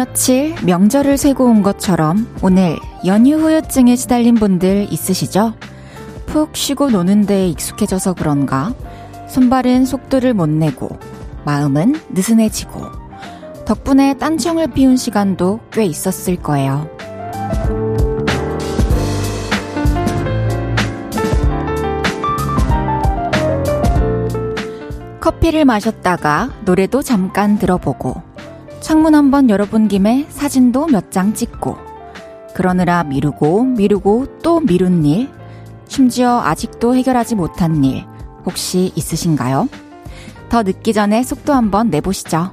요 0.00 0.04
며칠 0.06 0.54
명절을 0.64 1.18
세고 1.18 1.44
온 1.44 1.62
것처럼 1.62 2.26
오늘 2.40 2.78
연휴 3.04 3.36
후유증에 3.36 3.96
시달린 3.96 4.34
분들 4.34 4.90
있으시죠? 4.90 5.52
푹 6.24 6.56
쉬고 6.56 6.88
노는 6.88 7.26
데에 7.26 7.48
익숙해져서 7.48 8.14
그런가 8.14 8.72
손발은 9.28 9.84
속도를 9.84 10.32
못 10.32 10.48
내고 10.48 10.88
마음은 11.44 12.00
느슨해지고 12.14 12.80
덕분에 13.66 14.14
딴청을 14.14 14.68
피운 14.68 14.96
시간도 14.96 15.60
꽤 15.70 15.84
있었을 15.84 16.36
거예요. 16.36 16.88
커피를 25.20 25.66
마셨다가 25.66 26.50
노래도 26.64 27.02
잠깐 27.02 27.58
들어보고 27.58 28.29
창문 28.90 29.14
한번 29.14 29.48
열어본 29.48 29.86
김에 29.86 30.26
사진도 30.30 30.88
몇 30.88 31.12
장 31.12 31.32
찍고 31.32 31.76
그러느라 32.56 33.04
미루고 33.04 33.62
미루고 33.62 34.38
또 34.42 34.58
미룬 34.58 35.04
일 35.06 35.28
심지어 35.86 36.40
아직도 36.40 36.96
해결하지 36.96 37.36
못한 37.36 37.84
일 37.84 38.04
혹시 38.44 38.90
있으신가요? 38.96 39.68
더 40.48 40.64
늦기 40.64 40.92
전에 40.92 41.22
속도 41.22 41.52
한번 41.52 41.88
내보시죠. 41.90 42.50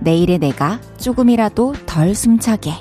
내일의 0.00 0.40
내가 0.40 0.80
조금이라도 0.98 1.74
덜 1.86 2.16
숨차게. 2.16 2.72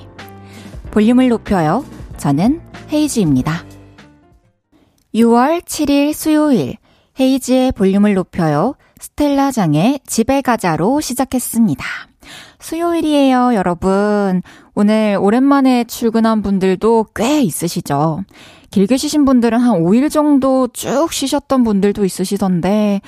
볼륨을 0.90 1.30
높여요. 1.30 1.86
저는 2.17 2.59
헤이즈입니다. 2.92 3.66
6월 5.14 5.62
7일 5.62 6.12
수요일 6.12 6.78
헤이즈의 7.19 7.72
볼륨을 7.73 8.16
높여요. 8.16 8.73
스텔라장의 9.00 10.00
집에 10.08 10.42
가자로 10.42 11.02
시작했습니다. 11.02 11.86
수요일이에요, 12.66 13.54
여러분. 13.54 14.42
오늘 14.74 15.20
오랜만에 15.22 15.84
출근한 15.84 16.42
분들도 16.42 17.06
꽤 17.14 17.44
있으시죠? 17.44 18.24
길게 18.72 18.98
쉬신 18.98 19.24
분들은 19.24 19.60
한 19.60 19.84
5일 19.84 20.10
정도 20.10 20.68
쭉 20.74 21.14
쉬셨던 21.14 21.64
분들도 21.64 22.04
있으시던데, 22.04 23.02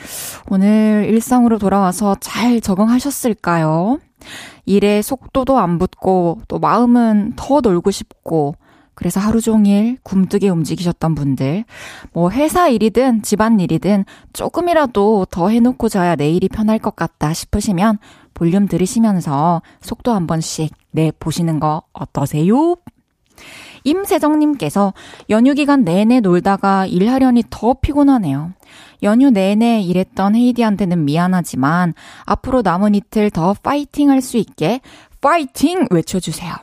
오늘 0.51 1.07
일상으로 1.09 1.57
돌아와서 1.57 2.15
잘 2.19 2.61
적응하셨을까요? 2.61 3.97
일에 4.67 5.01
속도도 5.01 5.57
안 5.57 5.79
붙고, 5.79 6.41
또 6.47 6.59
마음은 6.59 7.33
더 7.35 7.59
놀고 7.59 7.89
싶고, 7.89 8.53
그래서 8.93 9.19
하루 9.19 9.41
종일 9.41 9.97
굼뜨게 10.03 10.49
움직이셨던 10.49 11.13
분들, 11.13 11.65
뭐 12.13 12.31
회사 12.31 12.67
일이든 12.67 13.21
집안 13.21 13.59
일이든 13.59 14.05
조금이라도 14.33 15.27
더 15.29 15.49
해놓고 15.49 15.87
자야 15.87 16.15
내일이 16.15 16.47
편할 16.47 16.79
것 16.79 16.95
같다 16.95 17.31
싶으시면 17.31 17.99
볼륨 18.37 18.67
들으시면서 18.67 19.63
속도 19.81 20.11
한 20.13 20.27
번씩 20.27 20.71
내 20.91 21.11
보시는 21.19 21.59
거 21.59 21.81
어떠세요? 21.91 22.75
임세정님께서 23.83 24.93
연휴 25.31 25.55
기간 25.55 25.83
내내 25.83 26.19
놀다가 26.19 26.85
일하려니 26.85 27.45
더 27.49 27.73
피곤하네요. 27.73 28.51
연휴 29.01 29.31
내내 29.31 29.81
일했던 29.81 30.35
헤이디한테는 30.35 31.05
미안하지만 31.05 31.95
앞으로 32.25 32.61
남은 32.61 32.93
이틀 32.93 33.31
더 33.31 33.55
파이팅 33.63 34.11
할 34.11 34.21
수 34.21 34.37
있게 34.37 34.81
파이팅 35.19 35.87
외쳐주세요. 35.89 36.53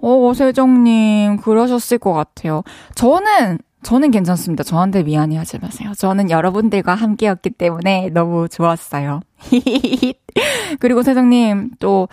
어, 0.00 0.34
세정님, 0.34 1.36
그러셨을 1.36 1.98
것 1.98 2.12
같아요. 2.12 2.64
저는 2.96 3.58
저는 3.82 4.10
괜찮습니다. 4.10 4.64
저한테 4.64 5.02
미안해 5.02 5.36
하지 5.36 5.58
마세요. 5.58 5.92
저는 5.96 6.30
여러분들과 6.30 6.94
함께였기 6.94 7.50
때문에 7.50 8.10
너무 8.10 8.48
좋았어요. 8.48 9.20
그리고 10.80 11.02
세정님, 11.02 11.72
또, 11.78 12.08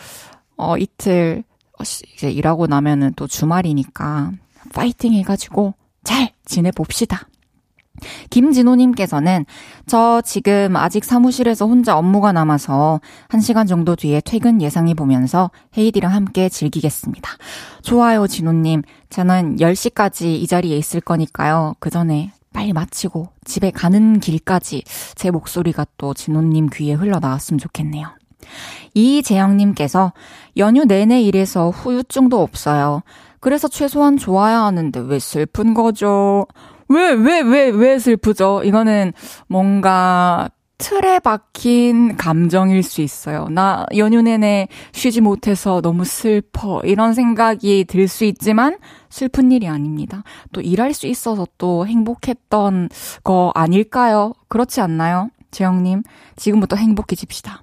어, 0.58 0.78
이틀, 0.78 1.44
어, 1.80 1.84
이제 1.84 2.32
일하고 2.32 2.68
나면은 2.68 3.14
또 3.16 3.28
주말이니까, 3.28 4.32
파이팅 4.74 5.14
해가지고, 5.14 5.76
잘 6.04 6.32
지내봅시다. 6.46 7.29
김진호님께서는 8.30 9.46
저 9.88 10.22
지금 10.22 10.76
아직 10.76 11.06
사무실에서 11.06 11.66
혼자 11.66 11.98
업무가 11.98 12.32
남아서 12.32 13.02
1시간 13.30 13.68
정도 13.68 13.96
뒤에 13.96 14.22
퇴근 14.24 14.62
예상해 14.62 14.94
보면서 14.94 15.52
헤이디랑 15.78 16.14
함께 16.14 16.50
즐기겠습니다. 16.50 17.30
좋아요, 17.82 18.28
진호님. 18.28 18.84
저는 19.10 19.58
10시까지 19.58 20.26
이 20.26 20.48
자리에 20.48 20.78
있을 20.78 21.02
거니까요. 21.02 21.76
그 21.80 21.90
전에 21.90 22.32
빨리 22.54 22.74
마치고 22.74 23.30
집에 23.46 23.72
가는 23.72 24.20
길까지 24.20 24.84
제 25.16 25.32
목소리가 25.32 25.86
또 25.98 26.14
진호님 26.14 26.70
귀에 26.74 26.94
흘러나왔으면 26.94 27.58
좋겠네요. 27.60 28.08
이재영님께서 28.94 30.14
연휴 30.58 30.86
내내 30.86 31.22
일해서 31.22 31.70
후유증도 31.70 32.42
없어요. 32.42 33.04
그래서 33.40 33.68
최소한 33.68 34.18
좋아야 34.18 34.64
하는데 34.64 35.00
왜 35.00 35.20
슬픈 35.20 35.74
거죠? 35.74 36.48
왜, 36.90 37.12
왜, 37.14 37.42
왜, 37.42 37.70
왜 37.70 38.00
슬프죠? 38.00 38.62
이거는 38.64 39.14
뭔가 39.48 40.50
틀에 40.80 41.20
박힌 41.20 42.16
감정일 42.16 42.84
수 42.84 43.02
있어요. 43.02 43.48
나 43.50 43.86
연휴 43.98 44.22
내내 44.22 44.70
쉬지 44.94 45.20
못해서 45.22 45.82
너무 45.82 46.06
슬퍼. 46.06 46.80
이런 46.86 47.14
생각이 47.14 47.84
들 47.86 48.08
수 48.08 48.24
있지만 48.24 48.78
슬픈 49.10 49.52
일이 49.52 49.68
아닙니다. 49.68 50.24
또 50.54 50.62
일할 50.62 50.94
수 50.94 51.06
있어서 51.08 51.46
또 51.58 51.86
행복했던 51.86 52.90
거 53.24 53.52
아닐까요? 53.56 54.34
그렇지 54.48 54.80
않나요? 54.82 55.30
재영님, 55.52 56.04
지금부터 56.38 56.76
행복해집시다. 56.78 57.62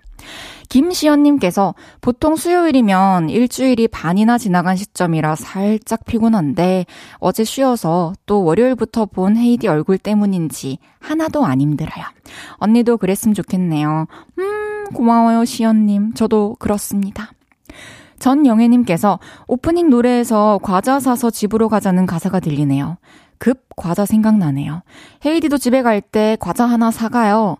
김시연님께서 0.69 1.75
보통 2.01 2.37
수요일이면 2.37 3.31
일주일이 3.31 3.89
반이나 3.89 4.39
지나간 4.39 4.77
시점이라 4.77 5.37
살짝 5.37 6.05
피곤한데 6.05 6.87
어제 7.19 7.45
쉬어서 7.45 8.13
또 8.27 8.45
월요일부터 8.45 9.07
본 9.07 9.37
헤이디 9.37 9.69
얼굴 9.69 9.99
때문인지 9.99 10.79
하나도 10.99 11.45
안 11.45 11.61
힘들어요. 11.61 12.05
언니도 12.55 12.97
그랬으면 12.97 13.35
좋겠네요. 13.35 14.07
음, 14.39 14.85
고마워요, 14.93 15.45
시연님. 15.45 16.15
저도 16.15 16.57
그렇습니다. 16.59 17.31
전영애님께서 18.19 19.19
오프닝 19.47 19.91
노래에서 19.91 20.59
과자 20.63 20.99
사서 21.01 21.31
집으로 21.31 21.69
가자는 21.69 22.07
가사가 22.07 22.41
들리네요. 22.41 22.97
급 23.39 23.65
과자 23.77 24.07
생각나네요. 24.07 24.83
헤이디도 25.25 25.59
집에 25.59 25.83
갈 25.83 26.01
때 26.01 26.37
과자 26.41 26.65
하나 26.65 26.91
사가요. 26.91 27.59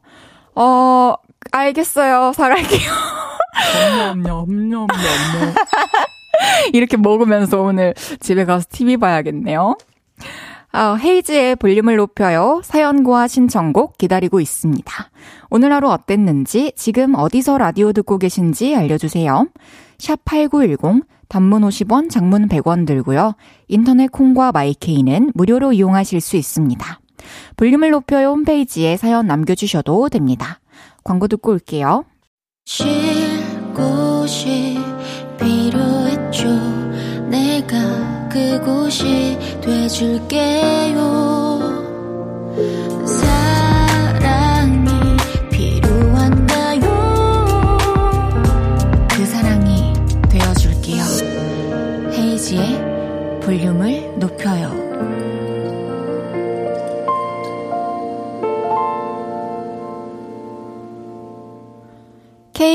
어, 0.55 1.15
알겠어요. 1.53 2.33
사갈게요. 2.35 2.91
냠냠냠냠냠. 4.23 4.87
이렇게 6.73 6.97
먹으면서 6.97 7.61
오늘 7.63 7.95
집에 8.21 8.45
가서 8.45 8.67
TV 8.71 8.97
봐야겠네요. 8.97 9.77
아, 10.73 10.95
헤이즈의 10.95 11.57
볼륨을 11.57 11.97
높여요. 11.97 12.61
사연과 12.63 13.29
신청곡 13.29 13.97
기다리고 13.97 14.41
있습니다. 14.41 15.11
오늘 15.49 15.73
하루 15.73 15.89
어땠는지, 15.89 16.73
지금 16.77 17.15
어디서 17.15 17.57
라디오 17.57 17.93
듣고 17.93 18.19
계신지 18.19 18.77
알려주세요. 18.77 19.47
샵 19.99 20.23
8910, 20.27 21.05
단문 21.29 21.63
50원, 21.63 22.11
장문 22.11 22.49
100원 22.49 22.87
들고요. 22.87 23.35
인터넷 23.69 24.13
콩과 24.13 24.53
마이케이는 24.53 25.33
무료로 25.35 25.73
이용하실 25.73 26.21
수 26.21 26.37
있습니다. 26.37 27.01
볼륨을 27.57 27.91
높여요 27.91 28.29
홈페이지에 28.29 28.97
사연 28.97 29.27
남겨주셔도 29.27 30.09
됩니다. 30.11 30.61
광고 31.07 31.29
듣고 31.29 31.53
올게요. 31.53 32.05
쉴 32.65 32.85
곳이 33.73 34.77
필요했죠. 35.39 36.49
내가 37.29 38.29
그곳이 38.29 39.39
돼줄게요. 39.61 40.97
사랑이 43.07 44.89
필요한가요? 45.53 46.81
그 49.11 49.25
사랑이 49.27 49.93
되어줄게요. 50.29 51.05
헤이지의 52.15 53.41
볼륨을 53.43 54.19
높여요. 54.19 54.86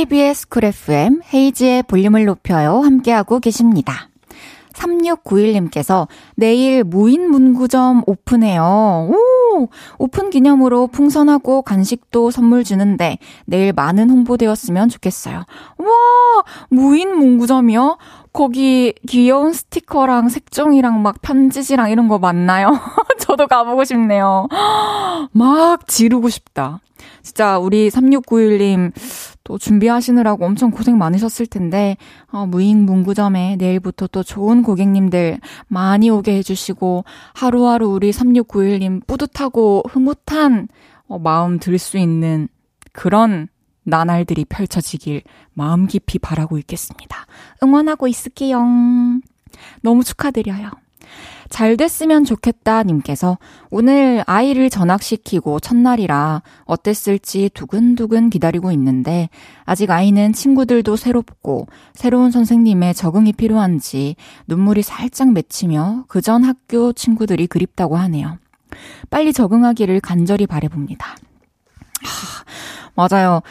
KBS 0.01 0.47
쿨 0.47 0.63
FM 0.63 1.21
헤이즈의 1.31 1.83
볼륨을 1.83 2.25
높여요 2.25 2.79
함께하고 2.79 3.39
계십니다. 3.39 4.09
3691님께서 4.73 6.07
내일 6.35 6.83
무인 6.83 7.29
문구점 7.29 8.01
오픈해요. 8.07 9.11
오! 9.11 9.67
오픈 9.99 10.31
기념으로 10.31 10.87
풍선하고 10.87 11.61
간식도 11.61 12.31
선물 12.31 12.63
주는데 12.63 13.19
내일 13.45 13.73
많은 13.73 14.09
홍보되었으면 14.09 14.89
좋겠어요. 14.89 15.35
와! 15.35 16.43
무인 16.69 17.15
문구점이요? 17.15 17.99
거기 18.33 18.93
귀여운 19.07 19.51
스티커랑 19.53 20.29
색종이랑 20.29 21.01
막 21.01 21.21
편지지랑 21.21 21.91
이런 21.91 22.07
거 22.07 22.17
맞나요? 22.19 22.79
저도 23.19 23.47
가보고 23.47 23.83
싶네요. 23.83 24.47
막 25.33 25.87
지르고 25.87 26.29
싶다. 26.29 26.79
진짜 27.23 27.57
우리 27.59 27.89
3691님 27.89 28.91
또 29.43 29.57
준비하시느라고 29.57 30.45
엄청 30.45 30.71
고생 30.71 30.97
많으셨을 30.97 31.47
텐데, 31.47 31.97
어, 32.31 32.45
무잉 32.45 32.85
문구점에 32.85 33.57
내일부터 33.57 34.07
또 34.07 34.23
좋은 34.23 34.61
고객님들 34.63 35.39
많이 35.67 36.09
오게 36.09 36.35
해주시고, 36.37 37.03
하루하루 37.33 37.89
우리 37.89 38.11
3691님 38.11 39.05
뿌듯하고 39.07 39.83
흐뭇한 39.89 40.67
어, 41.07 41.19
마음 41.19 41.59
들 41.59 41.77
수 41.79 41.97
있는 41.97 42.47
그런 42.93 43.47
나날들이 43.83 44.45
펼쳐지길 44.45 45.23
마음 45.53 45.87
깊이 45.87 46.19
바라고 46.19 46.57
있겠습니다. 46.59 47.25
응원하고 47.63 48.07
있을게요. 48.07 48.59
너무 49.81 50.03
축하드려요. 50.03 50.69
잘 51.49 51.75
됐으면 51.75 52.23
좋겠다 52.23 52.83
님께서 52.83 53.37
오늘 53.69 54.23
아이를 54.25 54.69
전학시키고 54.69 55.59
첫날이라 55.59 56.41
어땠을지 56.63 57.51
두근두근 57.53 58.29
기다리고 58.29 58.71
있는데 58.71 59.29
아직 59.65 59.91
아이는 59.91 60.31
친구들도 60.31 60.95
새롭고 60.95 61.67
새로운 61.93 62.31
선생님의 62.31 62.93
적응이 62.93 63.33
필요한지 63.33 64.15
눈물이 64.47 64.81
살짝 64.81 65.33
맺히며 65.33 66.05
그전 66.07 66.45
학교 66.45 66.93
친구들이 66.93 67.47
그립다고 67.47 67.97
하네요. 67.97 68.37
빨리 69.09 69.33
적응하기를 69.33 69.99
간절히 69.99 70.47
바래봅니다. 70.47 71.05
하, 71.05 72.45
맞아요. 72.95 73.41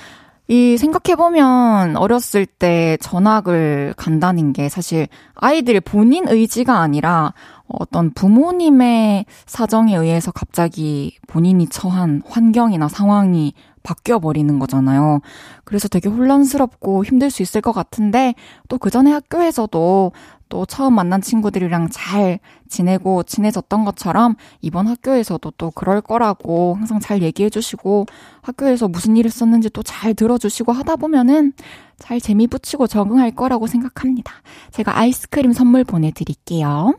이 0.50 0.76
생각해보면 0.79 1.97
어렸을 1.97 2.44
때 2.44 2.97
전학을 3.00 3.94
간다는 3.97 4.52
게 4.52 4.69
사실 4.69 5.06
아이들의 5.37 5.81
본인 5.82 6.26
의지가 6.26 6.81
아니라 6.81 7.35
어떤 7.69 8.11
부모님의 8.11 9.26
사정에 9.47 9.94
의해서 9.94 10.32
갑자기 10.32 11.17
본인이 11.29 11.69
처한 11.69 12.23
환경이나 12.26 12.88
상황이 12.88 13.55
바뀌어버리는 13.85 14.58
거잖아요. 14.58 15.20
그래서 15.62 15.87
되게 15.87 16.08
혼란스럽고 16.08 17.05
힘들 17.05 17.31
수 17.31 17.43
있을 17.43 17.61
것 17.61 17.70
같은데 17.70 18.35
또 18.69 18.76
그 18.76 18.91
전에 18.91 19.12
학교에서도 19.12 20.11
또 20.50 20.67
처음 20.67 20.94
만난 20.94 21.23
친구들이랑 21.23 21.88
잘 21.91 22.38
지내고 22.69 23.23
친해졌던 23.23 23.87
것처럼 23.87 24.35
이번 24.61 24.87
학교에서도 24.87 25.50
또 25.56 25.70
그럴 25.70 26.02
거라고 26.02 26.75
항상 26.75 27.00
잘 27.00 27.23
얘기해 27.23 27.49
주시고 27.49 28.05
학교에서 28.43 28.88
무슨 28.88 29.17
일 29.17 29.25
있었는지 29.25 29.70
또 29.70 29.81
잘 29.82 30.14
들어주시고 30.14 30.73
하다 30.73 30.97
보면은 30.97 31.52
잘 31.99 32.20
재미 32.20 32.47
붙이고 32.47 32.87
적응할 32.87 33.32
거라고 33.32 33.67
생각합니다. 33.67 34.32
제가 34.73 34.99
아이스크림 34.99 35.52
선물 35.52 35.85
보내드릴게요. 35.85 36.94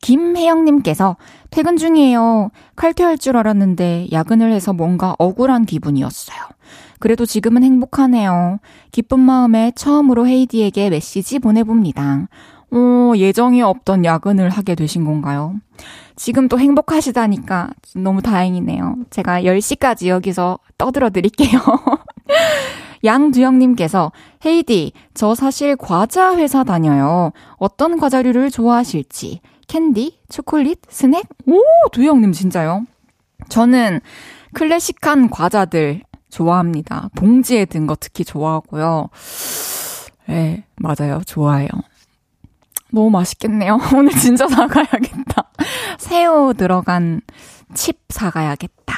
김혜영님께서 0.00 1.16
퇴근 1.50 1.76
중이에요. 1.76 2.50
칼퇴할 2.76 3.18
줄 3.18 3.36
알았는데 3.36 4.08
야근을 4.12 4.52
해서 4.52 4.72
뭔가 4.72 5.14
억울한 5.18 5.64
기분이었어요. 5.64 6.36
그래도 6.98 7.26
지금은 7.26 7.62
행복하네요. 7.62 8.58
기쁜 8.92 9.20
마음에 9.20 9.72
처음으로 9.74 10.26
헤이디에게 10.26 10.90
메시지 10.90 11.38
보내봅니다. 11.38 12.28
오, 12.70 13.14
예정이 13.16 13.62
없던 13.62 14.04
야근을 14.04 14.50
하게 14.50 14.74
되신 14.74 15.04
건가요? 15.04 15.54
지금 16.16 16.48
또 16.48 16.58
행복하시다니까 16.58 17.70
너무 17.96 18.20
다행이네요. 18.20 18.96
제가 19.10 19.42
10시까지 19.42 20.08
여기서 20.08 20.58
떠들어 20.76 21.10
드릴게요. 21.10 21.60
양두영님께서 23.04 24.12
헤이디, 24.44 24.92
저 25.14 25.34
사실 25.34 25.76
과자 25.76 26.36
회사 26.36 26.64
다녀요. 26.64 27.32
어떤 27.56 27.98
과자류를 27.98 28.50
좋아하실지. 28.50 29.40
캔디, 29.68 30.18
초콜릿, 30.28 30.80
스낵? 30.88 31.24
오, 31.46 31.62
두영님 31.92 32.32
진짜요? 32.32 32.84
저는 33.48 34.00
클래식한 34.54 35.30
과자들 35.30 36.02
좋아합니다. 36.30 37.10
봉지에 37.16 37.64
든 37.64 37.86
거 37.86 37.96
특히 37.98 38.24
좋아하고요. 38.24 39.08
네, 40.26 40.64
맞아요. 40.76 41.20
좋아해요. 41.26 41.68
너무 42.90 43.10
맛있겠네요. 43.10 43.78
오늘 43.96 44.12
진짜 44.12 44.46
사가야겠다. 44.48 45.50
새우 45.98 46.54
들어간 46.54 47.20
칩 47.74 47.98
사가야겠다. 48.08 48.94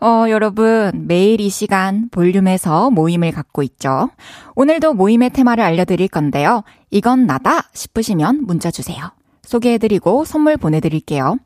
어, 0.00 0.26
여러분, 0.28 1.06
매일 1.06 1.40
이 1.40 1.48
시간 1.48 2.08
볼륨에서 2.10 2.90
모임을 2.90 3.32
갖고 3.32 3.62
있죠. 3.62 4.10
오늘도 4.54 4.92
모임의 4.94 5.30
테마를 5.30 5.64
알려드릴 5.64 6.08
건데요. 6.08 6.64
이건 6.90 7.26
나다 7.26 7.62
싶으시면 7.72 8.44
문자 8.46 8.70
주세요. 8.70 9.10
소개해드리고 9.44 10.24
선물 10.26 10.56
보내드릴게요. 10.58 11.38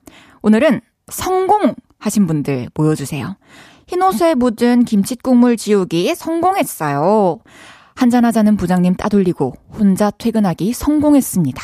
오늘은 0.42 0.80
성공! 1.08 1.74
하신 1.98 2.26
분들 2.26 2.70
모여주세요. 2.74 3.36
흰옷에 3.90 4.36
묻은 4.36 4.84
김칫국물 4.84 5.56
지우기 5.56 6.14
성공했어요. 6.14 7.40
한잔하자는 7.96 8.56
부장님 8.56 8.94
따돌리고 8.94 9.54
혼자 9.72 10.12
퇴근하기 10.12 10.72
성공했습니다. 10.72 11.60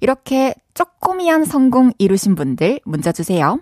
이렇게 0.00 0.54
쪼꼬미한 0.72 1.44
성공 1.44 1.92
이루신 1.98 2.34
분들 2.34 2.80
문자 2.86 3.12
주세요. 3.12 3.60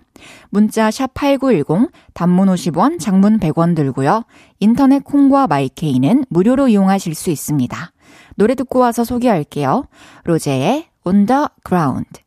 문자 0.49 0.89
샵 0.89 1.13
8910 1.13 1.91
단문 2.13 2.47
50원 2.47 3.01
장문 3.01 3.37
100원 3.37 3.75
들고요. 3.75 4.23
인터넷 4.61 5.03
콩과 5.03 5.47
마이케이는 5.47 6.23
무료로 6.29 6.69
이용하실 6.69 7.15
수 7.15 7.31
있습니다. 7.31 7.91
노래 8.35 8.55
듣고 8.55 8.79
와서 8.79 9.03
소개할게요. 9.03 9.83
로제의 10.23 10.87
On 11.05 11.25
the 11.25 11.47
Ground 11.67 12.21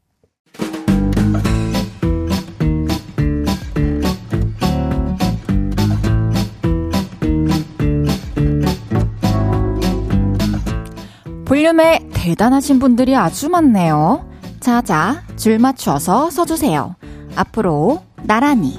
볼륨에 11.52 12.08
대단하신 12.14 12.78
분들이 12.78 13.14
아주 13.14 13.50
많네요. 13.50 14.26
자자, 14.60 15.22
줄 15.36 15.58
맞춰서 15.58 16.30
서주세요. 16.30 16.96
앞으로 17.36 18.02
나란히. 18.22 18.78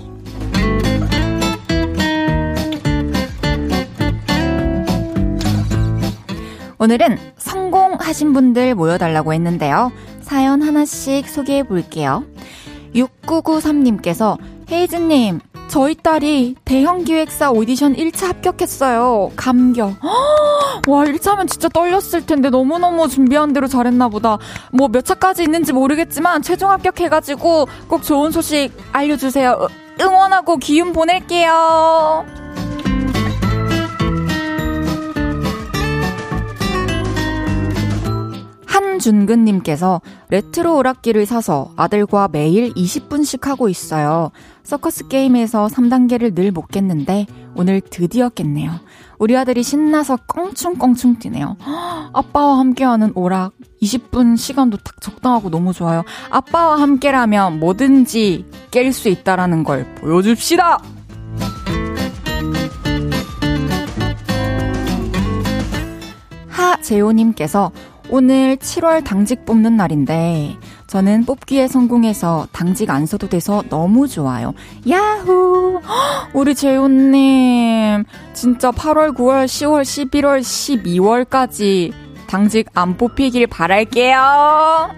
오늘은 6.79 7.19
성공하신 7.37 8.33
분들 8.33 8.73
모여달라고 8.73 9.33
했는데요. 9.33 9.91
사연 10.21 10.63
하나씩 10.63 11.29
소개해 11.29 11.67
볼게요. 11.67 12.23
6993님께서 12.95 14.39
헤이즈님, 14.71 15.41
저희 15.73 15.95
딸이 15.95 16.57
대형 16.65 17.03
기획사 17.03 17.49
오디션 17.49 17.95
1차 17.95 18.27
합격했어요. 18.27 19.31
감격. 19.35 19.95
와, 20.87 21.03
1차면 21.03 21.49
진짜 21.49 21.67
떨렸을 21.67 22.27
텐데 22.27 22.51
너무너무 22.51 23.07
준비한 23.07 23.53
대로 23.53 23.65
잘했나 23.65 24.07
보다. 24.09 24.37
뭐 24.71 24.87
몇 24.87 25.03
차까지 25.03 25.41
있는지 25.41 25.73
모르겠지만 25.73 26.43
최종 26.43 26.69
합격해가지고 26.69 27.67
꼭 27.87 28.03
좋은 28.03 28.29
소식 28.29 28.69
알려주세요. 28.91 29.67
응원하고 29.99 30.57
기운 30.57 30.93
보낼게요. 30.93 32.42
한준근님께서 39.03 40.01
레트로 40.29 40.77
오락기를 40.77 41.25
사서 41.25 41.71
아들과 41.75 42.29
매일 42.31 42.73
20분씩 42.73 43.43
하고 43.43 43.67
있어요. 43.67 44.31
서커스 44.63 45.07
게임에서 45.09 45.67
3단계를 45.67 46.33
늘 46.33 46.53
못 46.53 46.67
깼는데 46.67 47.25
오늘 47.55 47.81
드디어 47.81 48.29
깼네요. 48.29 48.71
우리 49.17 49.35
아들이 49.35 49.63
신나서 49.63 50.17
껑충껑충 50.27 51.17
뛰네요. 51.19 51.57
아빠와 52.13 52.59
함께하는 52.59 53.11
오락 53.15 53.53
20분 53.81 54.37
시간도 54.37 54.77
딱 54.77 55.01
적당하고 55.01 55.49
너무 55.49 55.73
좋아요. 55.73 56.03
아빠와 56.29 56.79
함께라면 56.79 57.59
뭐든지 57.59 58.45
깰 58.71 58.91
수 58.93 59.09
있다라는 59.09 59.63
걸 59.63 59.85
보여줍시다. 59.95 60.79
하재호님께서 66.49 67.71
오늘 68.15 68.57
7월 68.57 69.03
당직 69.03 69.43
뽑는 69.43 69.75
날인데 69.75 70.55
저는 70.85 71.25
뽑기에 71.25 71.67
성공해서 71.67 72.47
당직 72.51 72.91
안 72.91 73.07
써도 73.07 73.27
돼서 73.27 73.63
너무 73.71 74.07
좋아요. 74.07 74.53
야호! 74.87 75.81
우리 76.31 76.53
재훈님 76.53 78.03
진짜 78.33 78.69
8월, 78.69 79.17
9월, 79.17 79.45
10월, 79.45 79.81
11월, 79.81 80.41
12월까지 80.41 81.91
당직 82.27 82.69
안 82.75 82.97
뽑히길 82.97 83.47
바랄게요. 83.47 84.91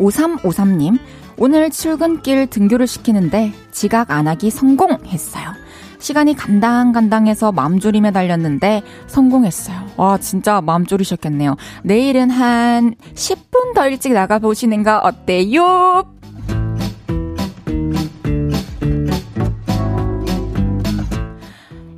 오삼오삼님 0.00 0.98
오늘 1.36 1.70
출근길 1.70 2.48
등교를 2.48 2.88
시키는데 2.88 3.52
지각 3.70 4.10
안 4.10 4.26
하기 4.26 4.50
성공했어요. 4.50 5.63
시간이 6.04 6.34
간당간당해서 6.34 7.50
맘 7.50 7.80
졸임에 7.80 8.10
달렸는데 8.10 8.82
성공했어요. 9.06 9.86
와, 9.96 10.18
진짜 10.18 10.60
맘 10.60 10.84
졸이셨겠네요. 10.84 11.56
내일은 11.82 12.28
한 12.28 12.94
10분 13.14 13.74
더 13.74 13.88
일찍 13.88 14.12
나가보시는 14.12 14.82
거 14.82 14.98
어때요? 14.98 16.04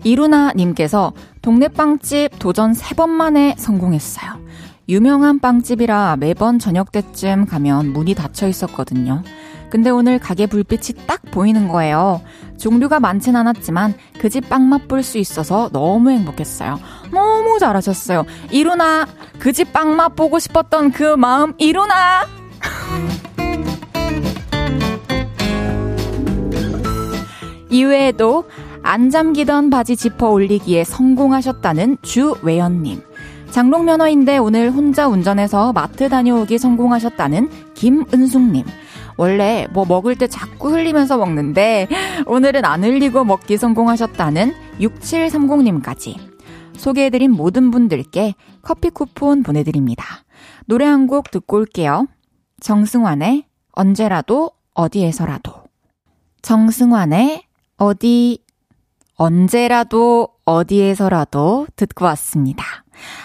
이루나님께서 0.05 1.13
동네 1.43 1.67
빵집 1.67 2.39
도전 2.39 2.75
3번 2.75 3.09
만에 3.09 3.57
성공했어요. 3.59 4.47
유명한 4.89 5.41
빵집이라 5.41 6.19
매번 6.21 6.61
저녁 6.61 6.93
때쯤 6.93 7.47
가면 7.47 7.93
문이 7.93 8.15
닫혀 8.15 8.47
있었거든요. 8.47 9.25
근데 9.77 9.91
오늘 9.91 10.19
가게 10.19 10.47
불빛이 10.47 11.05
딱 11.07 11.21
보이는 11.31 11.69
거예요. 11.69 12.23
종류가 12.57 12.99
많진 12.99 13.37
않았지만 13.37 13.93
그 14.19 14.31
집 14.31 14.49
빵 14.49 14.71
맛볼 14.71 15.03
수 15.03 15.19
있어서 15.19 15.69
너무 15.71 16.09
행복했어요. 16.09 16.81
너무 17.13 17.59
잘하셨어요. 17.59 18.25
이루나, 18.51 19.07
그 19.39 19.53
집 19.53 19.75
빵 19.75 19.95
맛보고 19.95 20.39
싶었던 20.39 20.93
그 20.93 21.15
마음 21.17 21.53
이루나! 21.59 22.27
이외에도 27.69 28.45
안 28.83 29.11
잠기던 29.11 29.69
바지 29.69 29.95
지퍼 29.95 30.31
올리기에 30.31 30.85
성공하셨다는 30.85 31.99
주외연님. 32.01 33.03
장롱 33.51 33.85
면허인데 33.85 34.39
오늘 34.39 34.71
혼자 34.71 35.07
운전해서 35.07 35.75
마트 35.75 36.09
다녀오기 36.09 36.57
성공하셨다는 36.59 37.51
김은숙님. 37.75 38.65
원래 39.17 39.67
뭐 39.73 39.85
먹을 39.87 40.17
때 40.17 40.27
자꾸 40.27 40.71
흘리면서 40.73 41.17
먹는데 41.17 41.89
오늘은 42.27 42.65
안 42.65 42.85
흘리고 42.85 43.25
먹기 43.25 43.57
성공하셨다는 43.57 44.53
6730님까지. 44.81 46.19
소개해드린 46.77 47.31
모든 47.33 47.71
분들께 47.71 48.35
커피 48.63 48.91
쿠폰 48.91 49.43
보내드립니다. 49.43 50.05
노래 50.67 50.85
한 50.85 51.07
곡 51.07 51.31
듣고 51.31 51.57
올게요. 51.59 52.07
정승환의 52.61 53.45
언제라도 53.73 54.51
어디에서라도. 54.75 55.53
정승환의 56.43 57.45
어디 57.79 58.43
언제라도 59.15 60.29
어디에서라도 60.45 61.67
듣고 61.77 62.05
왔습니다. 62.07 62.65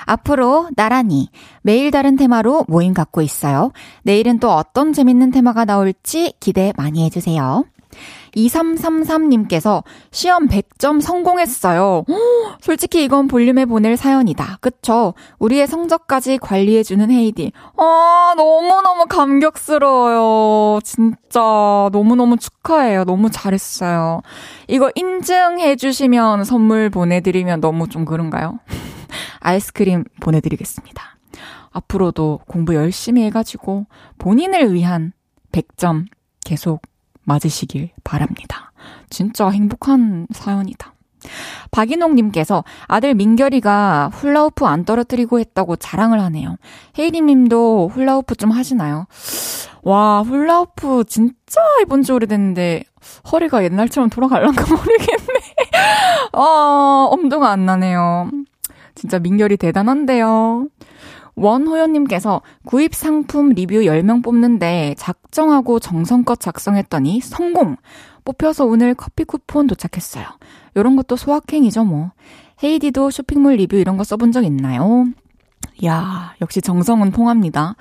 앞으로 0.06 0.70
나란히 0.76 1.30
매일 1.62 1.92
다른 1.92 2.16
테마로 2.16 2.66
모임 2.68 2.94
갖고 2.94 3.22
있어요. 3.22 3.72
내일은 4.04 4.40
또 4.40 4.52
어떤 4.52 4.94
재밌는 4.94 5.32
테마가 5.32 5.66
나올지 5.66 6.34
기대 6.40 6.74
많이 6.78 7.04
해주세요. 7.06 7.66
2333님께서 8.36 9.84
시험 10.12 10.48
100점 10.48 11.02
성공했어요. 11.02 12.06
솔직히 12.62 13.04
이건 13.04 13.28
볼륨에 13.28 13.66
보낼 13.66 13.98
사연이다. 13.98 14.58
그쵸? 14.62 15.14
우리의 15.40 15.68
성적까지 15.68 16.38
관리해주는 16.38 17.12
헤이디. 17.12 17.52
아, 17.78 18.34
너무너무 18.38 19.06
감격스러워요. 19.08 20.80
진짜 20.84 21.40
너무너무 21.92 22.38
축하해요. 22.38 23.04
너무 23.04 23.30
잘했어요. 23.30 24.22
이거 24.68 24.92
인증해주시면 24.96 26.46
선물 26.46 26.90
보내드리면 26.90 27.62
너무 27.62 27.88
좀 27.90 28.06
그런가요? 28.06 28.60
아이스크림 29.40 30.04
보내드리겠습니다. 30.20 31.18
앞으로도 31.72 32.42
공부 32.48 32.76
열심히 32.76 33.24
해가지고 33.24 33.86
본인을 34.18 34.74
위한 34.74 35.14
100점 35.52 36.06
계속 36.46 36.82
맞으시길 37.24 37.92
바랍니다. 38.04 38.72
진짜 39.10 39.50
행복한 39.50 40.28
사연이다. 40.32 40.94
박인홍님께서 41.70 42.64
아들 42.88 43.14
민결이가 43.14 44.10
훌라후프 44.12 44.66
안 44.66 44.86
떨어뜨리고 44.86 45.40
했다고 45.40 45.76
자랑을 45.76 46.20
하네요. 46.20 46.58
헤이리 46.98 47.22
님도 47.22 47.92
훌라후프 47.94 48.36
좀 48.36 48.52
하시나요? 48.52 49.06
와, 49.84 50.22
훌라후프 50.22 51.06
진짜 51.08 51.62
해본 51.82 52.04
지 52.04 52.12
오래됐는데 52.12 52.84
허리가 53.32 53.64
옛날처럼 53.64 54.10
돌아갈란가 54.10 54.66
모르겠네. 54.76 55.40
아, 56.34 57.08
엄두가 57.12 57.50
안 57.50 57.66
나네요. 57.66 58.30
진짜 59.02 59.18
민결이 59.18 59.58
대단한데요. 59.58 60.68
원호연님께서 61.34 62.42
구입 62.66 62.94
상품 62.94 63.50
리뷰 63.50 63.76
10명 63.80 64.24
뽑는데 64.24 64.94
작정하고 65.00 65.80
정성껏 65.80 66.40
작성했더니 66.40 67.20
성공! 67.22 67.78
뽑혀서 68.26 68.66
오늘 68.66 68.94
커피 68.94 69.24
쿠폰 69.24 69.66
도착했어요. 69.66 70.26
요런 70.78 70.96
것도 70.98 71.16
소확행이죠, 71.16 71.84
뭐. 71.84 72.12
헤이디도 72.64 73.10
쇼핑몰 73.10 73.56
리뷰 73.56 73.76
이런 73.78 73.98
거 73.98 74.04
써본 74.04 74.32
적 74.32 74.44
있나요? 74.46 75.06
야, 75.84 76.36
역시 76.42 76.62
정성은 76.62 77.10
통합니다. 77.12 77.76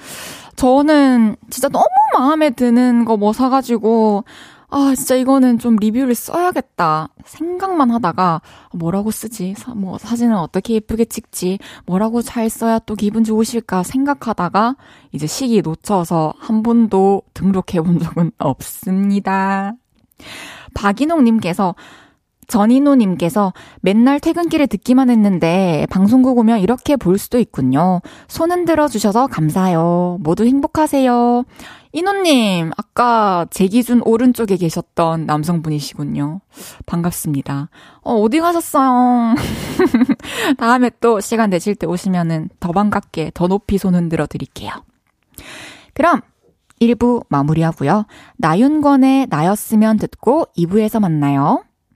저는 0.56 1.36
진짜 1.50 1.68
너무 1.68 1.84
마음에 2.16 2.48
드는 2.48 3.04
거 3.04 3.18
뭐 3.18 3.34
사가지고, 3.34 4.24
아, 4.72 4.94
진짜 4.96 5.16
이거는 5.16 5.58
좀 5.58 5.76
리뷰를 5.76 6.14
써야겠다. 6.14 7.08
생각만 7.24 7.90
하다가 7.90 8.40
뭐라고 8.72 9.10
쓰지? 9.10 9.54
사, 9.56 9.74
뭐 9.74 9.98
사진을 9.98 10.34
어떻게 10.36 10.74
예쁘게 10.74 11.06
찍지? 11.06 11.58
뭐라고 11.86 12.22
잘 12.22 12.48
써야 12.48 12.78
또 12.78 12.94
기분 12.94 13.24
좋으실까 13.24 13.82
생각하다가 13.82 14.76
이제 15.10 15.26
시기 15.26 15.60
놓쳐서 15.60 16.34
한 16.38 16.62
번도 16.62 17.22
등록해 17.34 17.82
본 17.84 17.98
적은 17.98 18.30
없습니다. 18.38 19.74
박인홍 20.74 21.24
님께서 21.24 21.74
전인호님께서 22.50 23.54
맨날 23.80 24.20
퇴근길에 24.20 24.66
듣기만 24.66 25.08
했는데 25.08 25.86
방송국 25.88 26.36
오면 26.38 26.58
이렇게 26.58 26.96
볼 26.96 27.16
수도 27.16 27.38
있군요. 27.38 28.02
손 28.28 28.50
흔들어 28.50 28.88
주셔서 28.88 29.28
감사해요. 29.28 30.18
모두 30.20 30.44
행복하세요. 30.44 31.44
인호님, 31.92 32.70
아까 32.76 33.46
제 33.50 33.66
기준 33.66 34.00
오른쪽에 34.04 34.56
계셨던 34.56 35.26
남성분이시군요. 35.26 36.40
반갑습니다. 36.86 37.68
어, 38.02 38.14
어디 38.14 38.40
가셨어요? 38.40 39.34
다음에 40.58 40.90
또 41.00 41.20
시간 41.20 41.50
되실 41.50 41.74
때 41.74 41.86
오시면은 41.86 42.48
더 42.60 42.72
반갑게, 42.72 43.32
더 43.34 43.48
높이 43.48 43.78
손 43.78 43.94
흔들어 43.94 44.26
드릴게요. 44.26 44.70
그럼 45.94 46.20
1부 46.80 47.26
마무리하고요. 47.28 48.06
나윤권의 48.38 49.26
나였으면 49.28 49.98
듣고 49.98 50.46
2부에서 50.56 51.00
만나요. 51.00 51.64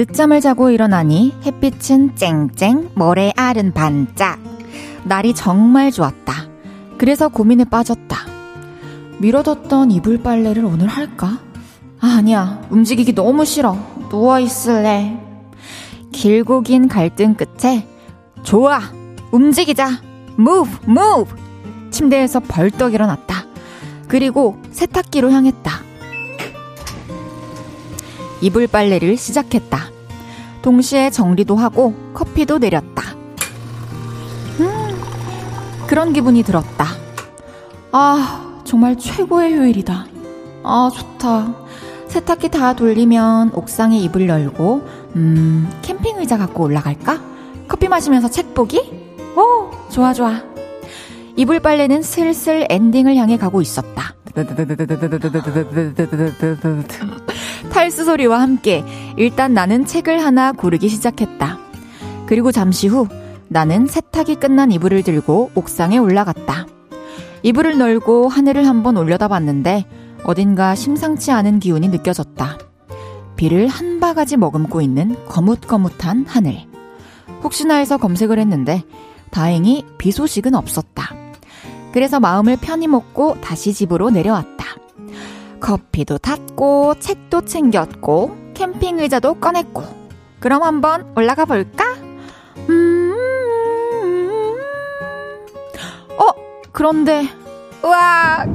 늦잠을 0.00 0.40
자고 0.40 0.70
일어나니 0.70 1.34
햇빛은 1.44 2.16
쨍쨍, 2.16 2.92
모래 2.94 3.34
알은 3.36 3.74
반짝. 3.74 4.40
날이 5.04 5.34
정말 5.34 5.92
좋았다. 5.92 6.48
그래서 6.96 7.28
고민에 7.28 7.66
빠졌다. 7.66 8.16
미뤄뒀던 9.18 9.90
이불 9.90 10.22
빨래를 10.22 10.64
오늘 10.64 10.86
할까? 10.86 11.40
아, 12.00 12.14
아니야. 12.16 12.62
움직이기 12.70 13.14
너무 13.14 13.44
싫어. 13.44 13.76
누워있을래. 14.08 15.20
길고 16.12 16.62
긴 16.62 16.88
갈등 16.88 17.34
끝에, 17.34 17.86
좋아! 18.42 18.80
움직이자! 19.32 20.00
move, 20.38 20.78
move! 20.88 21.30
침대에서 21.90 22.40
벌떡 22.40 22.94
일어났다. 22.94 23.44
그리고 24.08 24.56
세탁기로 24.70 25.30
향했다. 25.30 25.89
이불 28.40 28.66
빨래를 28.66 29.16
시작했다. 29.16 29.78
동시에 30.62 31.10
정리도 31.10 31.56
하고 31.56 31.94
커피도 32.14 32.58
내렸다. 32.58 33.02
음, 34.60 35.00
그런 35.86 36.12
기분이 36.12 36.42
들었다. 36.42 36.86
아, 37.92 38.60
정말 38.64 38.96
최고의 38.98 39.54
휴일이다. 39.54 40.06
아, 40.62 40.90
좋다. 40.94 41.54
세탁기 42.08 42.48
다 42.50 42.74
돌리면 42.74 43.52
옥상에 43.54 43.98
이불 43.98 44.28
열고, 44.28 44.82
음, 45.16 45.70
캠핑 45.82 46.18
의자 46.18 46.36
갖고 46.38 46.64
올라갈까? 46.64 47.20
커피 47.68 47.88
마시면서 47.88 48.28
책 48.28 48.52
보기? 48.52 48.80
오, 49.36 49.70
좋아, 49.90 50.12
좋아. 50.12 50.42
이불 51.36 51.60
빨래는 51.60 52.02
슬슬 52.02 52.66
엔딩을 52.68 53.16
향해 53.16 53.38
가고 53.38 53.62
있었다. 53.62 54.14
탈수 57.70 58.04
소리와 58.04 58.40
함께 58.40 58.84
일단 59.16 59.54
나는 59.54 59.86
책을 59.86 60.22
하나 60.22 60.52
고르기 60.52 60.88
시작했다. 60.88 61.58
그리고 62.26 62.52
잠시 62.52 62.86
후 62.88 63.08
나는 63.48 63.86
세탁이 63.86 64.36
끝난 64.36 64.70
이불을 64.70 65.02
들고 65.02 65.50
옥상에 65.54 65.98
올라갔다. 65.98 66.66
이불을 67.42 67.78
널고 67.78 68.28
하늘을 68.28 68.66
한번 68.66 68.96
올려다 68.96 69.28
봤는데 69.28 69.86
어딘가 70.24 70.74
심상치 70.74 71.32
않은 71.32 71.58
기운이 71.58 71.88
느껴졌다. 71.88 72.58
비를 73.36 73.66
한 73.68 74.00
바가지 74.00 74.36
머금고 74.36 74.82
있는 74.82 75.16
거뭇거뭇한 75.26 76.26
하늘. 76.28 76.66
혹시나 77.42 77.76
해서 77.76 77.96
검색을 77.96 78.38
했는데 78.38 78.84
다행히 79.30 79.84
비 79.96 80.12
소식은 80.12 80.54
없었다. 80.54 81.14
그래서 81.92 82.20
마음을 82.20 82.56
편히 82.60 82.86
먹고 82.86 83.40
다시 83.40 83.72
집으로 83.72 84.10
내려왔다. 84.10 84.69
커피도 85.60 86.18
탔고, 86.18 86.94
책도 86.98 87.44
챙겼고, 87.44 88.36
캠핑 88.54 88.98
의자도 88.98 89.34
꺼냈고. 89.34 89.84
그럼 90.40 90.62
한번 90.62 91.12
올라가 91.16 91.44
볼까? 91.44 91.84
음, 92.68 93.14
어, 96.18 96.30
그런데, 96.72 97.28
우와! 97.84 98.46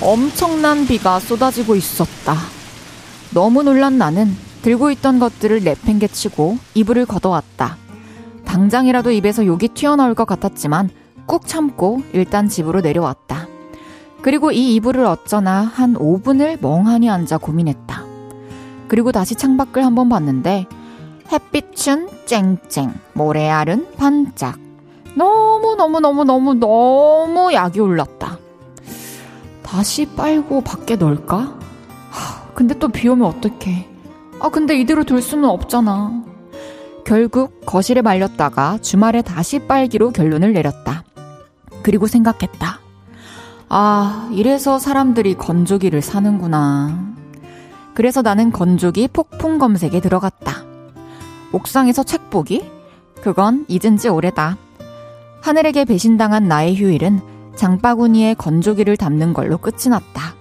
엄청난 0.00 0.86
비가 0.86 1.18
쏟아지고 1.18 1.74
있었다. 1.74 2.36
너무 3.34 3.62
놀란 3.62 3.98
나는 3.98 4.36
들고 4.62 4.90
있던 4.92 5.18
것들을 5.18 5.64
내팽개치고 5.64 6.58
이불을 6.74 7.06
걷어왔다. 7.06 7.76
당장이라도 8.44 9.10
입에서 9.10 9.44
욕이 9.44 9.68
튀어나올 9.74 10.14
것 10.14 10.24
같았지만 10.24 10.90
꾹 11.26 11.46
참고 11.46 12.02
일단 12.12 12.48
집으로 12.48 12.80
내려왔다. 12.80 13.47
그리고 14.22 14.50
이 14.50 14.74
이불을 14.74 15.04
어쩌나 15.04 15.62
한 15.62 15.94
5분을 15.94 16.60
멍하니 16.60 17.08
앉아 17.08 17.38
고민했다. 17.38 18.04
그리고 18.88 19.12
다시 19.12 19.34
창밖을 19.34 19.84
한번 19.84 20.08
봤는데 20.08 20.66
햇빛은 21.30 22.08
쨍쨍, 22.26 22.94
모래알은 23.14 23.94
반짝. 23.96 24.58
너무너무너무너무 25.14 26.54
너무 26.54 27.52
약이 27.52 27.80
올랐다. 27.80 28.38
다시 29.62 30.06
빨고 30.06 30.62
밖에 30.62 30.96
넣을까? 30.96 31.58
하, 32.10 32.42
근데 32.54 32.78
또 32.78 32.88
비 32.88 33.08
오면 33.08 33.26
어떡해. 33.26 33.86
아, 34.40 34.48
근데 34.48 34.78
이대로 34.78 35.04
둘 35.04 35.20
수는 35.20 35.48
없잖아. 35.48 36.22
결국 37.04 37.60
거실에 37.66 38.00
말렸다가 38.02 38.78
주말에 38.80 39.22
다시 39.22 39.58
빨기로 39.58 40.10
결론을 40.10 40.52
내렸다. 40.52 41.04
그리고 41.82 42.06
생각했다. 42.06 42.80
아, 43.70 44.28
이래서 44.32 44.78
사람들이 44.78 45.34
건조기를 45.34 46.00
사는구나. 46.00 47.06
그래서 47.94 48.22
나는 48.22 48.50
건조기 48.50 49.08
폭풍 49.08 49.58
검색에 49.58 50.00
들어갔다. 50.00 50.64
옥상에서 51.52 52.02
책 52.02 52.30
보기? 52.30 52.70
그건 53.20 53.66
잊은 53.68 53.96
지 53.96 54.08
오래다. 54.08 54.56
하늘에게 55.42 55.84
배신당한 55.84 56.48
나의 56.48 56.76
휴일은 56.76 57.20
장바구니에 57.56 58.34
건조기를 58.34 58.96
담는 58.96 59.34
걸로 59.34 59.58
끝이 59.58 59.88
났다. 59.90 60.34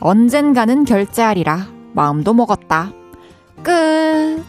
언젠가는 0.00 0.84
결제하리라 0.84 1.66
마음도 1.92 2.32
먹었다. 2.32 2.92
끝! 3.62 4.42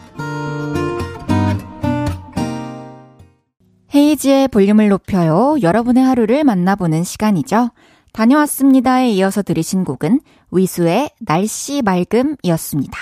헤이지의 3.94 4.48
볼륨을 4.48 4.88
높여요. 4.88 5.56
여러분의 5.62 6.04
하루를 6.04 6.44
만나보는 6.44 7.02
시간이죠. 7.02 7.70
다녀왔습니다에 8.16 9.10
이어서 9.10 9.42
들으신 9.42 9.84
곡은 9.84 10.20
위수의 10.50 11.10
날씨 11.20 11.82
맑음이었습니다. 11.82 12.98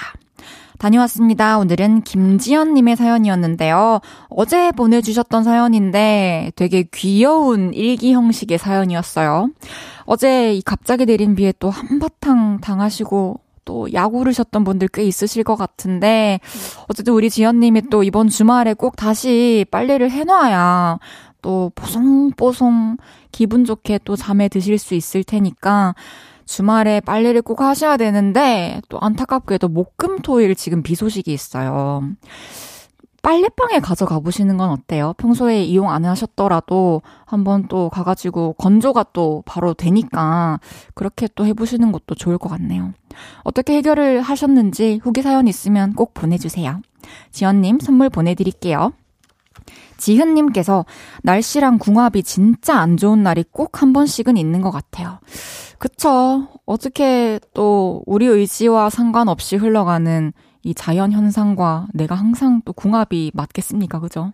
다녀왔습니다. 0.80 1.56
오늘은 1.58 2.02
김지연님의 2.02 2.96
사연이었는데요. 2.96 4.00
어제 4.28 4.72
보내주셨던 4.72 5.44
사연인데 5.44 6.50
되게 6.56 6.82
귀여운 6.92 7.72
일기 7.72 8.12
형식의 8.12 8.58
사연이었어요. 8.58 9.50
어제 10.04 10.52
이 10.52 10.60
갑자기 10.62 11.06
내린 11.06 11.36
비에 11.36 11.54
또 11.60 11.70
한바탕 11.70 12.58
당하시고 12.60 13.40
또 13.64 13.92
야구르셨던 13.92 14.64
분들 14.64 14.88
꽤 14.88 15.04
있으실 15.04 15.44
것 15.44 15.54
같은데 15.54 16.40
어쨌든 16.88 17.14
우리 17.14 17.30
지연님이 17.30 17.82
또 17.88 18.02
이번 18.02 18.28
주말에 18.28 18.74
꼭 18.74 18.96
다시 18.96 19.64
빨래를 19.70 20.10
해놔야 20.10 20.98
또 21.44 21.70
뽀송뽀송 21.74 22.96
기분 23.30 23.66
좋게 23.66 24.00
또 24.04 24.16
잠에 24.16 24.48
드실 24.48 24.78
수 24.78 24.94
있을 24.94 25.22
테니까 25.22 25.94
주말에 26.46 27.00
빨래를 27.00 27.42
꼭 27.42 27.60
하셔야 27.60 27.98
되는데 27.98 28.80
또 28.88 28.98
안타깝게도 28.98 29.68
목금토일 29.68 30.54
지금 30.54 30.82
비 30.82 30.94
소식이 30.94 31.30
있어요. 31.30 32.02
빨래방에 33.20 33.80
가져가 33.80 34.20
보시는 34.20 34.56
건 34.56 34.70
어때요? 34.70 35.12
평소에 35.18 35.64
이용 35.64 35.90
안 35.90 36.06
하셨더라도 36.06 37.02
한번 37.26 37.68
또 37.68 37.90
가가지고 37.90 38.54
건조가 38.54 39.06
또 39.12 39.42
바로 39.44 39.74
되니까 39.74 40.60
그렇게 40.94 41.28
또 41.34 41.44
해보시는 41.44 41.92
것도 41.92 42.14
좋을 42.14 42.38
것 42.38 42.48
같네요. 42.48 42.94
어떻게 43.42 43.76
해결을 43.76 44.22
하셨는지 44.22 44.98
후기 45.02 45.20
사연 45.20 45.46
있으면 45.46 45.92
꼭 45.92 46.14
보내주세요. 46.14 46.80
지연님 47.32 47.80
선물 47.80 48.08
보내드릴게요. 48.08 48.92
지현님께서 50.04 50.84
날씨랑 51.22 51.78
궁합이 51.78 52.22
진짜 52.22 52.76
안 52.76 52.98
좋은 52.98 53.22
날이 53.22 53.44
꼭 53.50 53.74
한 53.80 53.92
번씩은 53.92 54.36
있는 54.36 54.60
것 54.60 54.70
같아요. 54.70 55.18
그쵸. 55.78 56.48
어떻게 56.64 57.40
또 57.54 58.02
우리 58.06 58.26
의지와 58.26 58.88
상관없이 58.90 59.56
흘러가는 59.56 60.32
이 60.62 60.74
자연 60.74 61.10
현상과 61.12 61.88
내가 61.92 62.14
항상 62.14 62.62
또 62.64 62.72
궁합이 62.72 63.32
맞겠습니까? 63.34 63.98
그죠? 64.00 64.32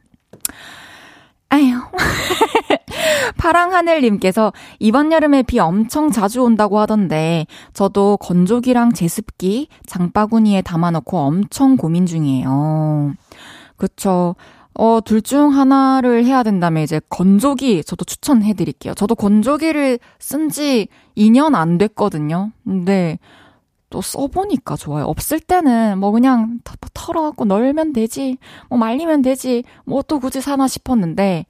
아휴. 1.49 1.81
파랑하늘님께서 3.39 4.53
이번 4.79 5.13
여름에 5.13 5.43
비 5.43 5.59
엄청 5.59 6.11
자주 6.11 6.43
온다고 6.43 6.79
하던데 6.79 7.47
저도 7.73 8.19
건조기랑 8.19 8.93
제습기 8.93 9.69
장바구니에 9.87 10.63
담아놓고 10.63 11.19
엄청 11.19 11.77
고민 11.77 12.07
중이에요. 12.07 13.15
그쵸. 13.77 14.35
어, 14.83 15.01
둘 15.05 15.21
중 15.21 15.55
하나를 15.55 16.25
해야 16.25 16.43
된다면 16.43 16.83
이제 16.83 17.01
건조기 17.11 17.85
저도 17.85 18.05
추천해 18.07 18.55
드릴게요. 18.55 18.95
저도 18.95 19.15
건조기를 19.15 19.99
쓴 20.19 20.49
지 20.49 20.89
2년 21.19 21.55
안 21.55 21.77
됐거든요. 21.77 22.51
근데 22.65 23.19
또 23.91 24.01
써보니까 24.01 24.77
좋아요. 24.77 25.05
없을 25.05 25.39
때는 25.39 25.99
뭐 25.99 26.13
그냥 26.13 26.61
털어갖고 26.95 27.45
널면 27.45 27.93
되지, 27.93 28.39
뭐 28.71 28.79
말리면 28.79 29.21
되지, 29.23 29.65
뭐 29.85 30.01
또 30.03 30.19
굳이 30.19 30.41
사나 30.41 30.67
싶었는데, 30.67 31.45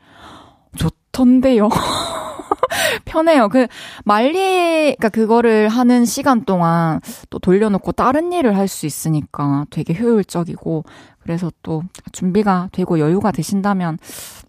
좋던데요. 0.77 1.69
편해요. 3.05 3.49
그 3.49 3.67
말리 4.05 4.95
그러니까 4.97 5.09
그거를 5.09 5.69
하는 5.69 6.05
시간 6.05 6.45
동안 6.45 7.01
또 7.31 7.39
돌려놓고 7.39 7.93
다른 7.93 8.33
일을 8.33 8.57
할 8.57 8.69
수 8.69 8.87
있으니까 8.87 9.67
되게 9.71 9.95
효율적이고 9.95 10.85
그래서 11.31 11.53
또 11.63 11.85
준비가 12.11 12.69
되고 12.73 12.99
여유가 12.99 13.31
되신다면 13.31 13.99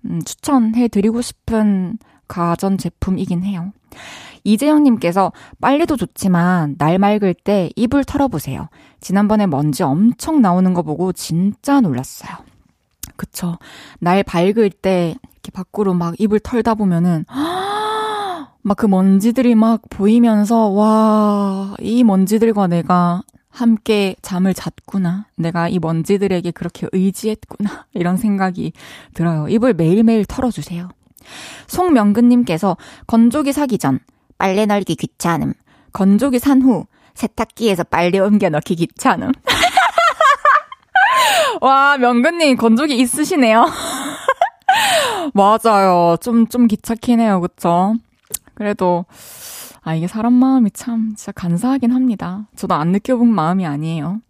음, 0.05 0.19
추천해 0.25 0.87
드리고 0.87 1.21
싶은 1.21 1.99
가전 2.27 2.79
제품이긴 2.79 3.43
해요. 3.43 3.71
이재영님께서 4.43 5.31
빨리도 5.61 5.95
좋지만 5.95 6.77
날 6.79 6.97
맑을 6.97 7.35
때 7.35 7.69
이불 7.75 8.03
털어보세요. 8.03 8.67
지난번에 8.99 9.45
먼지 9.45 9.83
엄청 9.83 10.41
나오는 10.41 10.73
거 10.73 10.81
보고 10.81 11.13
진짜 11.13 11.81
놀랐어요. 11.81 12.35
그쵸. 13.15 13.59
날 13.99 14.23
밝을 14.23 14.71
때 14.71 15.13
이렇게 15.33 15.51
밖으로 15.53 15.93
막 15.93 16.15
이불 16.17 16.39
털다 16.39 16.73
보면은 16.73 17.25
막 18.63 18.77
그 18.77 18.87
먼지들이 18.87 19.53
막 19.53 19.81
보이면서 19.87 20.69
와, 20.69 21.75
이 21.79 22.03
먼지들과 22.03 22.65
내가 22.65 23.21
함께 23.51 24.15
잠을 24.21 24.53
잤구나. 24.53 25.25
내가 25.35 25.67
이 25.69 25.79
먼지들에게 25.79 26.51
그렇게 26.51 26.87
의지했구나. 26.91 27.85
이런 27.93 28.17
생각이 28.17 28.73
들어요. 29.13 29.47
이불 29.49 29.73
매일매일 29.73 30.25
털어주세요. 30.25 30.89
송명근님께서 31.67 32.77
건조기 33.07 33.53
사기 33.53 33.77
전 33.77 33.99
빨래 34.37 34.65
널기 34.65 34.95
귀찮음. 34.95 35.53
건조기 35.93 36.39
산 36.39 36.61
후 36.61 36.85
세탁기에서 37.13 37.83
빨리 37.83 38.19
옮겨 38.19 38.49
넣기 38.49 38.75
귀찮음. 38.75 39.31
와, 41.61 41.97
명근님 41.97 42.57
건조기 42.57 42.97
있으시네요. 42.97 43.65
맞아요. 45.33 46.15
좀, 46.21 46.47
좀 46.47 46.67
귀찮긴 46.67 47.19
해요. 47.19 47.41
그쵸? 47.41 47.93
그래도, 48.55 49.05
아, 49.83 49.95
이게 49.95 50.07
사람 50.07 50.33
마음이 50.33 50.71
참, 50.71 51.13
진짜 51.15 51.31
간사하긴 51.31 51.91
합니다. 51.91 52.47
저도 52.55 52.75
안 52.75 52.89
느껴본 52.89 53.27
마음이 53.27 53.65
아니에요. 53.65 54.21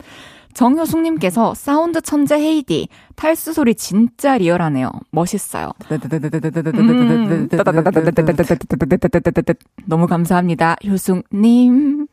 정효숙님께서 0.53 1.53
사운드 1.53 2.01
천재 2.01 2.35
헤이디 2.35 2.89
탈수 3.15 3.53
소리 3.53 3.73
진짜 3.75 4.37
리얼하네요. 4.37 4.91
멋있어요. 5.11 5.71
너무 9.85 10.07
감사합니다. 10.07 10.75
효숙님. 10.85 12.07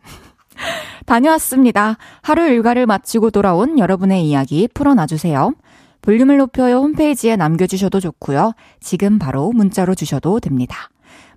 다녀왔습니다. 1.06 1.96
하루 2.22 2.42
일과를 2.48 2.86
마치고 2.86 3.30
돌아온 3.30 3.78
여러분의 3.78 4.28
이야기 4.28 4.68
풀어놔주세요. 4.72 5.52
볼륨을 6.02 6.36
높여요 6.38 6.76
홈페이지에 6.76 7.36
남겨주셔도 7.36 8.00
좋고요. 8.00 8.52
지금 8.80 9.18
바로 9.18 9.50
문자로 9.52 9.94
주셔도 9.94 10.40
됩니다. 10.40 10.90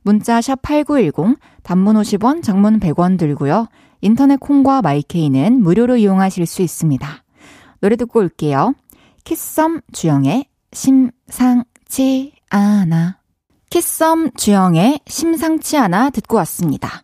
문자 0.04 0.42
샵 0.42 0.62
8910 0.62 1.38
단문 1.64 1.96
50원 1.96 2.44
장문 2.44 2.80
100원 2.80 3.18
들고요. 3.18 3.68
인터넷 4.02 4.40
콩과 4.40 4.82
마이케이는 4.82 5.62
무료로 5.62 5.98
이용하실 5.98 6.46
수 6.46 6.62
있습니다. 6.62 7.08
노래 7.80 7.96
듣고 7.96 8.20
올게요. 8.20 8.74
키썸 9.24 9.82
주영의 9.92 10.46
심상치 10.74 12.34
않아. 12.50 13.18
키썸 13.70 14.32
주영의 14.36 15.00
심상치 15.08 15.78
않아 15.78 16.10
듣고 16.10 16.38
왔습니다. 16.38 17.04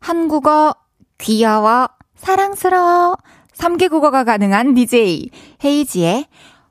한국어 0.00 0.74
귀여워 1.18 1.88
사랑스러워 2.16 3.16
3개 3.54 3.88
국어가 3.88 4.24
가능한 4.24 4.74
DJ 4.74 5.30
헤이즈의 5.64 6.26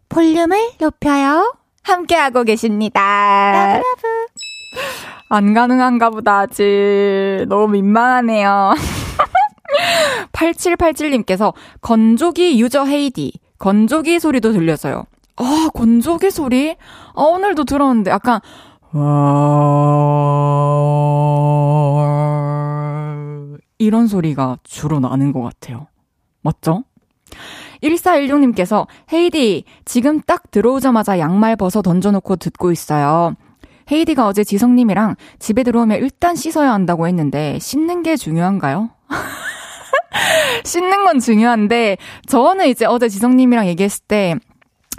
볼륨을 0.10 0.58
높여요. 0.80 1.56
함께하고 1.84 2.44
계십니다. 2.44 3.02
love 3.74 4.04
love. 4.04 4.43
안 5.30 5.54
가능한가 5.54 6.10
보다, 6.10 6.40
아직. 6.40 7.46
너무 7.48 7.70
민망하네요. 7.70 8.74
8787님께서 10.32 11.54
건조기 11.82 12.60
유저 12.62 12.86
헤이디. 12.86 13.34
건조기 13.58 14.20
소리도 14.20 14.52
들려서요. 14.52 15.06
아, 15.38 15.70
건조기 15.74 16.32
소리? 16.32 16.76
아, 17.16 17.22
오늘도 17.22 17.64
들었는데 17.64 18.12
약간, 18.12 18.40
이런 23.80 24.08
소리가 24.08 24.58
주로 24.64 25.00
나는 25.00 25.32
것 25.32 25.42
같아요. 25.42 25.88
맞죠? 26.42 26.84
1416님께서 27.82 28.88
헤이디, 29.12 29.64
지금 29.86 30.22
딱 30.22 30.52
들어오자마자 30.52 31.20
양말 31.20 31.56
벗어 31.56 31.82
던져놓고 31.82 32.36
듣고 32.38 32.72
있어요. 32.72 33.36
헤이디가 33.91 34.28
어제 34.28 34.43
지성님이랑 34.43 35.15
집에 35.39 35.63
들어오면 35.63 36.00
일단 36.00 36.36
씻어야 36.36 36.74
한다고 36.74 37.08
했는데 37.08 37.60
씻는 37.60 38.04
게 38.04 38.15
중요한가요? 38.15 38.89
씻는 40.63 41.06
건 41.06 41.19
중요한데 41.19 41.98
저는 42.28 42.67
이제 42.67 42.86
어제 42.86 43.10
지성님이랑 43.10 43.67
얘기했을 43.67 44.04
때 44.08 44.36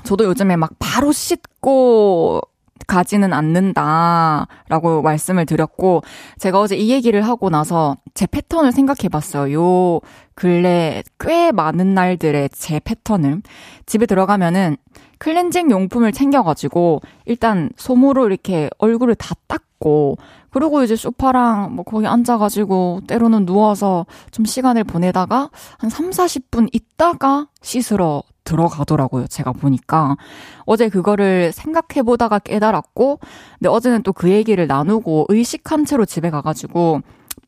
저도 0.04 0.24
요즘에 0.24 0.56
막 0.56 0.70
바로 0.78 1.12
씻고 1.12 2.42
가지는 2.86 3.32
않는다라고 3.32 5.02
말씀을 5.02 5.46
드렸고 5.46 6.02
제가 6.38 6.60
어제 6.60 6.76
이 6.76 6.90
얘기를 6.90 7.22
하고 7.22 7.48
나서 7.50 7.96
제 8.12 8.26
패턴을 8.26 8.72
생각해 8.72 9.08
봤어요. 9.10 9.54
요 9.54 10.00
근래 10.34 11.02
꽤 11.18 11.52
많은 11.52 11.94
날들의 11.94 12.50
제 12.50 12.80
패턴을 12.80 13.42
집에 13.86 14.06
들어가면은 14.06 14.76
클렌징 15.24 15.70
용품을 15.70 16.12
챙겨가지고 16.12 17.00
일단 17.24 17.70
솜으로 17.78 18.26
이렇게 18.26 18.68
얼굴을 18.76 19.14
다 19.14 19.34
닦고 19.48 20.18
그리고 20.50 20.82
이제 20.82 20.96
소파랑 20.96 21.74
뭐 21.74 21.82
거기 21.82 22.06
앉아가지고 22.06 23.00
때로는 23.06 23.46
누워서 23.46 24.04
좀 24.32 24.44
시간을 24.44 24.84
보내다가 24.84 25.48
한 25.78 25.88
3, 25.88 26.10
40분 26.10 26.68
있다가 26.72 27.48
씻으러 27.62 28.22
들어가더라고요. 28.44 29.26
제가 29.26 29.52
보니까. 29.52 30.18
어제 30.66 30.90
그거를 30.90 31.52
생각해 31.52 32.02
보다가 32.02 32.38
깨달았고, 32.38 33.18
근데 33.58 33.70
어제는 33.70 34.02
또 34.02 34.12
그 34.12 34.30
얘기를 34.30 34.66
나누고 34.66 35.24
의식한 35.30 35.86
채로 35.86 36.04
집에 36.04 36.28
가가지고 36.28 37.00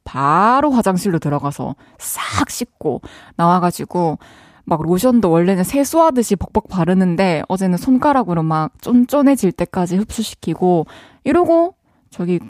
바로 0.05 0.71
화장실로 0.71 1.19
들어가서 1.19 1.77
싹 1.99 2.49
씻고 2.49 3.03
나와가지고 3.37 4.19
막 4.67 4.83
로션도 4.83 5.31
원래는 5.31 5.65
세수하듯이 5.65 6.37
벅벅 6.37 6.69
바르는데 6.69 7.43
어제는 7.49 7.79
손가락으로 7.79 8.43
막 8.43 8.73
쫀쫀해질 8.83 9.53
때까지 9.53 9.97
흡수시키고 9.97 10.87
이러고 11.25 11.75
저기 12.11 12.41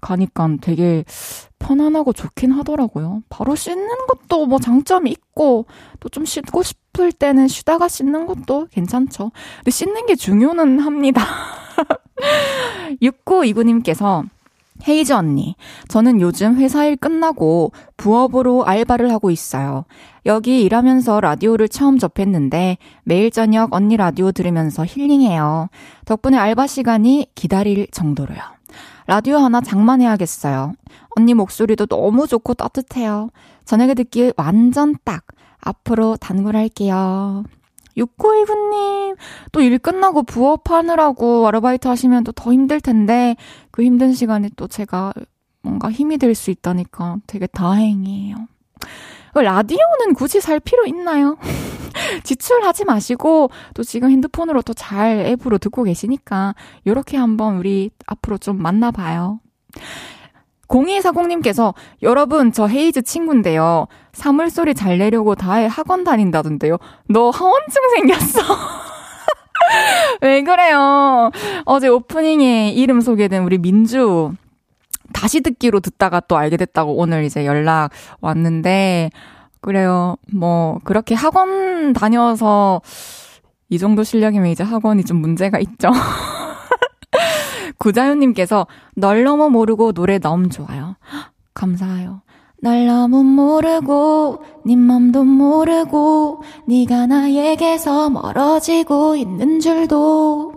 가니까 0.00 0.48
되게 0.60 1.04
편안하고 1.58 2.12
좋긴 2.12 2.52
하더라고요. 2.52 3.22
바로 3.28 3.54
씻는 3.54 3.88
것도 4.08 4.46
뭐 4.46 4.58
장점이 4.58 5.10
있고 5.10 5.66
또 6.00 6.08
좀 6.08 6.24
씻고 6.26 6.62
싶을 6.62 7.12
때는 7.12 7.48
쉬다가 7.48 7.88
씻는 7.88 8.26
것도 8.26 8.66
괜찮죠. 8.70 9.32
근데 9.58 9.70
씻는 9.70 10.06
게 10.06 10.14
중요는 10.14 10.80
합니다. 10.80 11.24
6929님께서 13.00 14.24
헤이즈 14.86 15.12
언니, 15.12 15.54
저는 15.88 16.20
요즘 16.20 16.56
회사 16.56 16.84
일 16.84 16.96
끝나고 16.96 17.72
부업으로 17.96 18.64
알바를 18.64 19.10
하고 19.12 19.30
있어요. 19.30 19.84
여기 20.26 20.62
일하면서 20.62 21.20
라디오를 21.20 21.68
처음 21.68 21.98
접했는데 21.98 22.78
매일 23.04 23.30
저녁 23.30 23.72
언니 23.74 23.96
라디오 23.96 24.32
들으면서 24.32 24.84
힐링해요. 24.84 25.68
덕분에 26.04 26.36
알바 26.36 26.66
시간이 26.66 27.28
기다릴 27.34 27.88
정도로요. 27.90 28.40
라디오 29.06 29.36
하나 29.36 29.60
장만해야겠어요. 29.60 30.72
언니 31.16 31.34
목소리도 31.34 31.86
너무 31.86 32.26
좋고 32.26 32.54
따뜻해요. 32.54 33.30
저녁에 33.64 33.94
듣기 33.94 34.32
완전 34.36 34.94
딱. 35.04 35.24
앞으로 35.60 36.16
단골할게요. 36.16 37.44
6919님, 37.96 39.16
또 39.52 39.60
일 39.60 39.78
끝나고 39.78 40.22
부업하느라고 40.24 41.46
아르바이트 41.48 41.88
하시면 41.88 42.24
또 42.24 42.32
더 42.32 42.52
힘들 42.52 42.80
텐데, 42.80 43.36
그 43.70 43.82
힘든 43.82 44.12
시간에 44.12 44.50
또 44.56 44.66
제가 44.68 45.12
뭔가 45.62 45.90
힘이 45.90 46.18
될 46.18 46.34
수 46.34 46.50
있다니까 46.50 47.18
되게 47.26 47.46
다행이에요. 47.46 48.36
라디오는 49.34 50.14
굳이 50.14 50.40
살 50.40 50.60
필요 50.60 50.84
있나요? 50.86 51.38
지출하지 52.24 52.84
마시고 52.84 53.50
또 53.74 53.82
지금 53.82 54.10
핸드폰으로 54.10 54.62
또잘 54.62 55.26
앱으로 55.26 55.58
듣고 55.58 55.84
계시니까 55.84 56.54
이렇게 56.84 57.16
한번 57.16 57.56
우리 57.56 57.90
앞으로 58.06 58.38
좀 58.38 58.60
만나봐요. 58.60 59.40
0240님께서 60.72 61.74
여러분 62.02 62.50
저 62.52 62.66
헤이즈 62.66 63.02
친구인데요. 63.02 63.86
사물소리 64.12 64.74
잘 64.74 64.98
내려고 64.98 65.34
다해 65.34 65.66
학원 65.66 66.04
다닌다던데요. 66.04 66.78
너 67.08 67.30
하원증 67.30 67.82
생겼어. 67.96 68.40
왜 70.22 70.42
그래요? 70.42 71.30
어제 71.64 71.88
오프닝에 71.88 72.70
이름 72.70 73.00
소개된 73.00 73.44
우리 73.44 73.58
민주 73.58 74.32
다시 75.12 75.40
듣기로 75.40 75.80
듣다가 75.80 76.20
또 76.20 76.36
알게 76.36 76.56
됐다고 76.56 76.96
오늘 76.96 77.24
이제 77.24 77.44
연락 77.44 77.90
왔는데 78.20 79.10
그래요. 79.60 80.16
뭐 80.32 80.78
그렇게 80.84 81.14
학원 81.14 81.92
다녀서 81.92 82.80
이 83.68 83.78
정도 83.78 84.02
실력이면 84.02 84.48
이제 84.48 84.64
학원이 84.64 85.04
좀 85.04 85.18
문제가 85.18 85.58
있죠. 85.58 85.90
구자윤님께서 87.82 88.68
널 88.94 89.24
너무 89.24 89.50
모르고 89.50 89.92
노래 89.92 90.20
너무 90.20 90.48
좋아요. 90.48 90.94
감사해요. 91.52 92.22
날 92.60 92.86
너무 92.86 93.24
모르고 93.24 94.38
네 94.64 94.76
맘도 94.76 95.24
모르고 95.24 96.42
네가 96.68 97.08
나에게서 97.08 98.08
멀어지고 98.10 99.16
있는 99.16 99.58
줄도 99.58 100.52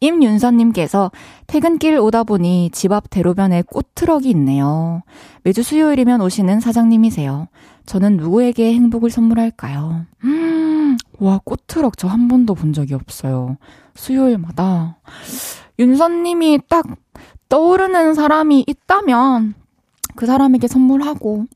임윤선님께서 0.00 1.10
퇴근길 1.46 1.98
오다 1.98 2.24
보니 2.24 2.68
집 2.74 2.92
앞 2.92 3.08
대로변에 3.08 3.62
꽃트럭이 3.62 4.28
있네요. 4.30 5.02
매주 5.44 5.62
수요일이면 5.62 6.20
오시는 6.20 6.60
사장님이세요. 6.60 7.48
저는 7.86 8.18
누구에게 8.18 8.74
행복을 8.74 9.08
선물할까요? 9.08 10.04
음, 10.24 10.98
와, 11.18 11.40
꽃트럭 11.42 11.96
저 11.96 12.06
한 12.06 12.28
번도 12.28 12.54
본 12.54 12.74
적이 12.74 12.94
없어요. 12.94 13.56
수요일마다. 13.94 14.98
윤선님이 15.78 16.60
딱 16.68 16.86
떠오르는 17.48 18.14
사람이 18.14 18.64
있다면 18.66 19.54
그 20.16 20.26
사람에게 20.26 20.66
선물하고 20.66 21.46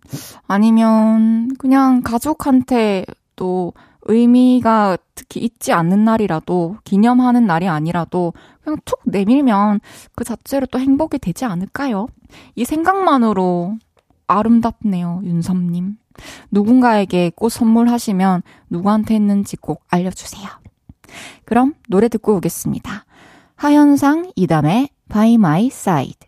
아니면 0.47 1.51
그냥 1.59 2.03
가족한테 2.03 3.05
또 3.35 3.73
의미가 4.03 4.99
특히 5.15 5.41
있지 5.41 5.73
않는 5.73 6.05
날이라도 6.05 6.77
기념하는 6.85 7.47
날이 7.47 7.69
아니라도 7.69 8.33
그냥 8.63 8.79
툭 8.85 9.01
내밀면 9.05 9.81
그 10.15 10.25
자체로 10.25 10.67
또 10.67 10.79
행복이 10.79 11.19
되지 11.19 11.45
않을까요? 11.45 12.07
이 12.55 12.65
생각만으로 12.65 13.77
아름답네요, 14.27 15.21
윤섭님. 15.25 15.97
누군가에게 16.51 17.33
꽃 17.35 17.51
선물하시면 17.51 18.43
누구한테 18.71 19.15
했는지 19.15 19.57
꼭 19.57 19.83
알려주세요. 19.89 20.49
그럼 21.45 21.75
노래 21.89 22.09
듣고 22.09 22.37
오겠습니다. 22.37 23.05
하현상 23.63 24.33
이담의 24.35 24.89
By 25.09 25.35
My 25.35 25.67
Side. 25.67 26.27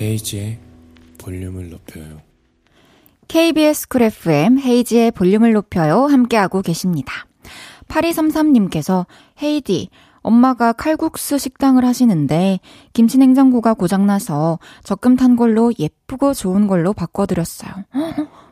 헤이지의 0.00 0.58
볼륨을 1.18 1.70
높여요. 1.70 2.22
KBS 3.28 3.88
쿨 3.88 4.02
FM 4.02 4.58
헤이지의 4.58 5.12
볼륨을 5.12 5.52
높여요. 5.52 6.06
함께하고 6.06 6.62
계십니다. 6.62 7.12
8233님께서 7.88 9.06
헤이디, 9.42 9.90
엄마가 10.22 10.72
칼국수 10.72 11.38
식당을 11.38 11.84
하시는데 11.84 12.60
김치냉장고가 12.92 13.74
고장나서 13.74 14.58
적금 14.84 15.16
탄 15.16 15.36
걸로 15.36 15.72
예쁘고 15.78 16.34
좋은 16.34 16.66
걸로 16.66 16.92
바꿔드렸어요. 16.92 17.70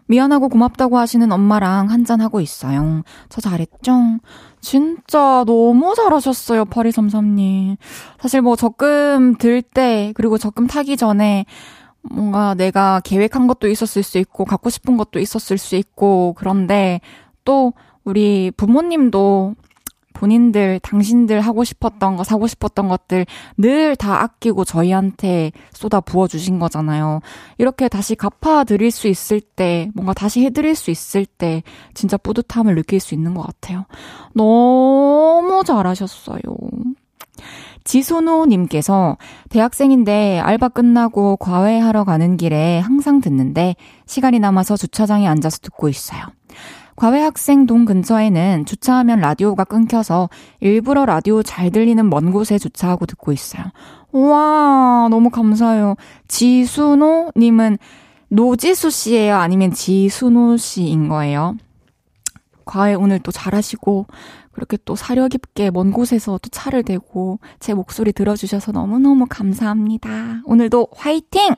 미안하고 0.08 0.48
고맙다고 0.48 0.98
하시는 0.98 1.30
엄마랑 1.30 1.90
한잔하고 1.90 2.40
있어요. 2.40 3.02
저 3.28 3.40
잘했죠? 3.40 4.18
진짜 4.60 5.44
너무 5.46 5.94
잘하셨어요, 5.94 6.64
8233님. 6.64 7.76
사실 8.20 8.42
뭐 8.42 8.56
적금 8.56 9.36
들 9.36 9.62
때, 9.62 10.12
그리고 10.16 10.38
적금 10.38 10.66
타기 10.66 10.96
전에 10.96 11.44
뭔가 12.02 12.54
내가 12.54 13.00
계획한 13.00 13.46
것도 13.46 13.68
있었을 13.68 14.02
수 14.02 14.18
있고, 14.18 14.44
갖고 14.44 14.70
싶은 14.70 14.96
것도 14.96 15.20
있었을 15.20 15.58
수 15.58 15.76
있고, 15.76 16.34
그런데 16.38 17.00
또 17.44 17.74
우리 18.04 18.50
부모님도 18.56 19.54
본인들, 20.18 20.80
당신들 20.80 21.40
하고 21.40 21.62
싶었던 21.62 22.16
거, 22.16 22.24
사고 22.24 22.48
싶었던 22.48 22.88
것들 22.88 23.24
늘 23.56 23.94
다 23.96 24.22
아끼고 24.22 24.64
저희한테 24.64 25.52
쏟아 25.72 26.00
부어주신 26.00 26.58
거잖아요. 26.58 27.20
이렇게 27.58 27.88
다시 27.88 28.16
갚아드릴 28.16 28.90
수 28.90 29.06
있을 29.06 29.40
때, 29.40 29.90
뭔가 29.94 30.12
다시 30.14 30.44
해드릴 30.44 30.74
수 30.74 30.90
있을 30.90 31.24
때, 31.24 31.62
진짜 31.94 32.16
뿌듯함을 32.16 32.74
느낄 32.74 32.98
수 32.98 33.14
있는 33.14 33.34
것 33.34 33.42
같아요. 33.42 33.86
너무 34.34 35.62
잘하셨어요. 35.64 36.40
지소노님께서 37.84 39.16
대학생인데 39.48 40.40
알바 40.40 40.70
끝나고 40.70 41.36
과외하러 41.36 42.04
가는 42.04 42.36
길에 42.36 42.80
항상 42.80 43.20
듣는데 43.20 43.76
시간이 44.06 44.40
남아서 44.40 44.76
주차장에 44.76 45.26
앉아서 45.26 45.58
듣고 45.58 45.88
있어요. 45.88 46.22
과외 46.98 47.20
학생 47.20 47.66
동 47.66 47.84
근처에는 47.84 48.64
주차하면 48.66 49.20
라디오가 49.20 49.62
끊겨서 49.62 50.28
일부러 50.58 51.06
라디오 51.06 51.44
잘 51.44 51.70
들리는 51.70 52.10
먼 52.10 52.32
곳에 52.32 52.58
주차하고 52.58 53.06
듣고 53.06 53.30
있어요. 53.30 53.62
우와, 54.10 55.06
너무 55.08 55.30
감사해요. 55.30 55.94
지순호님은 56.26 57.78
노지수 58.30 58.90
씨예요? 58.90 59.36
아니면 59.36 59.70
지순호 59.70 60.56
씨인 60.56 61.08
거예요? 61.08 61.56
과외 62.64 62.94
오늘 62.94 63.20
또 63.20 63.30
잘하시고, 63.30 64.06
그렇게 64.50 64.76
또 64.84 64.96
사려 64.96 65.28
깊게 65.28 65.70
먼 65.70 65.92
곳에서 65.92 66.40
또 66.42 66.48
차를 66.50 66.82
대고 66.82 67.38
제 67.60 67.74
목소리 67.74 68.12
들어주셔서 68.12 68.72
너무너무 68.72 69.26
감사합니다. 69.30 70.42
오늘도 70.46 70.88
화이팅! 70.96 71.54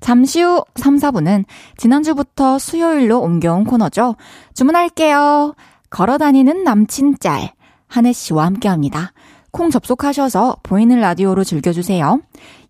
잠시 0.00 0.42
후 0.42 0.64
3, 0.76 0.96
4분은 0.96 1.44
지난주부터 1.76 2.58
수요일로 2.58 3.20
옮겨온 3.20 3.64
코너죠. 3.64 4.16
주문할게요. 4.54 5.54
걸어다니는 5.90 6.64
남친 6.64 7.18
짤. 7.20 7.52
한혜 7.86 8.12
씨와 8.12 8.46
함께 8.46 8.68
합니다. 8.68 9.12
콩 9.50 9.70
접속하셔서 9.70 10.58
보이는 10.62 11.00
라디오로 11.00 11.44
즐겨주세요. 11.44 12.20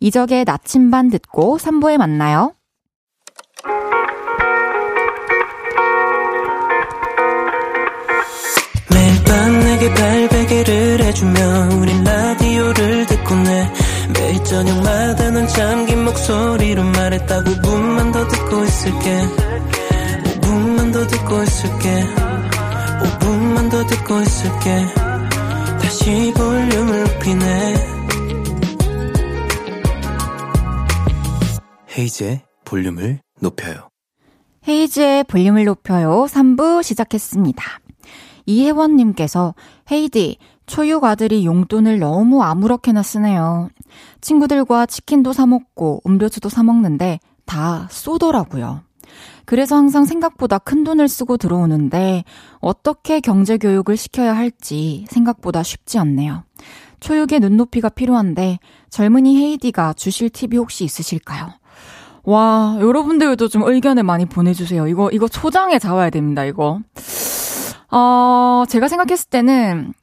이적의 0.01 0.45
나침반 0.45 1.11
듣고 1.11 1.59
3부에 1.59 1.99
만나요. 1.99 2.55
매일 8.91 9.25
밤 9.25 9.61
내게 9.61 9.95
발베개를 9.95 11.01
해주며 11.05 11.69
우린 11.81 12.03
라디오를 12.03 13.07
듣고 13.07 13.35
내 13.37 13.71
매일 14.13 14.45
저녁마다 14.45 15.31
넌 15.31 15.47
잠긴 15.49 16.05
목소리로 16.05 16.83
말했다 16.83 17.43
5분만 17.43 18.13
더 18.13 18.29
듣고 18.29 18.65
있을게 18.65 19.27
5분만 20.41 20.93
더 20.93 21.07
듣고 21.07 21.43
있을게 21.43 22.05
5분만 23.03 23.71
더 23.71 23.87
듣고 23.87 24.21
있을게 24.21 24.87
다시 25.81 26.33
볼륨을 26.37 27.05
높이네 27.05 28.01
헤이즈의 31.99 32.41
볼륨을 32.65 33.21
높여요. 33.41 33.89
헤이즈의 34.67 35.25
볼륨을 35.25 35.65
높여요. 35.65 36.27
3부 36.29 36.83
시작했습니다. 36.83 37.65
이혜원님께서 38.47 39.55
헤이디, 39.91 40.39
초육 40.67 41.05
아들이 41.05 41.45
용돈을 41.45 41.99
너무 41.99 42.43
아무렇게나 42.43 43.03
쓰네요. 43.03 43.69
친구들과 44.21 44.87
치킨도 44.87 45.33
사먹고 45.33 46.03
음료수도 46.07 46.49
사먹는데 46.49 47.21
다 47.45 47.89
쏘더라고요. 47.91 48.83
그래서 49.45 49.77
항상 49.77 50.05
생각보다 50.05 50.59
큰 50.59 50.85
돈을 50.85 51.09
쓰고 51.09 51.37
들어오는데 51.37 52.25
어떻게 52.61 53.21
경제 53.21 53.59
교육을 53.59 53.97
시켜야 53.97 54.37
할지 54.37 55.05
생각보다 55.09 55.63
쉽지 55.63 55.99
않네요. 55.99 56.45
초육의 57.01 57.41
눈높이가 57.41 57.89
필요한데 57.89 58.59
젊은이 58.91 59.37
헤이디가 59.37 59.95
주실 59.95 60.31
팁이 60.31 60.57
혹시 60.57 60.85
있으실까요? 60.85 61.49
와, 62.23 62.77
여러분들도 62.81 63.49
좀 63.49 63.63
의견을 63.63 64.03
많이 64.03 64.27
보내주세요. 64.27 64.87
이거, 64.87 65.11
이거 65.11 65.27
초장에 65.27 65.79
잡아야 65.79 66.11
됩니다, 66.11 66.45
이거. 66.45 66.81
어, 67.91 68.65
제가 68.69 68.89
생각했을 68.89 69.31
때는 69.31 69.95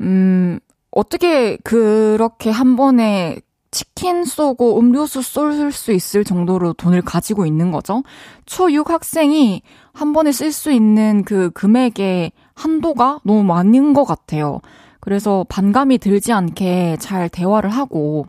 음, 0.00 0.58
어떻게 0.92 1.56
그렇게 1.58 2.50
한 2.50 2.76
번에 2.76 3.40
치킨 3.70 4.24
쏘고 4.24 4.78
음료수 4.78 5.22
쏠 5.22 5.72
수 5.72 5.92
있을 5.92 6.24
정도로 6.24 6.74
돈을 6.74 7.00
가지고 7.00 7.46
있는 7.46 7.72
거죠. 7.72 8.02
초6 8.44 8.88
학생이 8.88 9.62
한 9.94 10.12
번에 10.12 10.30
쓸 10.30 10.52
수 10.52 10.70
있는 10.70 11.24
그 11.24 11.50
금액의 11.50 12.32
한도가 12.54 13.20
너무 13.24 13.42
많은 13.42 13.94
것 13.94 14.04
같아요. 14.04 14.60
그래서 15.00 15.44
반감이 15.48 15.98
들지 15.98 16.32
않게 16.32 16.98
잘 17.00 17.30
대화를 17.30 17.70
하고, 17.70 18.26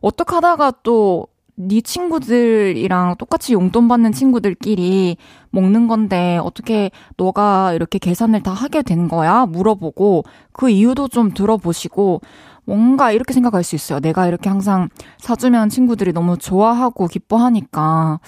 어떻게 0.00 0.34
하다가 0.34 0.72
또 0.82 1.28
네 1.60 1.80
친구들이랑 1.80 3.16
똑같이 3.18 3.52
용돈 3.52 3.88
받는 3.88 4.12
친구들끼리 4.12 5.16
먹는 5.50 5.88
건데 5.88 6.38
어떻게 6.40 6.92
너가 7.16 7.72
이렇게 7.74 7.98
계산을 7.98 8.44
다 8.44 8.52
하게 8.52 8.82
된 8.82 9.08
거야? 9.08 9.44
물어보고 9.44 10.22
그 10.52 10.70
이유도 10.70 11.08
좀 11.08 11.34
들어보시고 11.34 12.20
뭔가 12.64 13.10
이렇게 13.10 13.34
생각할 13.34 13.64
수 13.64 13.74
있어요. 13.74 13.98
내가 13.98 14.28
이렇게 14.28 14.48
항상 14.48 14.88
사주면 15.18 15.68
친구들이 15.68 16.12
너무 16.12 16.38
좋아하고 16.38 17.08
기뻐하니까 17.08 18.20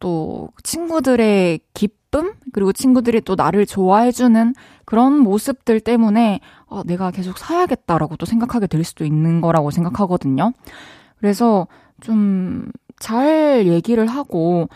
또 0.00 0.48
친구들의 0.64 1.60
기쁨? 1.74 2.32
그리고 2.52 2.72
친구들이 2.72 3.20
또 3.20 3.36
나를 3.36 3.64
좋아해주는 3.64 4.54
그런 4.84 5.18
모습들 5.18 5.78
때문에 5.78 6.40
어, 6.66 6.82
내가 6.82 7.12
계속 7.12 7.38
사야겠다라고 7.38 8.16
또 8.16 8.26
생각하게 8.26 8.66
될 8.66 8.82
수도 8.82 9.04
있는 9.04 9.40
거라고 9.40 9.70
생각하거든요. 9.70 10.52
그래서 11.20 11.68
좀 12.02 12.70
잘 13.02 13.66
얘기를 13.66 14.06
하고, 14.06 14.68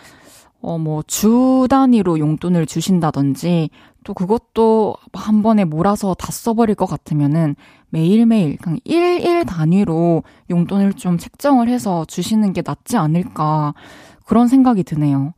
어, 0.60 0.78
뭐, 0.78 1.02
주 1.06 1.68
단위로 1.70 2.18
용돈을 2.18 2.66
주신다든지, 2.66 3.70
또 4.02 4.14
그것도 4.14 4.96
한 5.12 5.42
번에 5.42 5.64
몰아서 5.64 6.14
다 6.14 6.32
써버릴 6.32 6.74
것 6.74 6.86
같으면은 6.86 7.54
매일매일 7.90 8.56
그냥 8.56 8.78
일일 8.84 9.44
단위로 9.44 10.24
용돈을 10.50 10.94
좀 10.94 11.18
책정을 11.18 11.68
해서 11.68 12.04
주시는 12.04 12.52
게 12.52 12.62
낫지 12.64 12.96
않을까. 12.96 13.74
그런 14.24 14.48
생각이 14.48 14.82
드네요. 14.82 15.34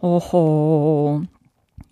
어허. 0.00 1.22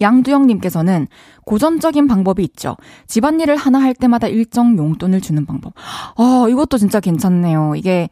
양두영님께서는 0.01 1.09
고전적인 1.44 2.07
방법이 2.07 2.44
있죠. 2.44 2.77
집안일을 3.09 3.57
하나 3.57 3.81
할 3.81 3.94
때마다 3.94 4.29
일정 4.29 4.79
용돈을 4.79 5.20
주는 5.20 5.44
방법. 5.46 5.72
아, 6.16 6.46
이것도 6.48 6.79
진짜 6.79 7.01
괜찮네요. 7.01 7.74
이게, 7.77 8.09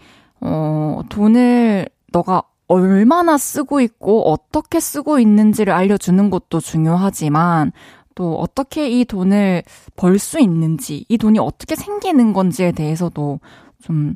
어, 0.46 1.02
돈을 1.08 1.88
너가 2.12 2.42
얼마나 2.68 3.36
쓰고 3.36 3.80
있고 3.80 4.30
어떻게 4.30 4.80
쓰고 4.80 5.18
있는지를 5.18 5.72
알려주는 5.72 6.30
것도 6.30 6.60
중요하지만 6.60 7.72
또 8.14 8.36
어떻게 8.38 8.88
이 8.88 9.04
돈을 9.04 9.62
벌 9.96 10.18
수 10.18 10.40
있는지, 10.40 11.04
이 11.08 11.18
돈이 11.18 11.38
어떻게 11.38 11.74
생기는 11.76 12.32
건지에 12.32 12.72
대해서도 12.72 13.40
좀 13.82 14.14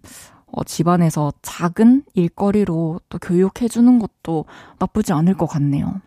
어, 0.52 0.64
집안에서 0.64 1.32
작은 1.42 2.04
일거리로 2.14 3.00
또 3.08 3.18
교육해주는 3.18 3.98
것도 3.98 4.44
나쁘지 4.78 5.12
않을 5.12 5.34
것 5.36 5.46
같네요. 5.46 6.00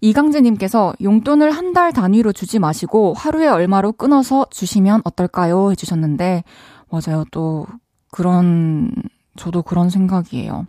이강재님께서 0.00 0.94
용돈을 1.02 1.50
한 1.50 1.72
달 1.72 1.92
단위로 1.92 2.32
주지 2.32 2.58
마시고 2.58 3.12
하루에 3.14 3.46
얼마로 3.48 3.92
끊어서 3.92 4.46
주시면 4.50 5.02
어떨까요? 5.04 5.70
해주셨는데, 5.72 6.44
맞아요. 6.90 7.24
또 7.32 7.66
그런 8.10 8.90
저도 9.36 9.62
그런 9.62 9.90
생각이에요. 9.90 10.66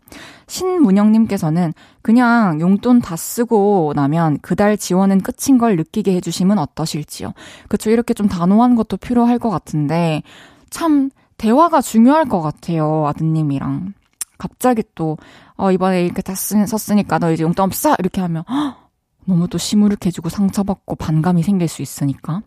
신문영님께서는 0.47 1.73
그냥 2.01 2.59
용돈 2.61 2.99
다 2.99 3.15
쓰고 3.15 3.93
나면 3.95 4.39
그달 4.41 4.77
지원은 4.77 5.21
끝인 5.21 5.57
걸 5.57 5.75
느끼게 5.77 6.13
해주시면 6.15 6.57
어떠실지요. 6.59 7.33
그쵸. 7.69 7.89
이렇게 7.89 8.13
좀 8.13 8.27
단호한 8.27 8.75
것도 8.75 8.97
필요할 8.97 9.39
것 9.39 9.49
같은데, 9.49 10.21
참, 10.69 11.09
대화가 11.37 11.81
중요할 11.81 12.25
것 12.25 12.41
같아요. 12.41 13.07
아드님이랑. 13.07 13.93
갑자기 14.37 14.83
또, 14.95 15.17
어, 15.55 15.71
이번에 15.71 16.05
이렇게 16.05 16.21
다 16.21 16.35
쓰, 16.35 16.65
썼으니까 16.65 17.19
너 17.19 17.31
이제 17.31 17.43
용돈 17.43 17.65
없어! 17.65 17.95
이렇게 17.99 18.21
하면, 18.21 18.43
헉, 18.49 18.89
너무 19.25 19.47
또 19.47 19.57
시무룩해지고 19.57 20.29
상처받고 20.29 20.95
반감이 20.95 21.43
생길 21.43 21.67
수 21.67 21.81
있으니까. 21.81 22.41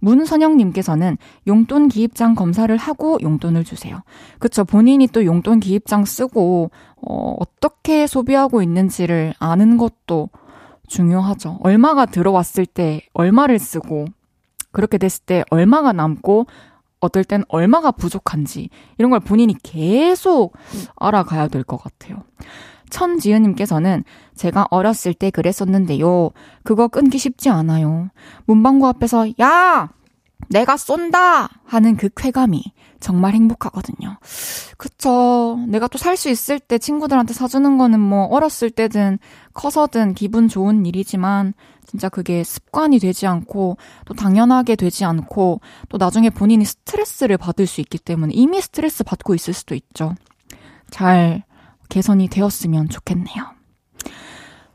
문선영님께서는 0.00 1.16
용돈 1.46 1.88
기입장 1.88 2.34
검사를 2.34 2.74
하고 2.76 3.18
용돈을 3.22 3.64
주세요. 3.64 4.02
그쵸. 4.38 4.64
본인이 4.64 5.06
또 5.06 5.24
용돈 5.24 5.60
기입장 5.60 6.04
쓰고, 6.04 6.70
어, 7.02 7.36
어떻게 7.38 8.06
소비하고 8.06 8.62
있는지를 8.62 9.34
아는 9.38 9.76
것도 9.76 10.30
중요하죠. 10.88 11.58
얼마가 11.62 12.06
들어왔을 12.06 12.66
때 12.66 13.02
얼마를 13.14 13.58
쓰고, 13.58 14.06
그렇게 14.72 14.98
됐을 14.98 15.24
때 15.24 15.44
얼마가 15.50 15.92
남고, 15.92 16.46
어떨 17.00 17.24
땐 17.24 17.44
얼마가 17.48 17.92
부족한지, 17.92 18.68
이런 18.98 19.10
걸 19.10 19.20
본인이 19.20 19.54
계속 19.62 20.52
알아가야 20.96 21.48
될 21.48 21.62
것 21.64 21.76
같아요. 21.78 22.24
천지은님께서는 22.90 24.04
제가 24.34 24.66
어렸을 24.70 25.14
때 25.14 25.30
그랬었는데요. 25.30 26.30
그거 26.64 26.88
끊기 26.88 27.18
쉽지 27.18 27.48
않아요. 27.50 28.10
문방구 28.46 28.86
앞에서 28.88 29.28
야! 29.40 29.88
내가 30.48 30.76
쏜다! 30.76 31.48
하는 31.64 31.96
그 31.96 32.08
쾌감이 32.14 32.72
정말 32.98 33.34
행복하거든요. 33.34 34.18
그쵸. 34.76 35.58
내가 35.68 35.86
또 35.88 35.98
살 35.98 36.16
수 36.16 36.28
있을 36.28 36.58
때 36.58 36.78
친구들한테 36.78 37.32
사주는 37.34 37.78
거는 37.78 38.00
뭐 38.00 38.24
어렸을 38.24 38.70
때든 38.70 39.18
커서든 39.54 40.14
기분 40.14 40.48
좋은 40.48 40.84
일이지만 40.84 41.54
진짜 41.86 42.08
그게 42.08 42.44
습관이 42.44 42.98
되지 42.98 43.26
않고 43.26 43.76
또 44.04 44.14
당연하게 44.14 44.76
되지 44.76 45.04
않고 45.04 45.60
또 45.88 45.98
나중에 45.98 46.30
본인이 46.30 46.64
스트레스를 46.64 47.36
받을 47.36 47.66
수 47.66 47.80
있기 47.80 47.98
때문에 47.98 48.32
이미 48.34 48.60
스트레스 48.60 49.02
받고 49.02 49.34
있을 49.34 49.54
수도 49.54 49.74
있죠. 49.74 50.14
잘 50.90 51.42
개선이 51.90 52.28
되었으면 52.28 52.88
좋겠네요. 52.88 53.44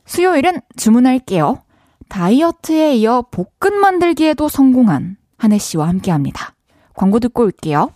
수요일은 0.05 0.61
주문할게요. 0.77 1.63
다이어트에 2.07 2.95
이어 2.97 3.23
볶음 3.31 3.79
만들기에도 3.81 4.47
성공한 4.47 5.17
한혜 5.37 5.57
씨와 5.57 5.87
함께 5.87 6.11
합니다. 6.11 6.53
광고 6.93 7.19
듣고 7.19 7.43
올게요. 7.43 7.91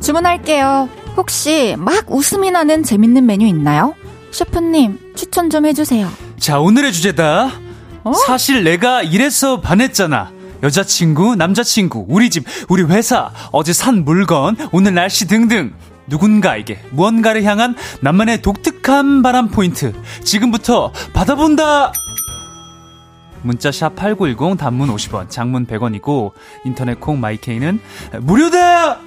주문할게요. 0.00 0.88
혹시 1.16 1.76
막 1.78 2.10
웃음이 2.10 2.50
나는 2.50 2.82
재밌는 2.82 3.24
메뉴 3.24 3.46
있나요? 3.46 3.94
셰프님, 4.32 5.14
추천 5.14 5.48
좀 5.48 5.64
해주세요. 5.66 6.08
자, 6.42 6.58
오늘의 6.58 6.92
주제다. 6.92 7.52
어? 8.02 8.12
사실 8.26 8.64
내가 8.64 9.00
이래서 9.04 9.60
반했잖아. 9.60 10.32
여자친구, 10.64 11.36
남자친구, 11.36 12.06
우리 12.08 12.30
집, 12.30 12.44
우리 12.68 12.82
회사, 12.82 13.30
어제 13.52 13.72
산 13.72 14.04
물건, 14.04 14.56
오늘 14.72 14.92
날씨 14.92 15.28
등등. 15.28 15.72
누군가에게 16.08 16.82
무언가를 16.90 17.44
향한 17.44 17.76
나만의 18.00 18.42
독특한 18.42 19.22
바람 19.22 19.50
포인트. 19.50 19.92
지금부터 20.24 20.90
받아본다! 21.12 21.92
문자 23.42 23.70
샵 23.70 23.94
8910 23.94 24.58
단문 24.58 24.92
50원, 24.92 25.30
장문 25.30 25.68
100원이고 25.68 26.32
인터넷 26.64 26.98
콩 26.98 27.20
마이케이는 27.20 27.80
무료다! 28.20 28.98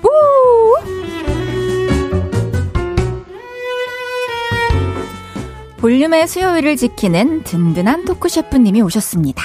볼륨의 5.86 6.28
수요일을 6.28 6.78
지키는 6.78 7.43
든든한 7.43 8.06
토크 8.06 8.28
셰프님이 8.28 8.82
오셨습니다. 8.82 9.43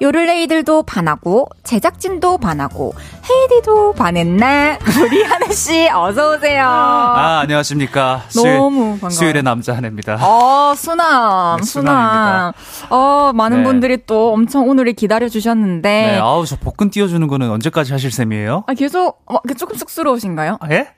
요를레이들도 0.00 0.84
반하고 0.84 1.50
제작진도 1.64 2.38
반하고 2.38 2.94
헤이디도 3.28 3.92
반했나? 3.92 4.78
우리 5.04 5.22
하늘 5.22 5.52
씨 5.52 5.86
어서 5.90 6.32
오세요. 6.32 6.64
아 6.66 7.40
안녕하십니까. 7.42 8.22
너무 8.34 8.92
반가워. 8.92 9.10
수요일의 9.10 9.42
남자 9.42 9.76
하늘입니다. 9.76 10.18
어 10.22 10.72
수남 10.74 11.58
네, 11.58 11.62
수남. 11.62 12.52
어 12.88 13.32
많은 13.34 13.58
네. 13.58 13.64
분들이 13.64 13.98
또 14.06 14.32
엄청 14.32 14.70
오늘을 14.70 14.94
기다려 14.94 15.28
주셨는데. 15.28 15.88
네, 15.90 16.18
아우 16.18 16.46
저 16.46 16.56
복근 16.56 16.88
띄워주는 16.88 17.28
거는 17.28 17.50
언제까지 17.50 17.92
하실 17.92 18.10
셈이에요? 18.10 18.64
아 18.66 18.72
계속 18.72 19.20
어, 19.26 19.36
조금 19.58 19.76
쑥스러우신가요? 19.76 20.56
아, 20.58 20.68
예? 20.70 20.88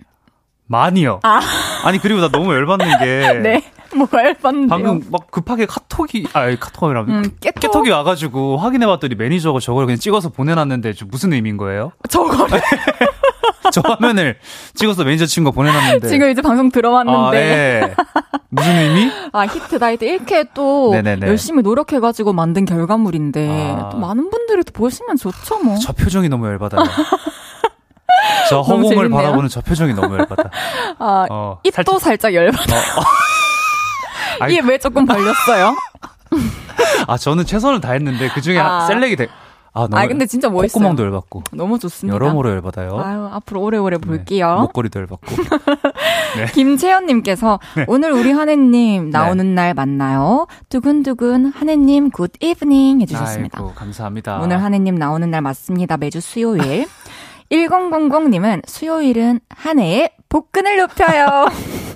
많이요. 0.69 1.19
아. 1.25 1.41
아니 1.83 1.99
그리고 1.99 2.21
나 2.21 2.29
너무 2.29 2.53
열받는 2.53 2.99
게. 3.01 3.41
네. 3.43 3.65
뭐가 3.97 4.25
열받는데 4.25 4.69
방금 4.69 5.03
막 5.11 5.31
급하게 5.31 5.67
카톡이 5.67 6.27
아 6.33 6.55
카톡이라면 6.55 7.15
음, 7.15 7.31
깨톡? 7.41 7.61
깨톡이 7.61 7.91
와가지고 7.91 8.59
확인해봤더니 8.59 9.15
매니저가 9.15 9.61
저걸 9.61 9.87
그냥 9.87 9.99
찍어서 9.99 10.29
보내놨는데 10.31 10.95
무슨 11.07 11.33
의미인 11.33 11.57
거예요? 11.57 11.93
저거를 12.09 12.61
저 13.73 13.83
화면을 13.85 14.39
찍어서 14.75 15.05
매니저 15.05 15.27
친구 15.27 15.53
보내놨는데 15.53 16.09
지금 16.09 16.31
이제 16.31 16.43
방송 16.43 16.71
들어왔는데 16.71 17.19
아, 17.19 17.31
네. 17.31 17.95
무슨 18.49 18.77
의미? 18.77 19.11
아 19.33 19.47
히트 19.47 19.77
나이트 19.77 20.05
이렇게 20.05 20.45
또 20.55 20.91
네네네. 20.93 21.27
열심히 21.27 21.63
노력해가지고 21.63 22.33
만든 22.33 22.65
결과물인데 22.65 23.77
아. 23.79 23.89
또 23.91 23.99
많은 23.99 24.31
분들이 24.31 24.63
또 24.65 24.73
보시면 24.73 25.17
좋죠 25.17 25.59
뭐. 25.61 25.77
저 25.77 25.93
표정이 25.93 26.29
너무 26.29 26.47
열받아요. 26.47 26.83
저 28.49 28.61
허공을 28.63 29.11
바라보는 29.11 29.49
저 29.49 29.61
표정이 29.61 29.93
너무 29.95 30.17
열받아. 30.19 30.51
아, 30.99 31.27
어, 31.31 31.61
입도 31.63 31.75
살짝, 31.75 32.01
살짝 32.01 32.35
열받아. 32.35 32.75
어, 32.75 33.01
어. 33.01 33.38
이게 34.49 34.61
왜 34.61 34.79
조금 34.79 35.05
벌렸어요? 35.07 35.77
아, 37.07 37.17
저는 37.17 37.45
최선을 37.45 37.81
다했는데 37.81 38.29
그 38.29 38.41
중에 38.41 38.59
아. 38.59 38.87
셀렉이 38.87 39.17
돼. 39.17 39.29
아, 39.75 39.83
너무 39.83 39.97
아, 39.97 40.07
근데 40.09 40.27
진짜 40.27 40.49
멋있어요. 40.49 40.81
콧구멍도 40.81 41.05
열받고. 41.05 41.45
너무 41.53 41.79
좋습니다. 41.79 42.15
여러모로 42.15 42.51
열받아요. 42.51 42.99
아유, 42.99 43.29
앞으로 43.31 43.63
오래오래 43.63 43.99
네. 43.99 44.07
볼게요. 44.07 44.55
네, 44.55 44.61
목걸이도 44.63 45.01
열받고. 45.01 45.37
네. 46.37 46.47
김채연님께서 46.53 47.61
네. 47.77 47.85
오늘 47.87 48.13
우리 48.13 48.33
한해님 48.33 49.11
나오는 49.11 49.47
네. 49.47 49.53
날 49.55 49.75
맞나요? 49.75 50.47
두근두근 50.69 51.53
한해님 51.53 52.11
good 52.11 52.33
evening 52.41 53.03
해주셨습니다. 53.03 53.59
아이고, 53.61 53.75
감사합니다. 53.75 54.41
오늘 54.41 54.63
한해님 54.63 54.97
나오는 54.97 55.31
날 55.31 55.43
맞습니다. 55.43 55.97
매주 55.97 56.21
수요일. 56.21 56.87
1000님은 57.51 58.63
수요일은 58.67 59.41
한해의 59.49 60.11
복근을 60.29 60.77
높여요. 60.77 61.47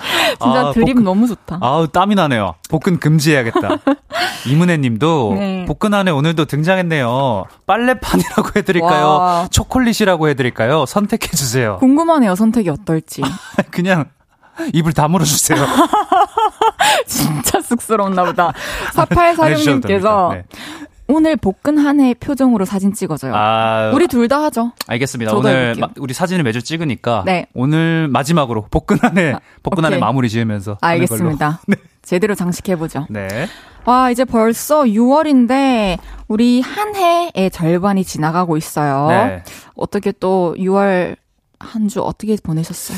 진짜 0.40 0.68
아, 0.68 0.72
드립 0.72 0.94
복 0.94 1.02
너무 1.02 1.26
좋다. 1.26 1.58
아우, 1.60 1.88
땀이 1.88 2.14
나네요. 2.14 2.54
복근 2.68 2.98
금지해야겠다. 2.98 3.78
이문혜 4.46 4.78
님도 4.78 5.34
네. 5.38 5.64
복근 5.66 5.94
안에 5.94 6.10
오늘도 6.10 6.46
등장했네요. 6.46 7.44
빨래판이라고 7.66 8.50
해드릴까요? 8.56 9.06
와. 9.06 9.48
초콜릿이라고 9.50 10.28
해드릴까요? 10.28 10.86
선택해주세요. 10.86 11.76
궁금하네요, 11.78 12.34
선택이 12.34 12.70
어떨지. 12.70 13.22
그냥 13.70 14.06
입을 14.72 14.92
다물어 14.92 15.24
주세요. 15.24 15.58
진짜 17.06 17.60
쑥스럽나 17.60 18.24
보다. 18.24 18.52
4846님께서 18.92 20.42
오늘 21.10 21.36
복근 21.36 21.76
한 21.78 22.00
해 22.00 22.14
표정으로 22.14 22.64
사진 22.64 22.92
찍어줘요. 22.94 23.32
아, 23.34 23.90
우리 23.94 24.06
둘 24.06 24.28
다 24.28 24.42
하죠. 24.44 24.72
알겠습니다. 24.86 25.34
오늘 25.34 25.74
마, 25.78 25.88
우리 25.98 26.14
사진을 26.14 26.44
매주 26.44 26.62
찍으니까 26.62 27.24
네. 27.26 27.46
오늘 27.54 28.06
마지막으로 28.08 28.66
복근 28.70 28.98
한 29.00 29.18
해, 29.18 29.32
아, 29.32 29.40
복근 29.62 29.84
한해 29.84 29.98
마무리 29.98 30.28
지으면서. 30.28 30.78
알겠습니다. 30.80 31.60
네. 31.68 31.76
제대로 32.02 32.34
장식해 32.34 32.76
보죠. 32.76 33.06
네. 33.10 33.26
와, 33.84 34.10
이제 34.10 34.24
벌써 34.24 34.82
6월인데, 34.84 35.98
우리 36.28 36.60
한 36.60 36.94
해의 36.94 37.50
절반이 37.50 38.04
지나가고 38.04 38.56
있어요. 38.56 39.08
네. 39.08 39.42
어떻게 39.74 40.12
또 40.12 40.54
6월 40.58 41.16
한 41.58 41.88
주 41.88 42.00
어떻게 42.02 42.36
보내셨어요? 42.42 42.96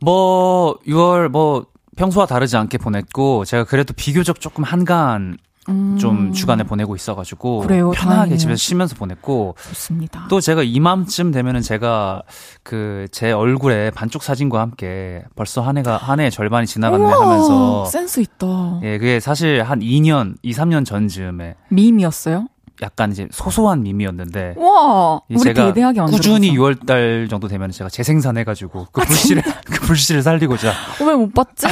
뭐, 0.00 0.78
6월 0.86 1.28
뭐, 1.28 1.66
평소와 1.96 2.26
다르지 2.26 2.56
않게 2.56 2.78
보냈고, 2.78 3.44
제가 3.44 3.64
그래도 3.64 3.92
비교적 3.96 4.40
조금 4.40 4.64
한간 4.64 5.36
음. 5.68 5.96
좀 5.98 6.32
주간에 6.32 6.64
보내고 6.64 6.96
있어가지고 6.96 7.60
그래요, 7.60 7.90
편하게 7.90 8.14
다행이에요. 8.16 8.38
집에서 8.38 8.56
쉬면서 8.56 8.94
보냈고 8.96 9.54
좋습니다. 9.68 10.26
또 10.30 10.40
제가 10.40 10.62
이맘쯤 10.62 11.30
되면은 11.32 11.60
제가 11.62 12.22
그 12.62 13.06
제 13.12 13.32
얼굴에 13.32 13.90
반쪽 13.90 14.22
사진과 14.22 14.60
함께 14.60 15.22
벌써 15.34 15.60
한 15.62 15.76
해가 15.78 15.96
한 15.96 16.20
해의 16.20 16.30
절반이 16.30 16.66
지나갔네 16.66 17.04
우와, 17.04 17.22
하면서 17.22 17.84
센스 17.86 18.20
있다. 18.20 18.80
예, 18.82 18.98
그게 18.98 19.18
사실 19.20 19.62
한 19.62 19.80
2년, 19.80 20.34
2, 20.42 20.52
3년 20.52 20.84
전즈음에 20.84 21.54
밈이었어요? 21.70 22.46
약간 22.80 23.10
이제 23.10 23.26
소소한 23.32 23.82
밈이었는데 23.82 24.54
와 24.56 25.20
우리 25.28 25.52
대대하게 25.52 26.00
꾸준히 26.02 26.52
6월달 26.56 27.28
정도 27.28 27.48
되면 27.48 27.70
제가 27.72 27.90
재생산해가지고 27.90 28.86
그 28.92 29.00
아, 29.00 29.04
불씨를 29.04 29.42
그 29.66 29.80
불씨를 29.86 30.22
살리고자 30.22 30.72
왜 31.00 31.14
못 31.16 31.32
봤지? 31.34 31.66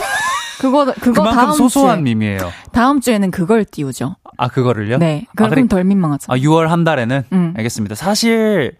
그거 0.60 0.92
그거 1.00 1.24
다음 1.30 1.52
소소한 1.52 2.04
주에, 2.04 2.14
밈이에요. 2.14 2.50
다음 2.72 3.00
주에는 3.00 3.30
그걸 3.30 3.64
띄우죠. 3.64 4.16
아 4.38 4.48
그거를요? 4.48 4.98
네. 4.98 5.26
그럼 5.34 5.46
아, 5.46 5.54
그래, 5.54 5.66
덜 5.68 5.84
민망하죠. 5.84 6.32
아 6.32 6.36
6월 6.36 6.66
한 6.68 6.84
달에는 6.84 7.22
음. 7.32 7.54
알겠습니다. 7.56 7.94
사실 7.94 8.76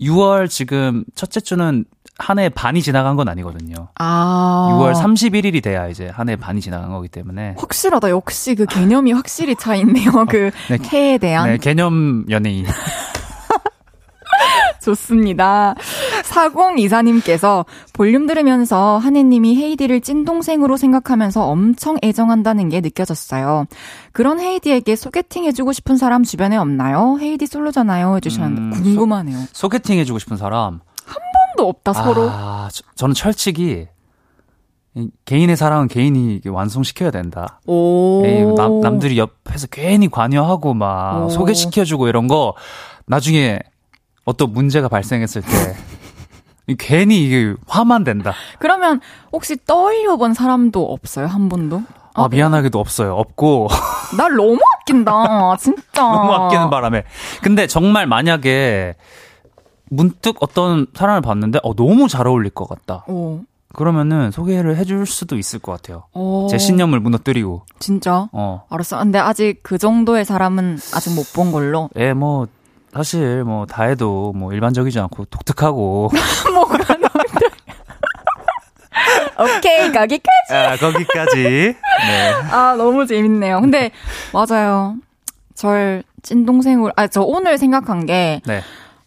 6월 0.00 0.48
지금 0.48 1.04
첫째 1.14 1.40
주는 1.40 1.84
한 2.18 2.38
해 2.38 2.48
반이 2.48 2.80
지나간 2.80 3.14
건 3.16 3.28
아니거든요. 3.28 3.88
아. 3.98 4.68
6월 4.72 4.94
31일이 4.94 5.62
돼야 5.62 5.86
이제 5.88 6.08
한 6.08 6.28
해 6.30 6.36
반이 6.36 6.62
지나간 6.62 6.88
거기 6.90 7.08
때문에. 7.08 7.56
확실하다. 7.58 8.08
역시 8.08 8.54
그 8.54 8.64
개념이 8.64 9.12
확실히 9.12 9.54
차 9.54 9.74
있네요. 9.76 10.10
어, 10.14 10.24
그 10.24 10.50
네, 10.70 10.78
해에 10.92 11.18
대한. 11.18 11.46
네, 11.50 11.58
개념 11.58 12.24
연예인. 12.30 12.64
좋습니다. 14.82 15.74
4024님께서 16.22 17.64
볼륨 17.92 18.26
들으면서 18.26 18.98
한혜님이 18.98 19.56
헤이디를 19.56 20.00
찐동생으로 20.00 20.76
생각하면서 20.76 21.46
엄청 21.46 21.96
애정한다는 22.02 22.68
게 22.68 22.80
느껴졌어요. 22.80 23.66
그런 24.12 24.40
헤이디에게 24.40 24.96
소개팅 24.96 25.44
해주고 25.44 25.72
싶은 25.72 25.96
사람 25.96 26.22
주변에 26.22 26.56
없나요? 26.56 27.18
헤이디 27.20 27.46
솔로잖아요. 27.46 28.16
해주셨는데 28.16 28.60
음, 28.60 28.82
궁금하네요. 28.82 29.38
소, 29.52 29.68
개팅 29.68 29.98
해주고 29.98 30.18
싶은 30.18 30.36
사람? 30.36 30.80
한 31.04 31.16
번도 31.56 31.68
없다, 31.68 31.92
서로. 31.92 32.28
아, 32.30 32.68
저, 32.72 32.82
저는 32.94 33.14
철칙이 33.14 33.86
개인의 35.26 35.56
사랑은 35.56 35.88
개인이 35.88 36.40
완성시켜야 36.46 37.10
된다. 37.10 37.60
오. 37.66 38.22
남, 38.56 38.80
남들이 38.80 39.18
옆에서 39.18 39.66
괜히 39.70 40.08
관여하고 40.08 40.72
막 40.74 41.26
오. 41.26 41.28
소개시켜주고 41.28 42.08
이런 42.08 42.28
거 42.28 42.54
나중에 43.06 43.58
어떤 44.26 44.52
문제가 44.52 44.88
발생했을 44.88 45.40
때 45.42 45.76
괜히 46.78 47.24
이게 47.24 47.54
화만 47.66 48.02
된다. 48.04 48.34
그러면 48.58 49.00
혹시 49.32 49.56
떠올려 49.64 50.16
본 50.16 50.34
사람도 50.34 50.84
없어요? 50.92 51.26
한 51.28 51.48
번도? 51.48 51.82
아, 52.14 52.24
아 52.24 52.28
미안하게도 52.28 52.78
없어요. 52.78 53.14
없고. 53.14 53.68
날 54.18 54.34
너무 54.34 54.58
아낀다. 54.80 55.56
진짜. 55.58 56.02
너무 56.02 56.32
아끼는 56.32 56.68
바람에. 56.70 57.04
근데 57.42 57.66
정말 57.68 58.06
만약에 58.08 58.94
문득 59.90 60.36
어떤 60.40 60.86
사람을 60.94 61.20
봤는데 61.20 61.60
어 61.62 61.74
너무 61.74 62.08
잘 62.08 62.26
어울릴 62.26 62.50
것 62.50 62.68
같다. 62.68 63.04
오. 63.06 63.40
그러면은 63.72 64.30
소개를 64.32 64.76
해줄 64.76 65.06
수도 65.06 65.36
있을 65.36 65.58
것 65.60 65.70
같아요. 65.70 66.04
오. 66.14 66.48
제 66.50 66.58
신념을 66.58 66.98
무너뜨리고. 66.98 67.62
진짜? 67.78 68.28
어. 68.32 68.64
알았어. 68.70 68.98
근데 68.98 69.18
아직 69.20 69.60
그 69.62 69.78
정도의 69.78 70.24
사람은 70.24 70.78
아직 70.94 71.14
못 71.14 71.32
본 71.34 71.52
걸로. 71.52 71.90
예, 71.96 72.12
뭐 72.14 72.48
사실 72.96 73.44
뭐 73.44 73.66
다 73.66 73.84
해도 73.84 74.32
뭐 74.34 74.52
일반적이지 74.52 74.98
않고 75.00 75.26
독특하고 75.26 76.10
뭐 76.54 76.64
그런 76.66 76.86
오케이 79.38 79.92
거기까지. 79.92 80.52
아 80.54 80.76
거기까지. 80.76 81.42
네. 81.42 81.76
아 82.50 82.74
너무 82.76 83.06
재밌네요. 83.06 83.60
근데 83.60 83.90
맞아요. 84.32 84.96
절 85.54 86.02
찐동생으로 86.22 86.92
아 86.96 87.06
저 87.08 87.20
오늘 87.22 87.58
생각한 87.58 88.06
게 88.06 88.40
네. 88.46 88.60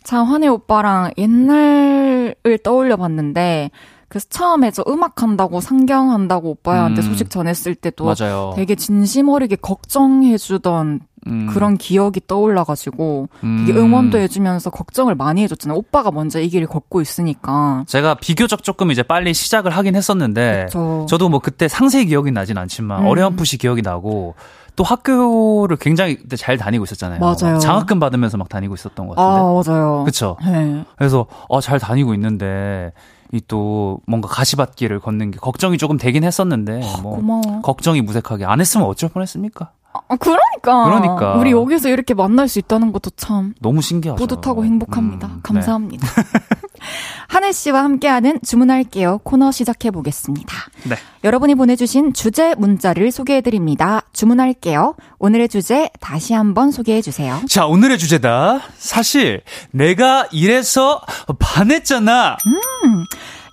참 0.03 0.25
환희 0.25 0.47
오빠랑 0.47 1.11
옛날을 1.17 2.59
떠올려 2.63 2.95
봤는데 2.97 3.71
그래서 4.07 4.27
처음에 4.29 4.71
저 4.71 4.83
음악 4.87 5.21
한다고 5.21 5.61
상경한다고 5.61 6.49
오빠한테 6.49 7.01
음, 7.01 7.03
소식 7.03 7.29
전했을 7.29 7.75
때도 7.75 8.05
맞아요. 8.05 8.53
되게 8.55 8.75
진심 8.75 9.29
어리게 9.29 9.55
걱정해 9.57 10.37
주던 10.37 11.01
음. 11.28 11.47
그런 11.47 11.78
기억이 11.78 12.22
떠올라가지고 12.28 13.30
음. 13.43 13.63
되게 13.65 13.78
응원도 13.78 14.17
해주면서 14.17 14.70
걱정을 14.70 15.15
많이 15.15 15.43
해줬잖아요. 15.43 15.78
오빠가 15.78 16.11
먼저 16.11 16.39
이 16.39 16.49
길을 16.49 16.67
걷고 16.67 17.01
있으니까. 17.01 17.84
제가 17.88 18.15
비교적 18.15 18.63
조금 18.63 18.91
이제 18.91 19.03
빨리 19.03 19.34
시작을 19.34 19.72
하긴 19.72 19.95
했었는데 19.95 20.65
그쵸. 20.65 21.05
저도 21.09 21.30
뭐 21.30 21.39
그때 21.39 21.67
상세히 21.67 22.05
기억이 22.05 22.32
나진 22.32 22.57
않지만 22.57 23.03
음. 23.03 23.07
어렴풋이 23.07 23.57
기억이 23.57 23.82
나고 23.82 24.36
또 24.76 24.84
학교를 24.84 25.76
굉장히 25.78 26.17
잘 26.38 26.57
다니고 26.57 26.86
있었잖아요. 26.86 27.20
맞아요. 27.20 27.59
장학금 27.59 27.99
받으면서 27.99 28.38
막 28.38 28.47
다니고 28.47 28.76
있었던 28.76 29.07
것 29.07 29.15
같은데. 29.15 29.39
아, 29.39 29.43
맞아요. 29.43 30.03
그쵸. 30.05 30.38
네. 30.45 30.86
그래서, 30.95 31.26
어, 31.49 31.59
잘 31.59 31.80
다니고 31.80 32.13
있는데, 32.13 32.93
이또 33.34 33.99
뭔가 34.07 34.28
가시밭길을 34.30 34.99
걷는 35.01 35.32
게 35.32 35.38
걱정이 35.38 35.78
조금 35.78 35.97
되긴 35.97 36.24
했었는데 36.24 36.82
아, 36.84 37.01
뭐 37.01 37.17
고마워. 37.17 37.61
걱정이 37.61 38.01
무색하게 38.01 38.45
안 38.45 38.59
했으면 38.59 38.88
어쩔 38.88 39.09
뻔했습니까? 39.09 39.72
아, 40.07 40.15
그러니까. 40.15 40.83
그러니까. 40.85 41.33
우리 41.35 41.51
여기서 41.51 41.89
이렇게 41.89 42.13
만날 42.13 42.47
수 42.47 42.59
있다는 42.59 42.91
것도 42.91 43.11
참. 43.11 43.53
너무 43.61 43.81
신기하죠. 43.81 44.17
뿌듯하고 44.17 44.65
행복합니다. 44.65 45.27
음, 45.27 45.33
네. 45.35 45.39
감사합니다. 45.43 46.07
네. 46.07 46.23
한혜 47.27 47.51
씨와 47.51 47.83
함께하는 47.83 48.39
주문할게요 48.43 49.19
코너 49.23 49.51
시작해 49.51 49.91
보겠습니다. 49.91 50.55
네. 50.83 50.95
여러분이 51.23 51.55
보내주신 51.55 52.13
주제 52.13 52.55
문자를 52.55 53.11
소개해 53.11 53.41
드립니다. 53.41 54.01
주문할게요. 54.13 54.95
오늘의 55.19 55.49
주제 55.49 55.89
다시 55.99 56.33
한번 56.33 56.71
소개해 56.71 57.01
주세요. 57.01 57.41
자, 57.47 57.65
오늘의 57.67 57.97
주제다. 57.97 58.61
사실 58.77 59.41
내가 59.71 60.27
이래서 60.31 61.01
반했잖아. 61.37 62.37
음. 62.47 63.05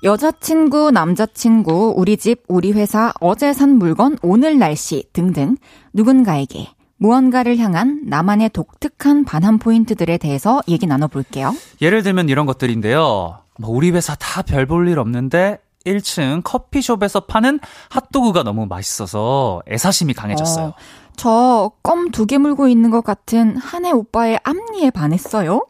여자친구, 0.02 0.90
남자친구, 0.90 1.94
우리 1.96 2.16
집, 2.16 2.42
우리 2.48 2.72
회사, 2.72 3.12
어제 3.20 3.52
산 3.52 3.76
물건, 3.78 4.18
오늘 4.22 4.58
날씨 4.58 5.04
등등 5.12 5.56
누군가에게 5.92 6.68
무언가를 6.98 7.58
향한 7.58 8.02
나만의 8.06 8.50
독특한 8.50 9.24
반한 9.24 9.58
포인트들에 9.58 10.18
대해서 10.18 10.62
얘기 10.68 10.86
나눠볼게요. 10.86 11.54
예를 11.82 12.02
들면 12.02 12.28
이런 12.28 12.46
것들인데요. 12.46 13.38
뭐 13.58 13.70
우리 13.70 13.90
회사 13.90 14.14
다 14.14 14.42
별 14.42 14.66
볼 14.66 14.88
일 14.88 14.98
없는데 14.98 15.58
1층 15.84 16.42
커피숍에서 16.44 17.20
파는 17.20 17.60
핫도그가 17.90 18.42
너무 18.42 18.66
맛있어서 18.66 19.62
애사심이 19.70 20.14
강해졌어요. 20.14 20.66
어, 20.68 20.74
저껌 21.16 22.10
두 22.10 22.26
개 22.26 22.38
물고 22.38 22.68
있는 22.68 22.90
것 22.90 23.02
같은 23.04 23.56
한해 23.56 23.92
오빠의 23.92 24.40
앞니에 24.42 24.90
반했어요. 24.90 25.64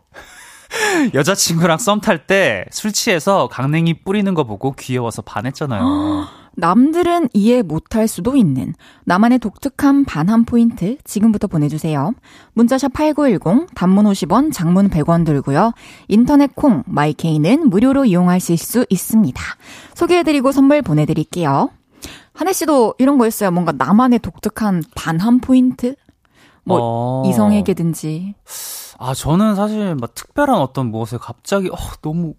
여자친구랑 1.15 1.79
썸 1.79 2.01
탈 2.01 2.27
때 2.27 2.65
술 2.71 2.93
취해서 2.93 3.49
강냉이 3.49 4.03
뿌리는 4.05 4.33
거 4.35 4.45
보고 4.45 4.73
귀여워서 4.73 5.23
반했잖아요. 5.23 6.27
남들은 6.59 7.29
이해 7.35 7.61
못할 7.61 8.09
수도 8.09 8.35
있는 8.35 8.73
나만의 9.05 9.41
독특한 9.41 10.07
반한 10.07 10.47
포인트 10.47 10.97
지금부터 11.05 11.49
보내주세요. 11.49 12.13
문자샵 12.55 12.95
8910 12.95 13.75
단문 13.75 14.07
50원 14.07 14.53
장문 14.55 14.89
100원 14.89 15.27
들고요. 15.27 15.73
인터넷 16.09 16.55
콩 16.57 16.83
마이케이는 16.87 17.69
무료로 17.69 18.07
이용하실 18.07 18.57
수 18.57 18.87
있습니다. 18.89 19.43
소개해드리고 19.95 20.51
선물 20.53 20.81
보내드릴게요. 20.81 21.69
한혜 22.33 22.53
씨도 22.55 22.95
이런 22.99 23.19
거 23.19 23.27
있어요. 23.27 23.51
뭔가 23.51 23.73
나만의 23.73 24.21
독특한 24.21 24.83
반한 24.95 25.41
포인트? 25.41 25.95
뭐 26.65 26.79
어... 26.81 27.23
이성에게든지. 27.29 28.35
아, 28.99 29.15
저는 29.15 29.55
사실 29.55 29.95
막 29.95 30.15
특별한 30.15 30.57
어떤 30.57 30.87
무엇에 30.91 31.19
갑자기, 31.19 31.69
어, 31.69 31.77
너무, 32.03 32.35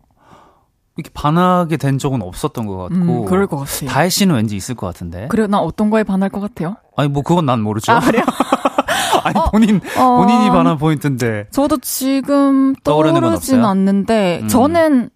이렇게 0.95 1.11
반하게 1.13 1.77
된 1.77 1.97
적은 1.97 2.21
없었던 2.21 2.65
것 2.65 2.77
같고. 2.77 2.95
음, 2.95 3.25
그럴 3.25 3.47
것 3.47 3.57
같아요. 3.57 3.89
다혜 3.89 4.09
씨는 4.09 4.35
왠지 4.35 4.55
있을 4.55 4.75
것 4.75 4.87
같은데. 4.87 5.27
그래요? 5.27 5.47
나 5.47 5.59
어떤 5.59 5.89
거에 5.89 6.03
반할 6.03 6.29
것 6.29 6.39
같아요? 6.39 6.77
아니, 6.95 7.09
뭐, 7.09 7.21
그건 7.21 7.45
난 7.45 7.61
모르죠. 7.61 7.91
아, 7.91 7.99
그래요? 7.99 8.23
아니, 9.23 9.37
어, 9.37 9.51
본인, 9.51 9.79
어, 9.97 10.17
본인이 10.17 10.49
반한 10.49 10.77
포인트인데. 10.77 11.47
저도 11.51 11.77
지금 11.77 12.73
떠오르진 12.83 13.63
않는데, 13.63 14.39
음. 14.43 14.47
저는, 14.47 15.09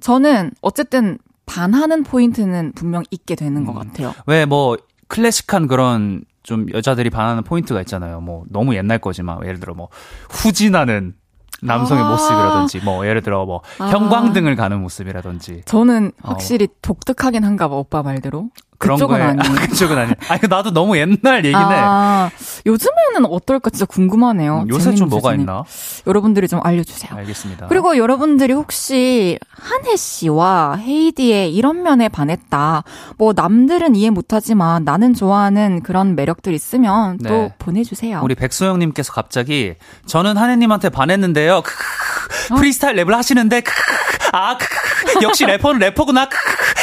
저는, 0.00 0.52
어쨌든, 0.60 1.18
반하는 1.46 2.04
포인트는 2.04 2.72
분명 2.76 3.02
있게 3.10 3.34
되는 3.34 3.62
음. 3.62 3.66
것 3.66 3.74
같아요. 3.74 4.14
왜, 4.26 4.46
뭐, 4.46 4.76
클래식한 5.08 5.66
그런 5.66 6.22
좀 6.50 6.66
여자들이 6.72 7.10
반하는 7.10 7.44
포인트가 7.44 7.80
있잖아요. 7.82 8.20
뭐 8.20 8.42
너무 8.50 8.74
옛날 8.74 8.98
거지만 8.98 9.38
예를 9.44 9.60
들어 9.60 9.72
뭐 9.72 9.88
후진하는 10.28 11.14
남성의 11.62 12.02
아~ 12.02 12.08
모습이라든지 12.08 12.80
뭐 12.80 13.06
예를 13.06 13.22
들어 13.22 13.46
뭐 13.46 13.62
아~ 13.78 13.86
형광등을 13.86 14.56
가는 14.56 14.80
모습이라든지 14.80 15.62
저는 15.64 16.10
확실히 16.20 16.64
어. 16.64 16.74
독특하긴 16.82 17.44
한가 17.44 17.68
봐 17.68 17.76
오빠 17.76 18.02
말대로 18.02 18.50
그런 18.80 18.96
그쪽은 18.96 19.18
거에 19.18 19.26
아니에요. 19.26 19.54
그쪽은 19.68 19.98
아니. 19.98 20.12
아니 20.28 20.40
나도 20.48 20.72
너무 20.72 20.96
옛날 20.96 21.44
얘기네. 21.44 21.54
아, 21.54 22.30
요즘에는 22.64 23.26
어떨까 23.28 23.68
진짜 23.68 23.84
궁금하네요. 23.84 24.60
음, 24.62 24.68
요새 24.70 24.94
좀 24.94 25.10
뭐가 25.10 25.28
주제는. 25.32 25.40
있나? 25.42 25.64
여러분들이 26.06 26.48
좀 26.48 26.60
알려주세요. 26.64 27.14
알겠습니다. 27.14 27.66
그리고 27.68 27.98
여러분들이 27.98 28.54
혹시 28.54 29.38
한혜 29.50 29.96
씨와 29.96 30.76
헤이디의 30.76 31.54
이런 31.54 31.82
면에 31.82 32.08
반했다. 32.08 32.82
뭐 33.18 33.34
남들은 33.36 33.96
이해 33.96 34.08
못하지만 34.08 34.84
나는 34.84 35.12
좋아하는 35.12 35.82
그런 35.82 36.16
매력들 36.16 36.54
있으면 36.54 37.18
네. 37.20 37.28
또 37.28 37.52
보내주세요. 37.58 38.22
우리 38.24 38.34
백소영님께서 38.34 39.12
갑자기 39.12 39.74
저는 40.06 40.38
한혜님한테 40.38 40.88
반했는데요. 40.88 41.56
어? 41.58 42.54
프리스타일 42.56 42.96
랩을 42.96 43.10
하시는데 43.10 43.62
아 44.32 44.56
역시 45.22 45.44
래퍼는 45.44 45.80
래퍼구나 45.80 46.28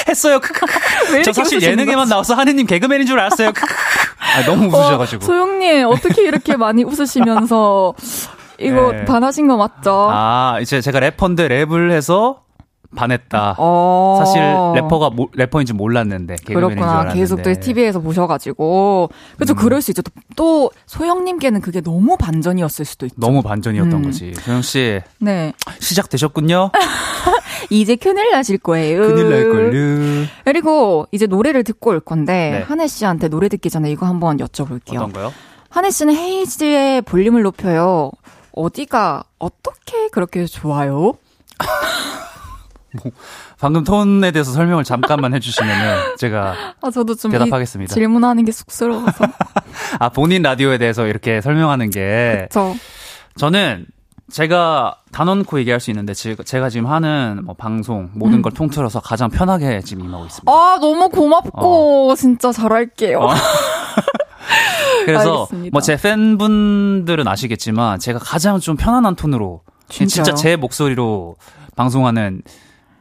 했어요. 0.08 0.40
저 1.24 1.34
사실 1.34 1.62
예능에만 1.62 2.08
나와서 2.08 2.34
하느님 2.36 2.66
개그맨인 2.66 3.06
줄 3.08 3.20
알았어요. 3.20 3.50
아, 3.50 4.46
너무 4.46 4.68
웃으셔가지고. 4.68 5.24
어, 5.24 5.26
소영님, 5.26 5.88
어떻게 5.88 6.24
이렇게 6.24 6.56
많이 6.56 6.84
웃으시면서 6.84 7.94
이거 8.60 8.92
네. 8.92 9.06
반하신 9.06 9.48
거 9.48 9.58
맞죠? 9.58 10.10
아, 10.12 10.58
이제 10.62 10.82
제가 10.82 11.00
래퍼인데 11.00 11.48
랩을 11.48 11.92
해서 11.92 12.42
반했다. 12.96 13.56
어. 13.58 14.16
사실 14.20 14.42
래퍼가 14.76 15.10
모, 15.10 15.30
래퍼인지 15.34 15.74
몰랐는데 15.74 16.38
그렇구나. 16.46 17.14
계속 17.14 17.42
또 17.44 17.54
TV에서 17.54 18.00
보셔가지고 18.00 19.10
그렇죠. 19.36 19.54
음. 19.54 19.56
그럴 19.56 19.82
수 19.82 19.92
있죠. 19.92 20.02
또, 20.02 20.12
또 20.36 20.72
소영님께는 20.86 21.62
그게 21.62 21.82
너무 21.82 22.18
반전이었을 22.18 22.86
수도 22.86 23.06
있죠. 23.06 23.16
너무 23.20 23.42
반전이었던 23.42 23.94
음. 23.94 24.04
거지. 24.04 24.34
소영 24.36 24.62
씨. 24.62 25.02
네. 25.20 25.54
시작되셨군요. 25.80 26.72
이제 27.70 27.96
큰일 27.96 28.32
나실 28.32 28.58
거예요. 28.58 29.02
큰일 29.02 29.30
날 29.30 29.50
걸요. 29.50 30.28
그리고 30.46 31.08
이제 31.12 31.26
노래를 31.26 31.64
듣고 31.64 31.90
올 31.92 32.00
건데 32.00 32.52
네. 32.52 32.62
한혜 32.62 32.88
씨한테 32.88 33.28
노래 33.28 33.50
듣기 33.50 33.70
전에 33.70 33.92
이거 33.92 34.06
한번 34.06 34.38
여쭤볼게요. 34.38 34.98
어떤 34.98 35.14
거요? 35.14 35.34
한혜 35.70 35.90
씨는 35.90 36.16
헤이즈의 36.16 37.02
볼륨을 37.04 37.44
높여요. 37.44 38.12
어디가 38.54 39.24
어떻게 39.38 40.08
그렇게 40.10 40.46
좋아요? 40.46 41.14
뭐 42.94 43.12
방금 43.60 43.84
톤에 43.84 44.32
대해서 44.32 44.52
설명을 44.52 44.84
잠깐만 44.84 45.34
해주시면은 45.34 46.18
제가 46.18 46.56
아, 46.82 46.90
저도 46.92 47.16
좀 47.16 47.32
대답하겠습니다. 47.32 47.94
질문하는 47.94 48.46
게 48.46 48.52
쑥스러워서. 48.52 49.26
아 50.00 50.10
본인 50.10 50.42
라디오에 50.42 50.78
대해서 50.78 51.06
이렇게 51.08 51.42
설명하는 51.42 51.90
게. 51.90 52.48
그쵸. 52.50 52.76
저는 53.36 53.86
제가 54.32 54.98
단언코 55.12 55.60
얘기할 55.60 55.80
수 55.80 55.90
있는데 55.92 56.14
제가 56.14 56.70
지금 56.70 56.88
하는 56.90 57.42
뭐 57.46 57.56
방송 57.56 58.10
모든 58.14 58.40
음. 58.40 58.42
걸 58.42 58.52
통틀어서 58.52 59.00
가장 59.00 59.30
편하게 59.30 59.82
지금 59.82 60.06
임하고 60.06 60.26
있습니다. 60.26 60.52
아 60.52 60.78
너무 60.82 61.10
고맙고 61.10 62.12
어. 62.12 62.16
진짜 62.16 62.52
잘할게요. 62.52 63.20
어. 63.20 63.34
그래서 65.06 65.48
뭐 65.72 65.82
제 65.82 65.96
팬분들은 65.96 67.28
아시겠지만 67.28 68.00
제가 68.00 68.20
가장 68.20 68.60
좀 68.60 68.76
편안한 68.76 69.16
톤으로 69.16 69.62
진짜요? 69.90 70.26
진짜 70.26 70.34
제 70.36 70.56
목소리로 70.58 71.36
방송하는 71.78 72.42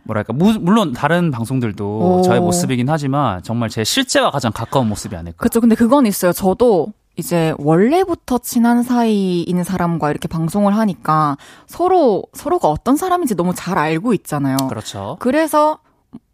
뭐랄까 0.07 0.33
무, 0.33 0.53
물론 0.61 0.93
다른 0.93 1.31
방송들도 1.31 2.19
오. 2.19 2.23
저의 2.23 2.41
모습이긴 2.41 2.89
하지만 2.89 3.43
정말 3.43 3.69
제 3.69 3.85
실제와 3.85 4.31
가장 4.31 4.53
가까운 4.53 4.89
모습이 4.89 5.15
아닐까. 5.17 5.37
그렇죠. 5.39 5.61
근데 5.61 5.75
그건 5.75 6.07
있어요. 6.07 6.33
저도 6.33 6.93
이제 7.17 7.55
원래부터 7.59 8.39
친한 8.39 8.83
사이인 8.83 9.65
사람과 9.65 10.11
이렇게 10.11 10.29
방송을 10.29 10.77
하니까 10.77 11.37
서로 11.67 12.25
서로가 12.35 12.69
어떤 12.69 12.97
사람인지 12.97 13.35
너무 13.37 13.55
잘 13.55 13.79
알고 13.79 14.13
있잖아요. 14.15 14.57
그렇죠. 14.69 15.17
그래서 15.19 15.79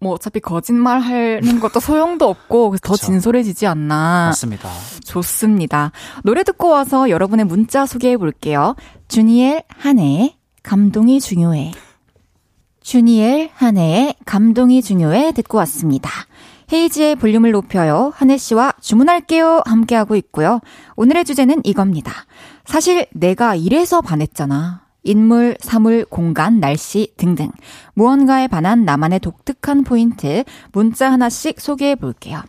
뭐 0.01 0.15
어차피 0.15 0.41
거짓말 0.41 1.01
하는 1.01 1.61
것도 1.61 1.79
소용도 1.81 2.29
없고 2.29 2.71
그래서 2.71 2.81
더 2.83 2.97
진솔해지지 2.97 3.67
않나. 3.67 4.27
맞습니다. 4.29 4.69
좋습니다. 5.05 5.93
노래 6.25 6.43
듣고 6.43 6.69
와서 6.69 7.11
여러분의 7.11 7.47
문자 7.47 7.87
소개해 7.87 8.17
볼게요. 8.17 8.75
주니엘 9.09 9.63
한해 9.69 10.37
감동이 10.63 11.21
중요해. 11.21 11.73
주니엘 12.83 13.51
한해의 13.55 14.17
감동이 14.25 14.83
중요해 14.83 15.33
듣고 15.33 15.59
왔습니다. 15.59 16.11
헤이지의 16.73 17.17
볼륨을 17.17 17.53
높여요. 17.53 18.13
한혜 18.15 18.37
씨와 18.37 18.73
주문할게요. 18.81 19.63
함께하고 19.67 20.17
있고요. 20.17 20.61
오늘의 20.97 21.25
주제는 21.25 21.63
이겁니다. 21.65 22.13
사실 22.65 23.07
내가 23.13 23.55
이래서 23.55 24.01
반했잖아. 24.01 24.83
인물, 25.05 25.57
사물, 25.61 26.05
공간, 26.05 26.61
날씨 26.61 27.13
등등. 27.17 27.51
무언가에 27.95 28.47
반한 28.47 28.85
나만의 28.85 29.21
독특한 29.21 29.85
포인트 29.85 30.45
문자 30.73 31.11
하나씩 31.11 31.61
소개해 31.61 31.97
볼게요. 31.97 32.41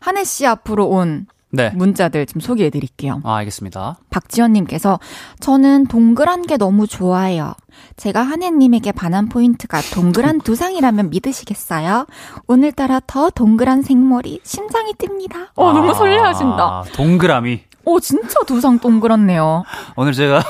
한혜 0.00 0.24
씨 0.24 0.46
앞으로 0.46 0.88
온 0.88 1.26
네. 1.50 1.70
문자들 1.74 2.26
좀 2.26 2.40
소개해 2.40 2.70
드릴게요. 2.70 3.20
아, 3.24 3.36
알겠습니다. 3.36 3.98
박지연님께서 4.10 5.00
저는 5.40 5.86
동그란 5.86 6.42
게 6.46 6.56
너무 6.56 6.86
좋아요. 6.86 7.54
제가 7.96 8.20
한혜님에게 8.22 8.92
반한 8.92 9.28
포인트가 9.28 9.80
동그란 9.94 10.40
두상이라면 10.42 11.10
믿으시겠어요? 11.10 12.06
오늘따라 12.46 13.00
더 13.06 13.30
동그란 13.30 13.82
생머리 13.82 14.40
심장이 14.44 14.92
뜹니다. 14.94 15.48
어, 15.54 15.70
아, 15.70 15.72
너무 15.72 15.94
설레하신다. 15.94 16.84
동그라미. 16.92 17.60
오, 17.84 18.00
진짜 18.00 18.40
두상 18.46 18.78
동그랗네요. 18.78 19.64
오늘 19.96 20.12
제가 20.12 20.42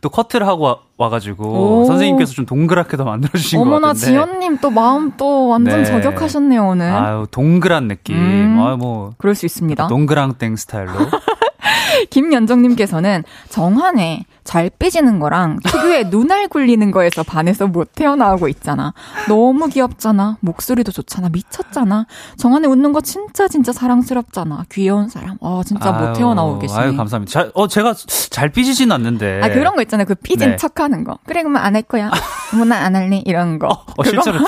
또 0.00 0.08
커트를 0.08 0.46
하고 0.46 0.64
와, 0.64 0.76
와가지고 0.96 1.84
선생님께서 1.86 2.32
좀 2.32 2.46
동그랗게 2.46 2.96
더 2.96 3.04
만들어주신 3.04 3.58
것 3.58 3.64
같은데. 3.64 3.76
어머나 3.76 3.94
지연님 3.94 4.58
또 4.58 4.70
마음 4.70 5.12
또 5.16 5.48
완전 5.48 5.82
네. 5.82 5.84
저격하셨네요 5.84 6.66
오늘. 6.66 6.90
아유 6.92 7.26
동그란 7.30 7.88
느낌. 7.88 8.16
음, 8.16 8.62
아유 8.64 8.76
뭐. 8.76 9.12
그럴 9.18 9.34
수 9.34 9.46
있습니다. 9.46 9.86
동그랑땡 9.88 10.56
스타일로. 10.56 10.92
김연정님께서는 12.10 13.24
정한에 13.48 14.24
잘 14.46 14.70
삐지는 14.70 15.18
거랑 15.18 15.58
특유의 15.64 16.06
눈알 16.10 16.48
굴리는 16.48 16.90
거에서 16.92 17.22
반해서 17.24 17.66
못 17.66 17.92
태어나오고 17.94 18.48
있잖아. 18.48 18.94
너무 19.28 19.68
귀엽잖아. 19.68 20.38
목소리도 20.40 20.92
좋잖아. 20.92 21.28
미쳤잖아. 21.30 22.06
정한에 22.38 22.68
웃는 22.68 22.92
거 22.92 23.00
진짜 23.00 23.48
진짜 23.48 23.72
사랑스럽잖아. 23.72 24.64
귀여운 24.70 25.08
사람. 25.08 25.36
어 25.40 25.62
진짜 25.66 25.92
아유, 25.94 26.06
못 26.08 26.12
태어나오고 26.14 26.58
계시네. 26.60 26.80
아유 26.80 26.96
감사합니다. 26.96 27.30
잘, 27.32 27.50
어 27.54 27.66
제가 27.68 27.94
잘 28.30 28.48
삐지진 28.50 28.92
않는데. 28.92 29.40
아 29.42 29.48
그런 29.48 29.74
거 29.74 29.82
있잖아요. 29.82 30.06
그 30.06 30.14
삐진 30.14 30.50
네. 30.50 30.56
척 30.56 30.78
하는 30.80 31.04
거. 31.04 31.18
그래 31.26 31.42
그러면 31.42 31.62
안 31.62 31.74
할 31.74 31.82
거야. 31.82 32.10
뭐 32.56 32.64
나 32.64 32.76
안 32.86 32.94
할래 32.96 33.22
이런 33.26 33.58
거. 33.58 33.66
어, 33.68 33.84
어 33.98 34.04
실제로. 34.04 34.38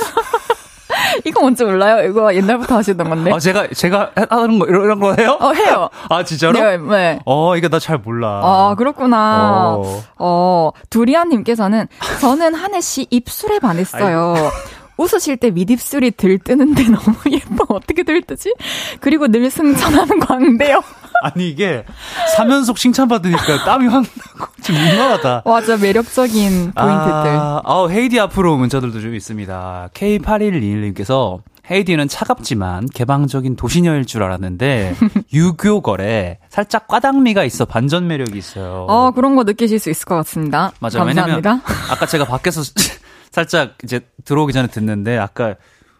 이거 1.25 1.41
뭔지 1.41 1.65
몰라요? 1.65 2.09
이거 2.09 2.35
옛날부터 2.35 2.77
하시던 2.77 3.09
건데. 3.09 3.33
아, 3.33 3.39
제가, 3.39 3.69
제가 3.69 4.13
하는 4.31 4.59
거, 4.59 4.67
이런 4.67 5.01
거 5.01 5.15
해요? 5.15 5.37
어, 5.41 5.53
해요. 5.53 5.89
아, 6.11 6.23
진짜로? 6.23 6.61
네, 6.61 6.77
네. 6.77 7.19
어, 7.25 7.57
이거 7.57 7.69
나 7.69 7.79
잘 7.79 7.97
몰라. 7.99 8.41
아, 8.45 8.75
그렇구나. 8.77 9.77
어, 9.77 10.03
어 10.19 10.71
두리안님께서는 10.91 11.89
저는 12.21 12.55
한혜 12.55 12.81
씨 12.81 13.07
입술에 13.09 13.59
반했어요. 13.61 14.35
웃으실 14.99 15.37
때 15.37 15.51
밑입술이 15.51 16.11
들뜨는데 16.11 16.83
너무 16.91 17.17
예뻐. 17.31 17.65
어떻게 17.69 18.03
들뜨지? 18.03 18.53
그리고 19.01 19.29
늘 19.29 19.49
승천하는 19.49 20.19
광대요. 20.19 20.83
아니 21.23 21.49
이게 21.49 21.85
사면속 22.37 22.77
칭찬받으니까 22.77 23.65
땀이 23.65 23.87
확 23.87 24.03
나고 24.03 24.48
좀 24.69 24.77
민망하다. 24.77 25.43
맞아 25.49 25.77
매력적인 25.79 26.73
포인트들. 26.73 26.77
아, 26.77 27.63
어, 27.65 27.89
헤이디 27.89 28.21
앞으로 28.21 28.57
문자들도 28.59 29.01
좀 29.01 29.15
있습니다. 29.15 29.89
K8121님께서 29.95 31.41
헤이디는 31.71 32.09
차갑지만 32.09 32.89
개방적인 32.95 33.57
도시녀일 33.57 34.05
줄 34.07 34.23
알았는데 34.23 34.95
유교걸에 35.33 36.39
살짝 36.49 36.87
꽈당미가 36.89 37.45
있어 37.45 37.65
반전 37.65 38.07
매력이 38.07 38.39
있어요. 38.39 38.87
어 38.89 39.11
그런 39.11 39.37
거 39.37 39.45
느끼실 39.45 39.79
수 39.79 39.91
있을 39.91 40.07
것 40.07 40.15
같습니다. 40.17 40.73
맞아요. 40.81 41.05
감사합니다. 41.05 41.25
왜냐면 41.25 41.63
아까 41.91 42.07
제가 42.07 42.25
밖에서 42.25 42.63
살짝 43.31 43.77
이제 43.85 44.01
들어오기 44.25 44.53
전에 44.53 44.69
듣는데 44.69 45.19
아까 45.19 45.57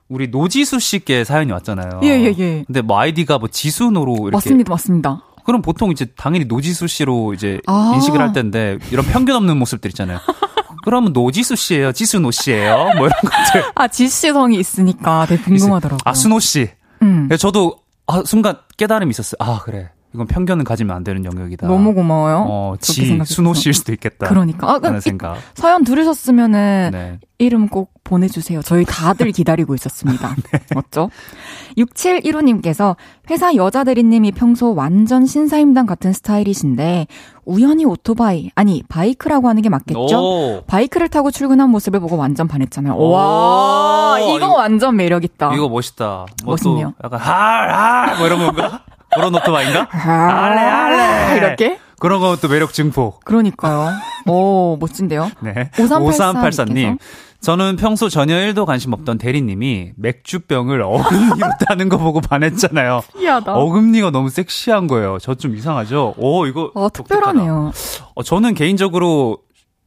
우리 0.09 0.29
노지수 0.29 0.79
씨께 0.79 1.25
사연이 1.25 1.53
왔잖아요. 1.53 2.01
예, 2.03 2.09
예, 2.09 2.35
예. 2.39 2.65
근데 2.67 2.81
뭐 2.81 2.99
아이디가 2.99 3.39
뭐 3.39 3.49
지수노로 3.49 4.15
이렇게. 4.15 4.31
맞습니다, 4.37 4.71
맞습니다. 4.71 5.23
그럼 5.49 5.63
보통 5.63 5.91
이제 5.91 6.05
당연히 6.15 6.45
노지수 6.45 6.89
씨로 6.89 7.33
이제 7.33 7.59
아~ 7.67 7.93
인식을 7.95 8.21
할 8.21 8.35
텐데 8.35 8.77
이런 8.93 9.07
편견 9.07 9.35
없는 9.35 9.57
모습들 9.57 9.91
있잖아요. 9.93 10.19
그러면 10.85 11.15
노지수 11.15 11.57
씨예요, 11.57 11.93
지수노 11.93 12.33
씨예요, 12.33 12.75
뭐 12.99 13.07
이런 13.07 13.19
것들. 13.23 13.65
아 13.75 13.89
지씨성이 13.89 14.59
있으니까 14.59 15.25
되게 15.25 15.43
궁금하더라고요. 15.43 16.01
아 16.05 16.13
수노 16.13 16.39
씨. 16.39 16.69
음. 17.01 17.31
저도 17.39 17.79
아, 18.07 18.23
순간 18.27 18.59
깨달음이 18.77 19.09
있었어요. 19.09 19.37
아 19.39 19.61
그래. 19.61 19.89
이건 20.15 20.27
편견은 20.27 20.65
가지면 20.65 20.97
안 20.97 21.05
되는 21.05 21.25
영역이다. 21.25 21.67
너무 21.67 21.93
고마워요. 21.95 22.47
어, 22.49 22.75
지 22.81 23.21
순호 23.25 23.53
씨일 23.55 23.75
수도 23.75 23.93
있겠다. 23.93 24.27
그러니까. 24.29 24.71
아, 24.71 24.79
라는 24.79 25.01
생각. 25.01 25.37
사연 25.55 25.85
들으셨으면은 25.85 26.91
네. 26.93 27.19
이름 27.39 27.69
꼭 27.69 27.93
보내주세요. 28.05 28.63
저희 28.63 28.85
다들 28.87 29.31
기다리고 29.33 29.75
있었습니다. 29.75 30.35
네. 30.51 30.61
맞죠? 30.75 31.11
6715님께서 31.77 32.97
회사 33.31 33.55
여자대리님이 33.55 34.33
평소 34.33 34.75
완전 34.75 35.27
신사임당 35.27 35.85
같은 35.85 36.13
스타일이신데 36.15 37.07
우연히 37.45 37.85
오토바이 37.85 38.51
아니 38.55 38.83
바이크라고 38.89 39.49
하는 39.49 39.61
게 39.63 39.69
맞겠죠? 39.69 40.19
오. 40.19 40.63
바이크를 40.67 41.09
타고 41.09 41.31
출근한 41.31 41.69
모습을 41.71 42.01
보고 42.01 42.17
완전 42.17 42.49
반했잖아요. 42.49 42.97
와 42.97 44.19
이거, 44.21 44.37
이거 44.37 44.53
완전 44.55 44.97
매력 44.97 45.25
있다. 45.25 45.55
이거 45.55 45.69
멋있다. 45.69 46.27
뭐 46.45 46.55
멋있네요. 46.55 46.95
약간 47.05 47.21
하하 47.21 48.17
뭐 48.17 48.27
이런 48.27 48.39
건가? 48.39 48.85
그런 49.15 49.35
오토바이인가? 49.35 49.87
할래 49.91 50.61
할래 50.61 51.37
이렇게? 51.37 51.79
그런 51.99 52.21
것도 52.21 52.49
매력 52.49 52.73
증폭. 52.73 53.25
그러니까요. 53.25 53.91
오, 54.27 54.77
멋진데요? 54.79 55.31
네. 55.41 55.71
5384님. 55.75 56.99
저는 57.41 57.77
평소 57.77 58.09
전혀 58.09 58.35
1도 58.35 58.67
관심 58.67 58.93
없던 58.93 59.19
대리님이 59.19 59.93
맥주병을 59.97 60.83
어금니로 60.83 61.49
따는 61.69 61.89
거 61.89 61.97
보고 61.97 62.21
반했잖아요. 62.21 63.03
신기하다. 63.13 63.55
어금니가 63.55 64.11
너무 64.11 64.29
섹시한 64.31 64.87
거예요. 64.87 65.19
저 65.21 65.35
좀 65.35 65.57
이상하죠? 65.57 66.15
오, 66.19 66.47
이거. 66.47 66.71
어, 66.75 66.89
특별하네요. 66.93 67.73
어, 68.15 68.23
저는 68.23 68.55
개인적으로 68.55 69.39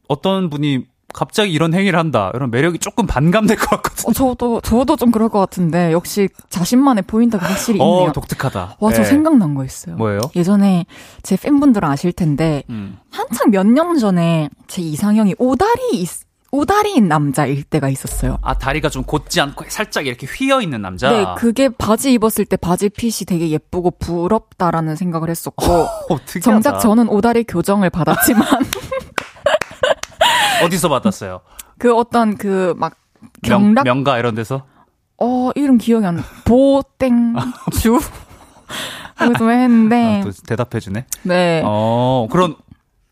어떤 0.08 0.50
분이 0.50 0.84
갑자기 1.12 1.52
이런 1.52 1.74
행위를 1.74 1.98
한다. 1.98 2.30
이런 2.34 2.50
매력이 2.50 2.78
조금 2.78 3.06
반감될 3.06 3.56
것 3.56 3.68
같거든요. 3.70 4.10
어, 4.10 4.12
저도, 4.12 4.60
저도 4.62 4.96
좀 4.96 5.10
그럴 5.10 5.28
것 5.28 5.38
같은데, 5.40 5.92
역시 5.92 6.28
자신만의 6.50 7.04
포인트가 7.06 7.46
확실히 7.46 7.80
어, 7.80 7.84
있네요. 7.84 8.08
어, 8.10 8.12
독특하다. 8.12 8.76
와, 8.80 8.90
네. 8.90 8.96
저 8.96 9.04
생각난 9.04 9.54
거 9.54 9.64
있어요. 9.64 9.96
뭐예요? 9.96 10.20
예전에 10.36 10.86
제 11.22 11.36
팬분들은 11.36 11.88
아실 11.88 12.12
텐데, 12.12 12.62
음. 12.70 12.98
한창 13.10 13.50
몇 13.50 13.66
년 13.66 13.98
전에 13.98 14.48
제 14.66 14.82
이상형이 14.82 15.36
오다리 15.38 15.90
있, 15.94 16.08
오다리인 16.54 17.08
남자일 17.08 17.62
때가 17.62 17.88
있었어요. 17.88 18.36
아, 18.42 18.58
다리가 18.58 18.90
좀 18.90 19.04
곧지 19.04 19.40
않고 19.40 19.64
살짝 19.68 20.06
이렇게 20.06 20.26
휘어 20.26 20.60
있는 20.60 20.82
남자? 20.82 21.10
네, 21.10 21.24
그게 21.38 21.70
바지 21.70 22.12
입었을 22.12 22.44
때 22.44 22.58
바지 22.58 22.90
핏이 22.90 23.24
되게 23.26 23.48
예쁘고 23.48 23.92
부럽다라는 23.92 24.94
생각을 24.96 25.30
했었고, 25.30 25.64
어, 26.10 26.18
정작 26.42 26.78
저는 26.80 27.08
오다리 27.08 27.44
교정을 27.44 27.88
받았지만, 27.88 28.46
어디서 30.64 30.88
받았어요? 30.88 31.40
그 31.78 31.94
어떤 31.94 32.36
그 32.36 32.74
막 32.76 32.94
경락 33.42 33.84
명, 33.84 34.04
가 34.04 34.18
이런 34.18 34.34
데서? 34.34 34.62
어 35.18 35.50
이름 35.54 35.78
기억이 35.78 36.04
안 36.04 36.16
나. 36.16 36.22
보땡주. 36.44 38.00
그래서 39.16 39.48
했는데 39.50 40.20
아, 40.20 40.24
또 40.24 40.30
대답해주네. 40.32 41.06
네. 41.22 41.62
어 41.64 42.26
그런 42.30 42.56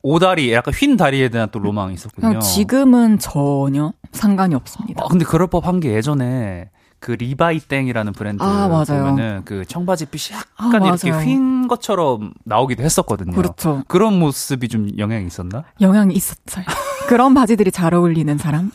오다리 0.02 0.52
약간 0.52 0.72
흰 0.74 0.96
다리에 0.96 1.28
대한 1.28 1.48
또 1.52 1.58
로망이 1.58 1.94
있었군요. 1.94 2.38
지금은 2.40 3.18
전혀 3.18 3.92
상관이 4.12 4.54
없습니다. 4.54 5.04
아, 5.04 5.08
근데 5.08 5.24
그럴 5.24 5.46
법한 5.46 5.78
게 5.80 5.92
예전에 5.94 6.70
그 6.98 7.12
리바이 7.12 7.60
땡이라는 7.60 8.12
브랜드 8.12 8.42
아, 8.42 8.68
보면은 8.68 9.42
그 9.44 9.64
청바지 9.64 10.06
핏이 10.06 10.36
약간 10.58 10.82
아, 10.82 10.86
이렇게 10.86 11.10
휜 11.12 11.68
것처럼 11.68 12.32
나오기도 12.44 12.82
했었거든요. 12.82 13.32
그렇죠. 13.36 13.84
그런 13.88 14.18
모습이 14.18 14.68
좀 14.68 14.88
영향이 14.98 15.26
있었나? 15.26 15.64
영향이 15.80 16.14
있었어요. 16.14 16.64
그런 17.10 17.34
바지들이 17.34 17.72
잘 17.72 17.92
어울리는 17.92 18.38
사람? 18.38 18.70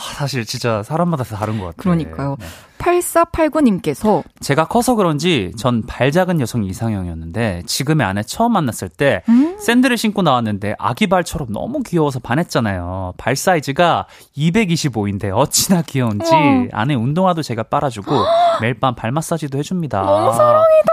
사실 0.00 0.46
진짜 0.46 0.82
사람마다 0.82 1.22
다른 1.24 1.58
것 1.58 1.66
같아요. 1.66 1.76
그러니까요. 1.76 2.36
네. 2.40 2.46
8489님께서 2.78 4.22
제가 4.40 4.64
커서 4.68 4.94
그런지 4.94 5.52
전 5.58 5.82
발 5.86 6.10
작은 6.10 6.40
여성 6.40 6.64
이상형이었는데 6.64 7.64
지금의 7.66 8.06
아내 8.06 8.22
처음 8.22 8.52
만났을 8.52 8.88
때 8.88 9.22
음? 9.28 9.58
샌들을 9.60 9.96
신고 9.98 10.22
나왔는데 10.22 10.76
아기 10.78 11.08
발처럼 11.08 11.52
너무 11.52 11.82
귀여워서 11.82 12.20
반했잖아요. 12.20 13.12
발 13.18 13.36
사이즈가 13.36 14.06
225인데 14.36 15.30
어찌나 15.34 15.82
귀여운지 15.82 16.32
어. 16.32 16.68
아내 16.72 16.94
운동화도 16.94 17.42
제가 17.42 17.64
빨아주고 17.64 18.10
매일 18.62 18.80
밤 18.80 18.94
발 18.94 19.12
마사지도 19.12 19.58
해줍니다. 19.58 20.00
너무 20.00 20.32
사랑이다. 20.34 20.92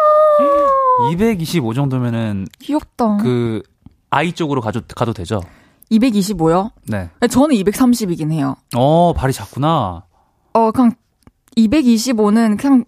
225 1.14 1.74
정도면은 1.74 2.48
귀엽다. 2.60 3.18
그 3.22 3.62
아이 4.10 4.34
쪽으로 4.34 4.60
가도, 4.60 4.82
가도 4.94 5.14
되죠? 5.14 5.40
225요? 5.92 6.72
네. 6.88 7.10
저는 7.30 7.56
230이긴 7.56 8.32
해요. 8.32 8.56
어, 8.76 9.14
발이 9.14 9.34
작구나. 9.34 10.04
어, 10.54 10.72
그냥 10.72 10.94
225는 11.58 12.58
그냥 12.60 12.86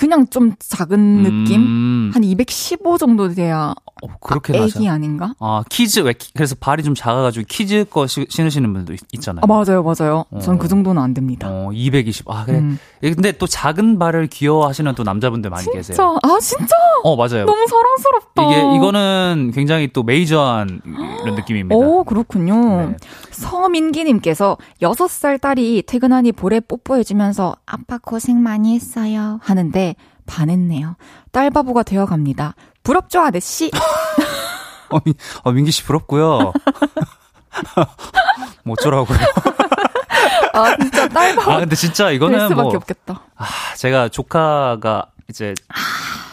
그냥 0.00 0.26
좀 0.28 0.54
작은 0.58 1.22
느낌? 1.22 1.60
음. 1.60 2.10
한 2.14 2.24
215 2.24 2.96
정도 2.96 3.28
돼야 3.28 3.74
어, 4.02 4.08
그렇게 4.22 4.58
아, 4.58 4.62
애기 4.62 4.88
아닌가? 4.88 5.34
아, 5.38 5.62
키즈 5.68 6.00
왜 6.00 6.14
그래서 6.34 6.54
발이 6.58 6.82
좀 6.82 6.94
작아 6.94 7.20
가지고 7.20 7.44
키즈 7.46 7.84
거 7.84 8.06
시, 8.06 8.24
신으시는 8.26 8.72
분도 8.72 8.94
있, 8.94 9.20
잖아요 9.20 9.42
아, 9.42 9.46
맞아요, 9.46 9.82
맞아요. 9.82 10.24
어. 10.30 10.38
전 10.38 10.55
그 10.55 10.68
정도는 10.68 11.02
안 11.02 11.12
됩니다. 11.12 11.48
어, 11.50 11.70
220. 11.74 12.30
아, 12.30 12.46
그래. 12.46 12.60
음. 12.60 12.78
예, 13.02 13.12
근데 13.12 13.32
또 13.32 13.46
작은 13.46 13.98
발을 13.98 14.28
귀여워하시는 14.28 14.94
또 14.94 15.02
남자분들 15.02 15.50
많이 15.50 15.64
진짜? 15.64 15.76
계세요. 15.76 16.18
아, 16.22 16.38
진짜? 16.40 16.74
어, 17.04 17.14
맞아요. 17.14 17.44
너무 17.44 17.66
사랑스럽다. 17.68 18.44
이게 18.44 18.76
이거는 18.76 19.52
굉장히 19.54 19.92
또 19.92 20.02
메이저한 20.02 20.80
이런 21.24 21.34
느낌입니다. 21.34 21.76
오, 21.76 22.04
그렇군요. 22.04 22.86
네. 22.88 22.96
서민기님께서 23.40 24.58
6살 24.82 25.40
딸이 25.40 25.84
퇴근하니 25.86 26.32
볼에 26.32 26.60
뽀뽀해주면서 26.60 27.56
아빠 27.66 27.98
고생 27.98 28.42
많이 28.42 28.74
했어요 28.74 29.40
하는데 29.42 29.94
반했네요. 30.26 30.96
딸 31.32 31.50
바보가 31.50 31.82
되어갑니다. 31.82 32.54
부럽죠, 32.82 33.20
아저씨? 33.20 33.70
어, 34.90 34.98
민, 35.04 35.14
어, 35.42 35.52
민기 35.52 35.70
씨 35.70 35.84
부럽고요. 35.84 36.52
뭐 38.64 38.74
어쩌라고요. 38.78 39.18
아, 40.52 40.76
진짜 40.76 41.08
딸 41.08 41.34
바보. 41.34 41.50
아, 41.50 41.60
근데 41.60 41.74
진짜 41.74 42.10
이거는 42.10 42.48
수밖에 42.48 42.62
뭐. 42.62 42.76
없겠다. 42.76 43.22
아, 43.36 43.46
제가 43.76 44.08
조카가 44.08 45.06
이제 45.28 45.54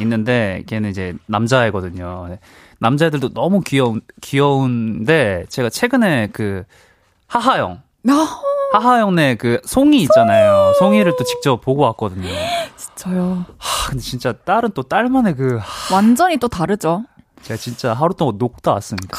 있는데 0.01 0.63
걔는 0.67 0.89
이제 0.89 1.15
남자애거든요. 1.27 2.37
남자애들도 2.79 3.33
너무 3.33 3.61
귀여운 3.61 4.01
귀여운데 4.21 5.45
제가 5.49 5.69
최근에 5.69 6.29
그 6.33 6.63
하하영 7.27 7.81
아. 8.09 8.41
하하영네 8.73 9.35
그 9.35 9.61
송이 9.65 10.01
있잖아요. 10.03 10.73
송이. 10.77 10.97
송이를 10.97 11.15
또 11.17 11.23
직접 11.23 11.61
보고 11.61 11.83
왔거든요. 11.83 12.27
저요. 12.95 13.45
하, 13.57 13.89
근데 13.89 14.01
진짜 14.01 14.33
딸은 14.33 14.71
또 14.73 14.83
딸만의 14.83 15.35
그 15.35 15.59
완전히 15.91 16.37
또 16.37 16.47
다르죠. 16.47 17.05
제가 17.43 17.57
진짜 17.57 17.93
하루 17.93 18.13
동안 18.13 18.37
녹다 18.37 18.73
왔습니다. 18.73 19.17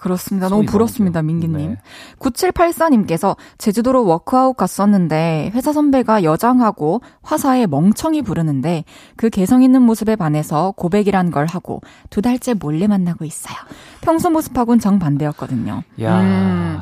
그렇습니다. 0.00 0.48
너무 0.48 0.64
부럽습니다, 0.64 1.22
민기님. 1.22 1.70
네. 1.70 1.76
9784님께서 2.18 3.36
제주도로 3.58 4.04
워크아웃 4.06 4.56
갔었는데 4.56 5.52
회사 5.54 5.72
선배가 5.72 6.22
여장하고 6.24 7.02
화사에 7.22 7.66
멍청이 7.66 8.22
부르는데 8.22 8.84
그 9.16 9.28
개성 9.30 9.62
있는 9.62 9.82
모습에 9.82 10.16
반해서 10.16 10.72
고백이란 10.76 11.30
걸 11.30 11.46
하고 11.46 11.80
두 12.08 12.22
달째 12.22 12.54
몰래 12.54 12.86
만나고 12.86 13.24
있어요. 13.24 13.56
평소 14.00 14.30
모습하고는 14.30 14.80
정반대였거든요. 14.80 15.82
야. 16.02 16.20
음, 16.20 16.80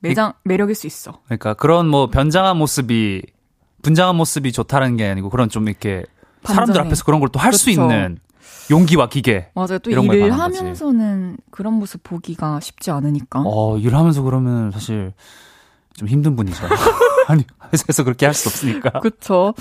매장, 0.00 0.32
매력일 0.44 0.74
수 0.74 0.86
있어. 0.86 1.20
그러니까 1.26 1.54
그런 1.54 1.86
뭐 1.88 2.08
변장한 2.10 2.56
모습이 2.56 3.22
분장한 3.82 4.16
모습이 4.16 4.52
좋다는 4.52 4.96
게 4.96 5.08
아니고 5.08 5.30
그런 5.30 5.48
좀 5.48 5.68
이렇게 5.68 6.04
반전해. 6.42 6.54
사람들 6.66 6.80
앞에서 6.82 7.04
그런 7.04 7.20
걸 7.20 7.28
또 7.30 7.38
할 7.38 7.52
수 7.52 7.70
있는 7.70 8.18
용기와 8.70 9.08
기계. 9.08 9.50
맞아요. 9.54 9.78
또 9.80 9.90
일을 9.90 10.30
하면서는 10.38 11.36
거지. 11.36 11.42
그런 11.50 11.74
모습 11.74 12.02
보기가 12.02 12.60
쉽지 12.60 12.90
않으니까. 12.90 13.42
어, 13.44 13.76
일하면서 13.78 14.22
그러면 14.22 14.70
사실 14.70 15.12
좀 16.00 16.08
힘든 16.08 16.34
분이죠. 16.34 16.64
아니, 17.28 17.44
회사에서 17.72 18.02
그렇게 18.04 18.24
할 18.24 18.34
수 18.34 18.48
없으니까. 18.48 19.00
그렇죠. 19.00 19.52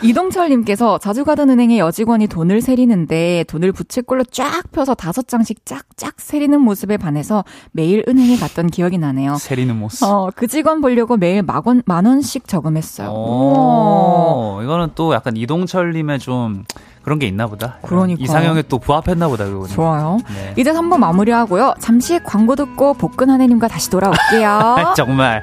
이동철 0.00 0.48
님께서 0.50 0.96
자주 0.98 1.24
가던 1.24 1.50
은행에 1.50 1.78
여직원이 1.80 2.28
돈을 2.28 2.60
세리는데 2.60 3.44
돈을 3.48 3.72
부채꼴로 3.72 4.24
쫙 4.30 4.62
펴서 4.70 4.94
다섯 4.94 5.26
장씩 5.26 5.66
쫙쫙 5.66 6.14
세리는 6.16 6.58
모습에 6.60 6.96
반해서 6.98 7.44
매일 7.72 8.04
은행에 8.08 8.36
갔던 8.36 8.68
기억이 8.68 8.96
나네요. 8.96 9.34
세리는 9.38 9.76
모습. 9.76 10.04
어, 10.04 10.30
그 10.36 10.46
직원 10.46 10.80
보려고 10.80 11.16
매일 11.16 11.42
만, 11.42 11.82
만 11.84 12.06
원씩 12.06 12.46
저금했어요. 12.46 13.10
오, 13.10 14.58
오. 14.58 14.62
이거는 14.62 14.90
또 14.94 15.12
약간 15.14 15.36
이동철 15.36 15.92
님의 15.94 16.20
좀 16.20 16.64
그런 17.08 17.18
게 17.18 17.26
있나 17.26 17.46
보다. 17.46 17.78
그러니까 17.80 18.22
이상형에 18.22 18.64
또 18.68 18.78
부합했나 18.78 19.28
보다 19.28 19.46
그거는. 19.46 19.68
좋아요. 19.68 20.18
네. 20.28 20.52
이제 20.58 20.72
3부 20.72 20.98
마무리하고요. 20.98 21.76
잠시 21.80 22.20
광고 22.22 22.54
듣고 22.54 22.92
복근 22.92 23.30
한혜님과 23.30 23.66
다시 23.68 23.88
돌아올게요. 23.88 24.92
정말. 24.94 25.42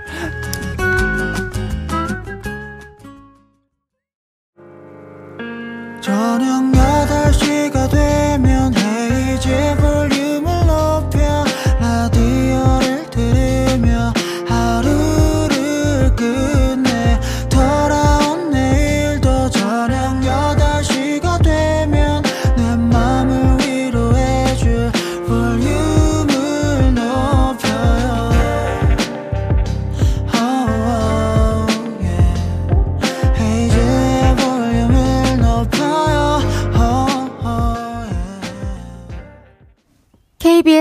저녁 6.01 6.71
8시가 6.71 7.89
되면 7.89 8.71
헤이즈 8.75 9.75
볼륨을 9.77 10.54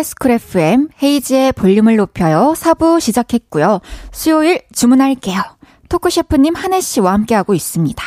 KBS 0.05 0.15
쿨 0.17 0.31
FM 0.33 0.89
헤이즈의 1.03 1.53
볼륨을 1.53 1.97
높여요. 1.97 2.53
4부 2.57 3.01
시작했고요. 3.01 3.81
수요일 4.13 4.61
주문할게요. 4.73 5.41
토크 5.89 6.11
셰프님 6.11 6.55
한해 6.55 6.81
씨와 6.81 7.13
함께하고 7.15 7.55
있습니다. 7.55 8.05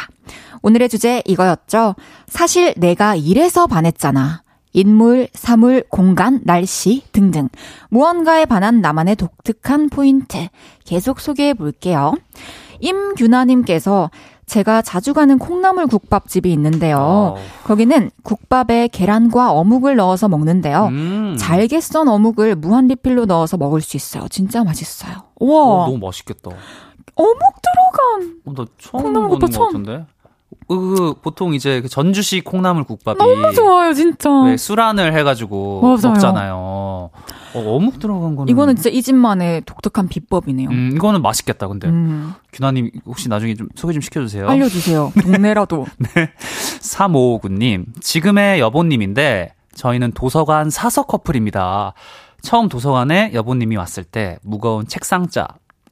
오늘의 0.62 0.90
주제 0.90 1.24
이거였죠. 1.26 1.96
사실 2.28 2.74
내가 2.78 3.16
이래서 3.16 3.66
반했잖아. 3.66 4.44
인물, 4.74 5.28
사물, 5.34 5.84
공간, 5.90 6.42
날씨 6.44 7.04
등등 7.12 7.50
무언가에 7.90 8.46
반한 8.46 8.80
나만의 8.80 9.16
독특한 9.16 9.90
포인트 9.90 10.48
계속 10.86 11.20
소개해 11.20 11.56
볼게요. 11.56 12.14
임규나님께서 12.80 14.12
제가 14.48 14.82
자주 14.82 15.14
가는 15.14 15.38
콩나물 15.38 15.88
국밥집이 15.88 16.52
있는데요. 16.54 16.98
어. 17.00 17.36
거기는 17.66 18.10
국밥에 18.24 18.88
계란과 18.88 19.52
어묵을 19.52 19.98
넣어서 19.98 20.30
먹는데요. 20.30 20.86
음. 20.86 21.36
잘게 21.38 21.82
썬 21.82 22.08
어묵을 22.08 22.56
무한 22.56 22.88
리필로 22.88 23.26
넣어서 23.26 23.58
먹을 23.58 23.82
수 23.82 23.98
있어요. 23.98 24.26
진짜 24.30 24.64
맛있어요. 24.64 25.16
어, 25.42 25.86
너무 25.86 25.98
맛있겠다. 25.98 26.50
어묵 27.16 27.40
들어간. 27.62 28.42
어, 28.46 28.54
나 28.54 28.66
처음 28.78 29.04
콩나물 29.04 29.30
국밥 29.32 29.52
처음. 29.52 29.68
같은데. 29.68 30.06
그 30.70 31.14
보통 31.22 31.54
이제 31.54 31.82
그 31.82 31.90
전주식 31.90 32.46
콩나물 32.46 32.86
국밥이 32.86 33.18
너무 33.18 33.54
좋아요, 33.54 33.94
진짜. 33.94 34.30
왜 34.44 34.56
수란을 34.56 35.14
해가지고 35.14 35.82
맞아요. 35.82 35.98
먹잖아요. 36.14 37.10
어, 37.58 37.76
어묵 37.76 38.00
들어간 38.00 38.36
거는 38.36 38.52
이거는 38.52 38.76
진짜 38.76 38.90
이 38.90 39.02
집만의 39.02 39.64
독특한 39.66 40.08
비법이네요. 40.08 40.70
음, 40.70 40.92
이거는 40.96 41.22
맛있겠다. 41.22 41.68
근데 41.68 41.88
음. 41.88 42.34
규나님 42.52 42.92
혹시 43.06 43.30
나중에 43.30 43.56
좀 43.56 43.68
소개 43.76 43.94
좀 43.94 44.02
시켜주세요. 44.02 44.48
알려주세요. 44.48 45.12
동네라도. 45.22 45.86
네. 46.16 46.32
3559님 46.82 48.02
지금의 48.02 48.60
여보님인데 48.60 49.54
저희는 49.76 50.12
도서관 50.14 50.70
사서 50.70 51.04
커플입니다. 51.04 51.94
처음 52.42 52.70
도서관에 52.70 53.32
여보님이 53.34 53.76
왔을 53.78 54.04
때 54.04 54.38
무거운 54.44 54.88
책상자 54.88 55.48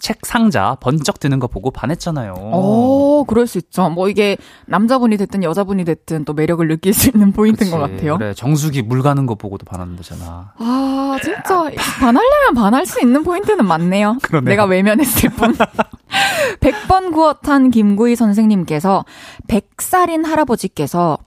책 0.05 0.23
상자 0.23 0.77
번쩍 0.81 1.19
드는 1.19 1.39
거 1.39 1.47
보고 1.47 1.71
반했잖아요. 1.71 2.35
어, 2.37 3.23
그럴 3.25 3.47
수 3.47 3.57
있죠. 3.57 3.89
뭐 3.89 4.07
이게 4.07 4.37
남자분이 4.67 5.17
됐든 5.17 5.41
여자분이 5.41 5.83
됐든 5.83 6.25
또 6.25 6.33
매력을 6.33 6.67
느낄 6.67 6.93
수 6.93 7.09
있는 7.09 7.31
포인트인 7.31 7.71
그치, 7.71 7.71
것 7.71 7.79
같아요. 7.79 8.19
그래, 8.19 8.35
정수기 8.35 8.83
물 8.83 9.01
가는 9.01 9.25
거 9.25 9.33
보고도 9.33 9.65
반하는 9.65 9.95
거잖아. 9.95 10.53
아, 10.59 11.17
진짜 11.23 11.71
반하려면 11.99 12.53
반할 12.53 12.85
수 12.85 13.01
있는 13.01 13.23
포인트는 13.23 13.65
많네요. 13.65 14.17
그러네요. 14.21 14.47
내가 14.47 14.65
외면했을 14.65 15.31
뿐. 15.31 15.55
100번 16.61 17.11
구웠한 17.11 17.71
김구희 17.71 18.15
선생님께서 18.15 19.05
100살인 19.47 20.23
할아버지께서 20.23 21.17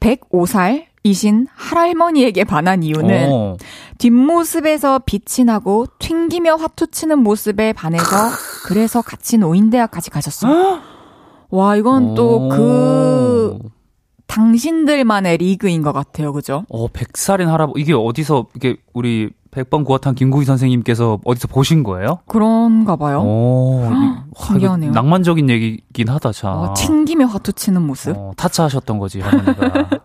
105살 0.00 0.86
이신 1.08 1.48
할할머니에게 1.54 2.44
반한 2.44 2.82
이유는 2.82 3.30
오. 3.30 3.56
뒷모습에서 3.98 5.00
빛이 5.04 5.44
나고 5.44 5.86
튕기며 5.98 6.54
화투치는 6.54 7.18
모습에 7.18 7.74
반해서 7.74 8.04
그래서 8.66 9.02
같이 9.02 9.36
노인대학까지 9.36 10.08
가셨어요. 10.10 10.80
와, 11.50 11.76
이건 11.76 12.14
또 12.14 12.48
그 12.48 13.58
당신들만의 14.26 15.36
리그인 15.36 15.82
것 15.82 15.92
같아요. 15.92 16.32
그죠? 16.32 16.64
어, 16.70 16.88
100살인 16.88 17.44
할아버지 17.46 17.82
이게 17.82 17.92
어디서 17.92 18.46
이게 18.56 18.78
우리 18.94 19.30
100번 19.54 19.84
구화탄 19.84 20.14
김구희 20.14 20.44
선생님께서 20.44 21.20
어디서 21.24 21.48
보신 21.48 21.82
거예요? 21.82 22.18
그런가 22.26 22.96
봐요. 22.96 23.20
오, 23.22 23.82
신기하네요. 24.36 24.90
낭만적인 24.92 25.48
얘기긴 25.48 26.08
하다, 26.08 26.32
자. 26.32 26.50
어, 26.52 26.74
튕기며 26.74 27.26
화투 27.26 27.52
치는 27.52 27.82
모습. 27.82 28.16
어, 28.16 28.32
타차하셨던 28.36 28.98
거지, 28.98 29.20
할머니가. 29.20 29.88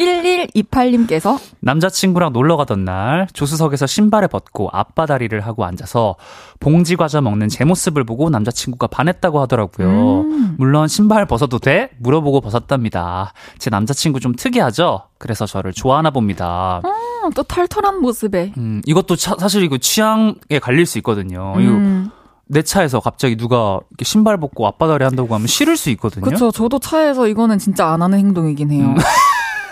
1128님께서 0.00 1.38
남자친구랑 1.60 2.32
놀러 2.32 2.56
가던 2.56 2.84
날 2.84 3.26
조수석에서 3.32 3.86
신발을 3.86 4.28
벗고 4.28 4.70
앞바다리를 4.72 5.38
하고 5.40 5.64
앉아서 5.64 6.16
봉지 6.60 6.94
과자 6.94 7.22
먹는 7.22 7.48
제 7.48 7.64
모습을 7.64 8.04
보고 8.04 8.28
남자친구가 8.28 8.86
반했다고 8.88 9.40
하더라고요. 9.40 10.20
음. 10.20 10.54
물론 10.58 10.88
신발 10.88 11.24
벗어도 11.26 11.58
돼? 11.58 11.90
물어보고 11.98 12.42
벗었답니다. 12.42 13.32
제 13.58 13.70
남자친구 13.70 14.20
좀 14.20 14.34
특이하죠? 14.36 15.04
그래서 15.18 15.46
저를 15.46 15.72
좋아하나 15.72 16.10
봅니다. 16.10 16.82
음, 16.84 17.30
또 17.34 17.42
털털한 17.42 18.00
모습에. 18.02 18.52
음, 18.58 18.82
이것도 18.84 19.16
차, 19.16 19.34
사실 19.38 19.62
이거 19.62 19.78
취향에 19.78 20.58
갈릴 20.60 20.84
수 20.84 20.98
있거든요. 20.98 21.54
음. 21.56 21.62
이거 22.06 22.20
내 22.46 22.62
차에서 22.62 23.00
갑자기 23.00 23.36
누가 23.36 23.80
이렇게 23.90 24.04
신발 24.04 24.36
벗고 24.36 24.66
앞바다리 24.66 25.04
한다고 25.04 25.34
하면 25.34 25.46
싫을 25.46 25.76
수 25.76 25.88
있거든요. 25.90 26.24
그렇죠. 26.24 26.50
저도 26.50 26.78
차에서 26.78 27.26
이거는 27.28 27.58
진짜 27.58 27.86
안 27.86 28.02
하는 28.02 28.18
행동이긴 28.18 28.70
해요. 28.72 28.94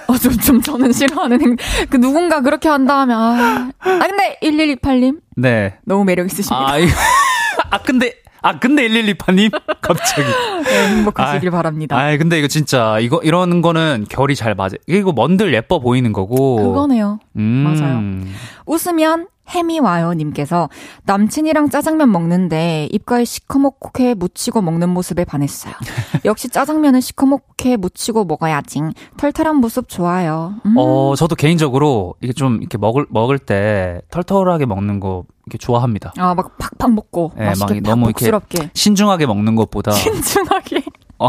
음. 0.08 0.14
어, 0.14 0.18
좀, 0.18 0.36
좀 0.38 0.60
저는 0.60 0.92
싫어하는 0.92 1.40
행, 1.40 1.56
그 1.90 1.96
누군가 1.98 2.40
그렇게 2.40 2.68
한다 2.68 3.00
하면, 3.00 3.18
아. 3.18 3.70
아, 3.78 3.98
근데 3.98 4.38
1128님? 4.42 5.20
네. 5.36 5.78
너무 5.84 6.04
매력 6.04 6.26
있으십니다. 6.26 6.56
아, 6.56 6.76
아 7.70 7.78
근데, 7.78 8.14
아, 8.40 8.58
근데 8.58 8.88
1128님? 8.88 9.50
갑자기. 9.82 10.22
네, 10.64 10.96
행복하시길 10.96 11.48
아, 11.48 11.52
바랍니다. 11.52 11.98
아, 11.98 12.16
근데 12.16 12.38
이거 12.38 12.48
진짜, 12.48 12.98
이거, 13.00 13.20
이런 13.22 13.60
거는 13.60 14.06
결이 14.08 14.34
잘 14.34 14.54
맞아. 14.54 14.76
이거 14.86 15.12
먼들 15.12 15.52
예뻐 15.52 15.78
보이는 15.78 16.12
거고. 16.12 16.56
그거네요. 16.56 17.18
음. 17.36 17.42
맞아요. 17.42 18.32
웃으면 18.66 19.26
해미 19.48 19.80
와요 19.80 20.12
님께서 20.12 20.68
남친이랑 21.04 21.70
짜장면 21.70 22.12
먹는데 22.12 22.88
입가에 22.92 23.24
시커멓게 23.24 24.14
묻히고 24.14 24.60
먹는 24.62 24.90
모습에 24.90 25.24
반했어요. 25.24 25.74
역시 26.24 26.48
짜장면은 26.48 27.00
시커멓게 27.00 27.76
묻히고 27.78 28.24
먹어야지. 28.24 28.80
털털한 29.16 29.56
모습 29.56 29.88
좋아요. 29.88 30.54
음. 30.66 30.74
어, 30.76 31.14
저도 31.16 31.34
개인적으로 31.34 32.14
이게 32.20 32.32
좀 32.32 32.58
이렇게 32.60 32.76
먹을 32.78 33.06
먹을 33.10 33.38
때 33.38 34.00
털털하게 34.10 34.66
먹는 34.66 35.00
거 35.00 35.24
이렇게 35.46 35.58
좋아합니다. 35.58 36.12
아, 36.18 36.34
막 36.34 36.56
팍팍 36.58 36.92
먹고 36.92 37.32
네, 37.36 37.46
맛있게 37.46 37.74
막 37.80 37.82
너무 37.82 38.06
복스럽게. 38.06 38.58
이렇게 38.58 38.70
신중하게 38.74 39.26
먹는 39.26 39.54
것보다 39.56 39.92
신중하게. 39.96 40.82
어, 41.18 41.28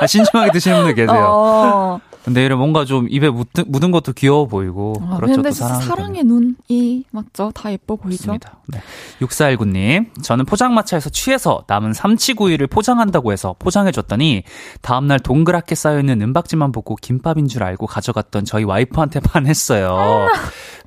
아, 0.00 0.06
신중하게 0.06 0.52
드시는 0.52 0.78
분들 0.78 0.94
계세요. 0.94 1.26
어. 1.28 2.00
근데 2.24 2.44
이런 2.44 2.58
뭔가 2.58 2.84
좀 2.84 3.08
입에 3.10 3.28
묻은, 3.30 3.64
묻은 3.66 3.90
것도 3.90 4.12
귀여워 4.12 4.46
보이고 4.46 4.94
아, 5.08 5.16
그렇죠. 5.16 5.42
또 5.42 5.50
사랑의 5.50 6.22
눈이 6.24 7.04
맞죠? 7.10 7.50
다 7.52 7.72
예뻐 7.72 7.96
보이죠? 7.96 8.32
맞습니다. 8.32 8.58
네. 8.68 8.80
6419님, 9.20 10.22
저는 10.22 10.44
포장마차에서 10.44 11.10
취해서 11.10 11.64
남은 11.66 11.94
삼치구이를 11.94 12.68
포장한다고 12.68 13.32
해서 13.32 13.56
포장해줬더니 13.58 14.44
다음날 14.82 15.18
동그랗게 15.18 15.74
쌓여있는 15.74 16.22
은박지만 16.22 16.70
보고 16.70 16.94
김밥인 16.94 17.48
줄 17.48 17.64
알고 17.64 17.86
가져갔던 17.86 18.44
저희 18.44 18.62
와이프한테 18.64 19.18
반했어요. 19.20 20.28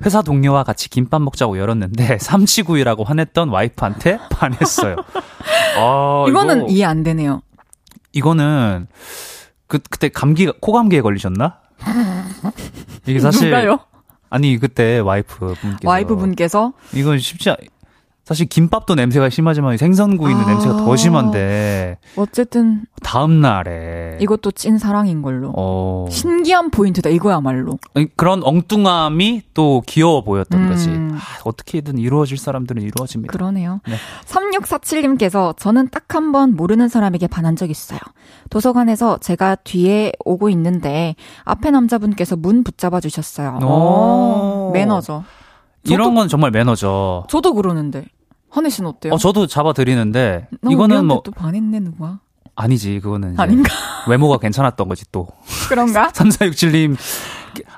회사 0.04 0.22
동료와 0.22 0.64
같이 0.64 0.88
김밥 0.88 1.20
먹자고 1.22 1.58
열었는데 1.58 2.18
삼치구이라고 2.20 3.04
화냈던 3.04 3.50
와이프한테 3.50 4.18
반했어요. 4.30 4.96
아, 5.78 6.24
이거는 6.28 6.58
이거, 6.62 6.68
이해 6.70 6.84
안 6.84 7.02
되네요. 7.02 7.42
이거는 8.12 8.86
그 9.66 9.78
그때 9.90 10.08
감기 10.08 10.46
코감기에 10.46 11.00
걸리셨나? 11.00 11.58
이게 13.06 13.18
사실 13.20 13.50
누가요? 13.50 13.78
아니 14.30 14.58
그때 14.58 14.98
와이프 14.98 15.54
분께서 15.60 15.88
와이프 15.88 16.16
분께서 16.16 16.72
이건 16.92 17.18
쉽지 17.18 17.50
않, 17.50 17.56
사실 18.26 18.46
김밥도 18.46 18.96
냄새가 18.96 19.30
심하지만 19.30 19.76
생선구이는 19.76 20.42
아~ 20.42 20.46
냄새가 20.48 20.76
더 20.78 20.96
심한데. 20.96 21.96
어쨌든 22.16 22.84
다음 23.04 23.40
날에. 23.40 24.18
이것도 24.20 24.50
찐 24.50 24.78
사랑인 24.78 25.22
걸로. 25.22 25.52
어... 25.56 26.06
신기한 26.10 26.72
포인트다 26.72 27.08
이거야말로. 27.08 27.78
그런 28.16 28.42
엉뚱함이 28.42 29.42
또 29.54 29.80
귀여워 29.86 30.24
보였던 30.24 30.60
음... 30.60 30.68
거지. 30.68 30.90
아, 30.90 31.20
어떻게든 31.44 31.98
이루어질 31.98 32.36
사람들은 32.36 32.82
이루어집니다. 32.82 33.30
그러네요. 33.32 33.80
네. 33.86 33.94
3647님께서 34.26 35.56
저는 35.56 35.88
딱 35.90 36.06
한 36.16 36.32
번 36.32 36.56
모르는 36.56 36.88
사람에게 36.88 37.28
반한 37.28 37.54
적 37.54 37.70
있어요. 37.70 38.00
도서관에서 38.50 39.18
제가 39.18 39.54
뒤에 39.56 40.12
오고 40.24 40.48
있는데 40.50 41.14
앞에 41.44 41.70
남자분께서 41.70 42.34
문 42.36 42.64
붙잡아 42.64 42.98
주셨어요. 43.00 43.58
오~ 43.62 44.72
매너죠. 44.72 45.22
이런 45.84 46.14
건 46.16 46.26
정말 46.28 46.50
매너죠. 46.50 47.24
저도 47.28 47.54
그러는데. 47.54 48.06
허니 48.56 48.70
씨는 48.70 48.88
어때요? 48.90 49.12
어, 49.14 49.18
저도 49.18 49.46
잡아드리는데, 49.46 50.48
이거는 50.70 51.04
뭐. 51.06 51.20
또 51.24 51.30
반했네, 51.30 51.80
누가? 51.80 52.20
아니지, 52.54 53.00
그거는. 53.00 53.38
아닌가? 53.38 53.70
외모가 54.08 54.38
괜찮았던 54.38 54.88
거지, 54.88 55.04
또. 55.12 55.28
그런가? 55.68 56.08
3467님. 56.16 56.96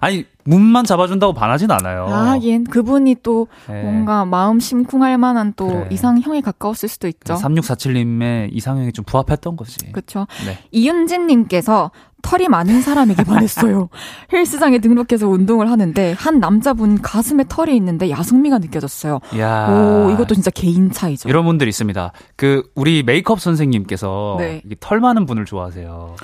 아니, 0.01 0.25
문만 0.45 0.85
잡아준다고 0.85 1.35
반하진 1.35 1.71
않아요. 1.71 2.07
아, 2.07 2.31
하긴. 2.31 2.65
그분이 2.65 3.17
또 3.23 3.49
네. 3.69 3.83
뭔가 3.83 4.25
마음 4.25 4.61
심쿵할 4.61 5.19
만한 5.19 5.53
또 5.57 5.67
그래. 5.67 5.89
이상형에 5.91 6.41
가까웠을 6.41 6.89
수도 6.89 7.07
있죠. 7.09 7.35
3647님의 7.35 8.49
이상형이 8.53 8.93
좀 8.93 9.05
부합했던 9.05 9.57
거지. 9.57 9.93
그렇죠. 9.93 10.27
네. 10.47 10.59
이윤진님께서 10.71 11.91
털이 12.23 12.49
많은 12.49 12.81
사람에게 12.81 13.25
반했어요. 13.25 13.91
헬스장에 14.33 14.79
등록해서 14.79 15.29
운동을 15.29 15.71
하는데 15.71 16.15
한 16.19 16.41
남자분 16.41 17.01
가슴에 17.01 17.45
털이 17.49 17.77
있는데 17.77 18.11
야성미가 18.11 18.59
느껴졌어요. 18.59 19.21
야. 19.39 19.69
오, 19.69 20.11
이것도 20.11 20.35
진짜 20.35 20.51
개인 20.51 20.91
차이죠. 20.91 21.29
이런 21.29 21.45
분들 21.45 21.69
있습니다. 21.69 22.13
그 22.37 22.63
우리 22.75 23.03
메이크업 23.03 23.41
선생님께서 23.41 24.37
네. 24.39 24.63
털 24.81 25.01
많은 25.01 25.27
분을 25.27 25.45
좋아하세요. 25.45 26.17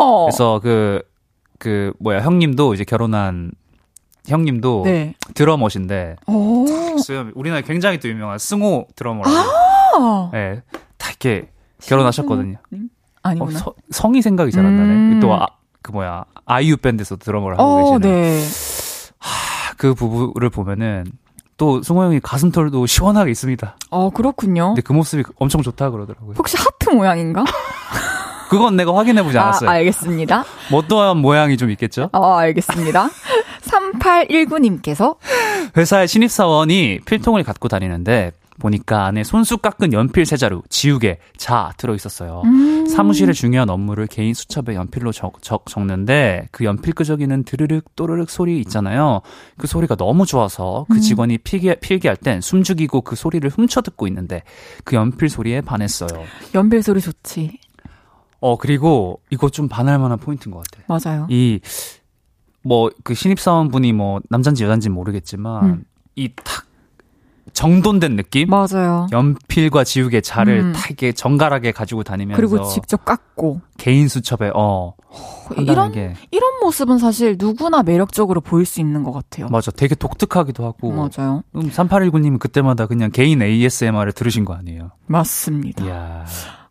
우와. 0.00 0.24
그래서 0.26 0.60
그 0.62 1.02
그그 1.58 1.92
뭐야 2.00 2.20
형님도 2.22 2.74
이제 2.74 2.84
결혼한 2.84 3.52
형님도 4.26 4.82
네. 4.84 5.14
드러머신데 5.34 6.16
우리나라에 7.34 7.62
굉장히 7.62 7.98
또 7.98 8.08
유명한 8.08 8.38
승호 8.38 8.86
드러머라고. 8.94 9.36
아~ 9.36 10.30
네, 10.32 10.62
다 10.96 11.08
이렇게 11.10 11.50
결혼하셨거든요. 11.82 12.58
아니구나. 13.22 13.58
어, 13.58 13.58
서, 13.58 13.74
성이 13.90 14.22
생각이 14.22 14.52
잘 14.52 14.64
안 14.64 14.76
나네. 14.76 14.92
음. 15.14 15.20
또, 15.20 15.32
아, 15.34 15.46
그 15.82 15.92
뭐야, 15.92 16.24
아이유 16.44 16.76
밴드에서 16.76 17.16
드러머를 17.16 17.58
하고 17.58 17.68
어, 17.68 17.98
계시네. 17.98 18.20
네. 18.20 18.44
하, 19.18 19.74
그 19.76 19.94
부부를 19.94 20.50
보면은 20.50 21.04
또 21.56 21.82
승호 21.82 22.04
형이 22.04 22.20
가슴털도 22.20 22.86
시원하게 22.86 23.30
있습니다. 23.32 23.76
어, 23.90 24.10
그렇군요. 24.10 24.68
근데 24.68 24.82
그 24.82 24.92
모습이 24.92 25.24
엄청 25.36 25.62
좋다 25.62 25.90
그러더라고요. 25.90 26.34
혹시 26.38 26.56
하트 26.56 26.90
모양인가? 26.94 27.44
그건 28.48 28.76
내가 28.76 28.94
확인해보지 28.94 29.38
아, 29.38 29.44
않았어요. 29.44 29.70
아, 29.70 29.72
알겠습니다. 29.74 30.44
뭐 30.70 30.80
어떠한 30.80 31.18
모양이 31.18 31.56
좀 31.56 31.70
있겠죠? 31.70 32.10
어, 32.12 32.34
알겠습니다. 32.34 33.10
3819님께서 33.62 35.16
회사의 35.76 36.08
신입사원이 36.08 37.00
필통을 37.04 37.42
갖고 37.44 37.68
다니는데 37.68 38.32
보니까 38.58 39.06
안에 39.06 39.24
손수 39.24 39.58
깎은 39.58 39.92
연필 39.92 40.26
세자루, 40.26 40.62
지우개, 40.68 41.18
자 41.36 41.72
들어 41.76 41.94
있었어요. 41.94 42.42
음. 42.44 42.86
사무실의 42.86 43.34
중요한 43.34 43.70
업무를 43.70 44.06
개인 44.06 44.34
수첩에 44.34 44.74
연필로 44.74 45.12
적, 45.12 45.40
적, 45.42 45.66
적는데 45.66 46.48
그 46.50 46.64
연필 46.64 46.92
끄적이는 46.94 47.44
드르륵 47.44 47.94
또르륵 47.94 48.30
소리 48.30 48.58
있잖아요. 48.60 49.20
그 49.56 49.66
소리가 49.66 49.94
너무 49.94 50.26
좋아서 50.26 50.86
그 50.88 50.96
음. 50.96 51.00
직원이 51.00 51.34
음. 51.34 51.38
필기 51.44 51.74
필기할 51.80 52.16
땐 52.16 52.40
숨죽이고 52.40 53.02
그 53.02 53.14
소리를 53.14 53.48
훔쳐 53.48 53.80
듣고 53.80 54.06
있는데 54.08 54.42
그 54.84 54.96
연필 54.96 55.28
소리에 55.28 55.60
반했어요. 55.60 56.24
연필 56.54 56.82
소리 56.82 57.00
좋지. 57.00 57.58
어 58.40 58.56
그리고 58.56 59.20
이거 59.30 59.48
좀 59.50 59.68
반할 59.68 59.98
만한 59.98 60.18
포인트인 60.18 60.52
것 60.54 60.62
같아. 60.70 60.82
맞아요. 60.86 61.26
이 61.30 61.60
뭐 62.64 62.90
그 63.04 63.14
신입사원분이 63.14 63.92
뭐 63.92 64.20
남잔지 64.28 64.64
여잔지 64.64 64.88
모르겠지만 64.90 65.64
음. 65.64 65.84
이탁 66.16 66.66
정돈된 67.54 68.16
느낌? 68.16 68.50
맞아요. 68.50 69.06
연필과 69.10 69.82
지우개 69.84 70.20
자를 70.20 70.60
음. 70.60 70.72
다 70.72 70.82
이렇게 70.88 71.12
정갈하게 71.12 71.72
가지고 71.72 72.02
다니면서 72.02 72.36
그리고 72.36 72.62
직접 72.68 73.04
깎고 73.04 73.60
개인 73.78 74.06
수첩에 74.08 74.50
어 74.54 74.94
이런 75.56 75.92
게. 75.92 76.14
이런 76.30 76.60
모습은 76.60 76.98
사실 76.98 77.36
누구나 77.38 77.82
매력적으로 77.82 78.40
보일 78.42 78.66
수 78.66 78.80
있는 78.80 79.02
것 79.02 79.12
같아요. 79.12 79.48
맞아, 79.48 79.70
되게 79.70 79.94
독특하기도 79.94 80.64
하고 80.64 80.92
맞아요. 80.92 81.42
음, 81.56 81.70
3819님은 81.70 82.38
그때마다 82.38 82.86
그냥 82.86 83.10
개인 83.10 83.40
ASMR을 83.40 84.12
들으신 84.12 84.44
거 84.44 84.52
아니에요? 84.54 84.90
맞습니다. 85.06 85.84
이야. 85.86 86.26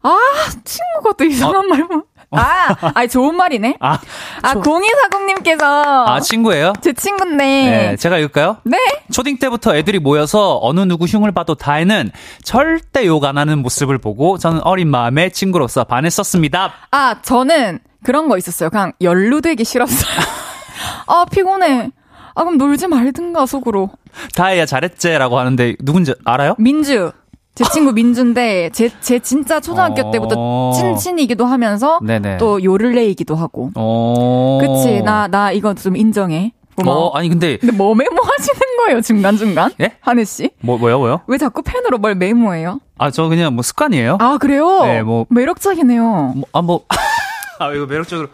아 0.10 0.18
친구가 0.64 1.14
또 1.18 1.24
이상한 1.26 1.58
어? 1.58 1.64
말만 1.64 2.03
아, 2.30 2.76
아니 2.93 3.08
좋은 3.08 3.36
말이네. 3.38 3.78
아, 3.80 3.99
아 4.41 4.53
초... 4.53 4.62
0240님께서 4.62 5.62
아 5.64 6.20
친구예요? 6.20 6.74
제 6.82 6.91
친구인데. 6.91 7.43
네, 7.45 7.95
제가 7.95 8.18
읽을까요? 8.18 8.58
네. 8.64 8.78
초딩 9.12 9.39
때부터 9.39 9.76
애들이 9.78 9.99
모여서 9.99 10.60
어느 10.62 10.82
누구 10.82 11.05
흉을 11.05 11.32
봐도 11.32 11.55
다해는 11.55 12.12
절대 12.43 13.05
욕 13.05 13.24
안 13.26 13.38
하는 13.38 13.60
모습을 13.60 13.97
보고 13.97 14.38
저는 14.38 14.62
어린 14.64 14.89
마음에 14.89 15.30
친구로서 15.30 15.84
반했었습니다. 15.86 16.74
아, 16.91 17.16
저는 17.22 17.80
그런 18.03 18.28
거 18.30 18.38
있었어요. 18.38 18.70
그냥 18.70 18.91
연루되기 19.01 19.64
싫었어요. 19.66 20.20
아, 21.08 21.26
피곤해. 21.32 21.89
아, 22.36 22.43
그럼 22.43 22.58
놀지 22.58 22.88
말든가 22.88 23.45
속으로. 23.47 23.89
다해야 24.36 24.66
잘했제라고 24.66 25.39
하는데 25.39 25.76
누군지 25.84 26.14
알아요? 26.26 26.55
민주. 26.60 27.12
제 27.58 27.64
친구 27.74 27.91
민주인데 27.91 28.70
제, 28.72 28.89
제 29.01 29.18
진짜 29.18 29.60
초등학교 29.60 30.08
어... 30.08 30.12
때부터 30.12 30.72
친친이기도 30.74 31.43
하면서 31.45 31.99
네네. 32.05 32.38
또 32.38 32.64
요를레이기도 32.64 33.36
하고. 33.36 33.72
어... 33.76 34.60
그치 34.62 35.01
나나 35.01 35.51
이거 35.51 35.74
좀 35.74 35.95
인정해. 35.95 36.53
고마워. 36.76 37.08
어, 37.08 37.18
아니 37.18 37.28
근데 37.30 37.58
근데 37.58 37.76
뭐 37.76 37.95
메모하시는 37.95 38.60
거예요 38.86 39.01
중간 39.01 39.36
중간? 39.36 39.72
예? 39.82 39.93
하늘 40.01 40.28
씨? 40.28 40.51
뭐 40.62 40.78
뭐요 40.78 40.99
뭐요? 40.99 41.22
왜 41.26 41.39
자꾸 41.39 41.64
펜으로 41.64 41.97
뭘 41.97 42.14
메모해요? 42.14 42.80
아 42.99 43.10
저 43.10 43.28
그냥 43.28 43.55
뭐 43.55 43.64
습관이에요. 43.64 44.18
아 44.22 44.38
그래요? 44.38 44.84
네, 44.84 45.01
뭐 45.01 45.26
매력적이네요. 45.30 46.03
뭐, 46.36 46.43
아 46.53 46.62
뭐. 46.62 46.86
아 47.60 47.74
이거 47.74 47.88
매력적으로. 47.88 48.28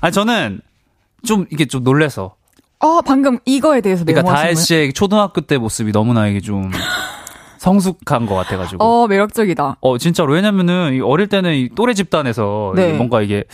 아니 0.00 0.12
저는 0.12 0.60
좀 1.24 1.46
이게 1.52 1.66
좀 1.66 1.84
놀래서. 1.84 2.34
어 2.80 3.00
방금 3.02 3.38
이거에 3.44 3.80
대해서 3.80 4.04
그러니까 4.04 4.34
다혜 4.34 4.56
씨의 4.56 4.92
초등학교 4.92 5.40
때 5.42 5.56
모습이 5.58 5.92
너무나 5.92 6.26
이게 6.26 6.40
좀. 6.40 6.72
성숙한 7.64 8.26
것 8.26 8.34
같아가지고. 8.34 8.84
어, 8.84 9.06
매력적이다. 9.08 9.78
어, 9.80 9.98
진짜로. 9.98 10.34
왜냐면은, 10.34 11.00
어릴 11.02 11.28
때는 11.28 11.54
이 11.54 11.68
또래 11.74 11.94
집단에서 11.94 12.72
네. 12.76 12.92
뭔가 12.92 13.22
이게 13.22 13.44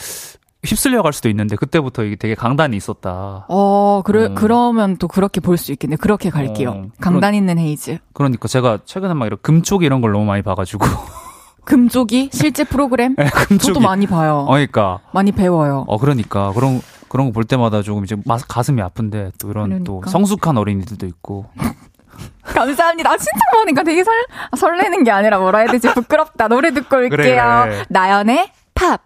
휩쓸려 0.64 1.02
갈 1.02 1.12
수도 1.12 1.28
있는데, 1.28 1.54
그때부터 1.56 2.02
이게 2.04 2.16
되게 2.16 2.34
강단이 2.34 2.76
있었다. 2.76 3.46
어, 3.48 4.02
그래, 4.04 4.26
어. 4.26 4.34
그러면 4.34 4.96
또 4.98 5.06
그렇게 5.08 5.40
볼 5.40 5.56
수 5.56 5.70
있겠네. 5.72 5.96
그렇게 5.96 6.28
갈게요. 6.28 6.70
어, 6.70 6.82
강단 7.00 7.30
그러, 7.30 7.36
있는 7.38 7.58
헤이즈. 7.58 7.98
그러니까 8.12 8.48
제가 8.48 8.80
최근에 8.84 9.14
막 9.14 9.26
이런 9.26 9.38
금쪽 9.42 9.84
이런 9.84 10.00
걸 10.00 10.12
너무 10.12 10.24
많이 10.24 10.42
봐가지고. 10.42 10.84
금쪽이? 11.64 12.30
실제 12.32 12.64
프로그램? 12.64 13.14
네, 13.18 13.26
금쪽이. 13.30 13.58
저도 13.74 13.80
많이 13.80 14.06
봐요. 14.06 14.44
어, 14.48 14.52
그러니까. 14.52 14.98
많이 15.12 15.30
배워요. 15.30 15.84
어, 15.86 15.98
그러니까. 15.98 16.52
그런, 16.52 16.80
그런 17.08 17.26
거 17.28 17.32
볼 17.32 17.44
때마다 17.44 17.82
조금 17.82 18.02
이제 18.04 18.16
가슴이 18.48 18.82
아픈데, 18.82 19.32
또 19.38 19.50
이런 19.50 19.68
그러니까. 19.68 19.84
또 19.84 20.02
성숙한 20.10 20.56
어린이들도 20.58 21.06
있고. 21.06 21.46
감사합니다. 22.44 23.10
아, 23.10 23.16
진짜 23.16 23.38
보니까 23.54 23.82
되게 23.82 24.02
설, 24.04 24.14
설레는 24.56 25.04
게 25.04 25.10
아니라 25.10 25.38
뭐라 25.38 25.60
해야 25.60 25.68
되지? 25.68 25.92
부끄럽다. 25.94 26.48
노래 26.48 26.72
듣고 26.72 26.96
올게요. 26.96 27.10
그래, 27.16 27.34
그래. 27.36 27.84
나연의 27.88 28.50
팝. 28.74 29.00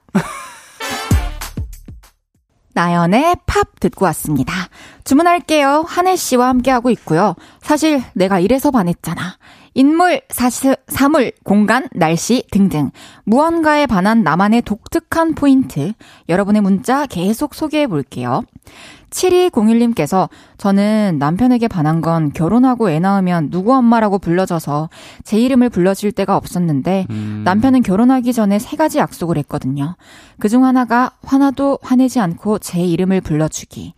나연의 2.75 3.37
팝 3.47 3.69
듣고 3.81 4.05
왔습니다. 4.07 4.53
주문할게요. 5.05 5.85
한혜 5.87 6.17
씨와 6.17 6.49
함께하고 6.49 6.91
있고요. 6.91 7.37
사실 7.63 8.03
내가 8.15 8.41
이래서 8.41 8.71
반했잖아. 8.71 9.37
인물, 9.75 10.21
사스, 10.29 10.77
사물, 10.87 11.33
공간, 11.43 11.89
날씨 11.93 12.45
등등 12.51 12.91
무언가에 13.25 13.87
반한 13.87 14.23
나만의 14.23 14.63
독특한 14.63 15.35
포인트 15.35 15.93
여러분의 16.29 16.63
문자 16.63 17.07
계속 17.07 17.55
소개해 17.55 17.89
볼게요. 17.89 18.45
7201님께서 19.11 20.29
저는 20.59 21.19
남편에게 21.19 21.69
반한 21.69 22.01
건 22.01 22.33
결혼하고 22.33 22.91
애 22.91 22.99
낳으면 22.99 23.51
누구 23.51 23.73
엄마라고 23.75 24.19
불러줘서 24.19 24.89
제 25.23 25.39
이름을 25.39 25.71
불러줄 25.71 26.13
때가 26.13 26.37
없었는데 26.37 27.07
음. 27.11 27.43
남편은 27.45 27.83
결혼하기 27.83 28.33
전에 28.33 28.59
세 28.59 28.77
가지 28.77 28.99
약속을 28.99 29.39
했거든요. 29.39 29.97
그중 30.41 30.65
하나가 30.65 31.13
화나도 31.23 31.79
화내지 31.83 32.19
않고 32.19 32.59
제 32.59 32.81
이름을 32.81 33.21
불러주기. 33.21 33.95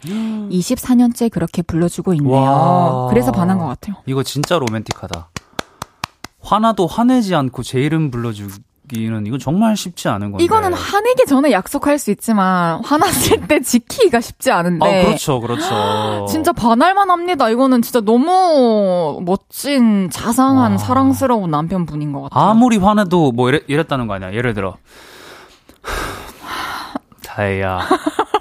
24년째 0.50 1.30
그렇게 1.30 1.62
불러주고 1.62 2.12
있네요. 2.14 2.32
와. 2.32 3.06
그래서 3.08 3.32
반한 3.32 3.58
것 3.58 3.66
같아요. 3.66 3.96
이거 4.04 4.22
진짜 4.22 4.58
로맨틱하다. 4.58 5.30
화나도 6.47 6.86
화내지 6.86 7.34
않고 7.34 7.62
제 7.62 7.80
이름 7.80 8.11
불러주기. 8.11 8.55
지키기는 8.88 9.26
이건 9.26 9.38
정말 9.38 9.76
쉽지 9.76 10.09
않은 10.09 10.30
건데. 10.30 10.44
이거는 10.44 10.72
화내기 10.72 11.26
전에 11.26 11.51
약속할 11.51 11.99
수 11.99 12.11
있지만 12.12 12.82
화났을 12.84 13.47
때 13.49 13.61
지키기가 13.61 14.20
쉽지 14.20 14.51
않은데. 14.53 14.86
아, 14.86 15.05
그렇죠, 15.05 15.40
그렇죠. 15.40 16.26
진짜 16.30 16.53
반할만 16.53 17.11
합니다. 17.11 17.51
이거는 17.51 17.82
진짜 17.82 18.01
너무 18.01 19.20
멋진 19.24 20.09
자상한 20.11 20.72
와. 20.72 20.78
사랑스러운 20.78 21.51
남편분인 21.51 22.12
것 22.12 22.22
같아요. 22.22 22.44
아무리 22.51 22.76
화내도 22.76 23.32
뭐 23.32 23.49
이랬, 23.49 23.64
이랬다는 23.66 24.07
거 24.07 24.14
아니야. 24.14 24.32
예를 24.32 24.55
들어. 24.55 24.76
다혜야. 27.24 27.80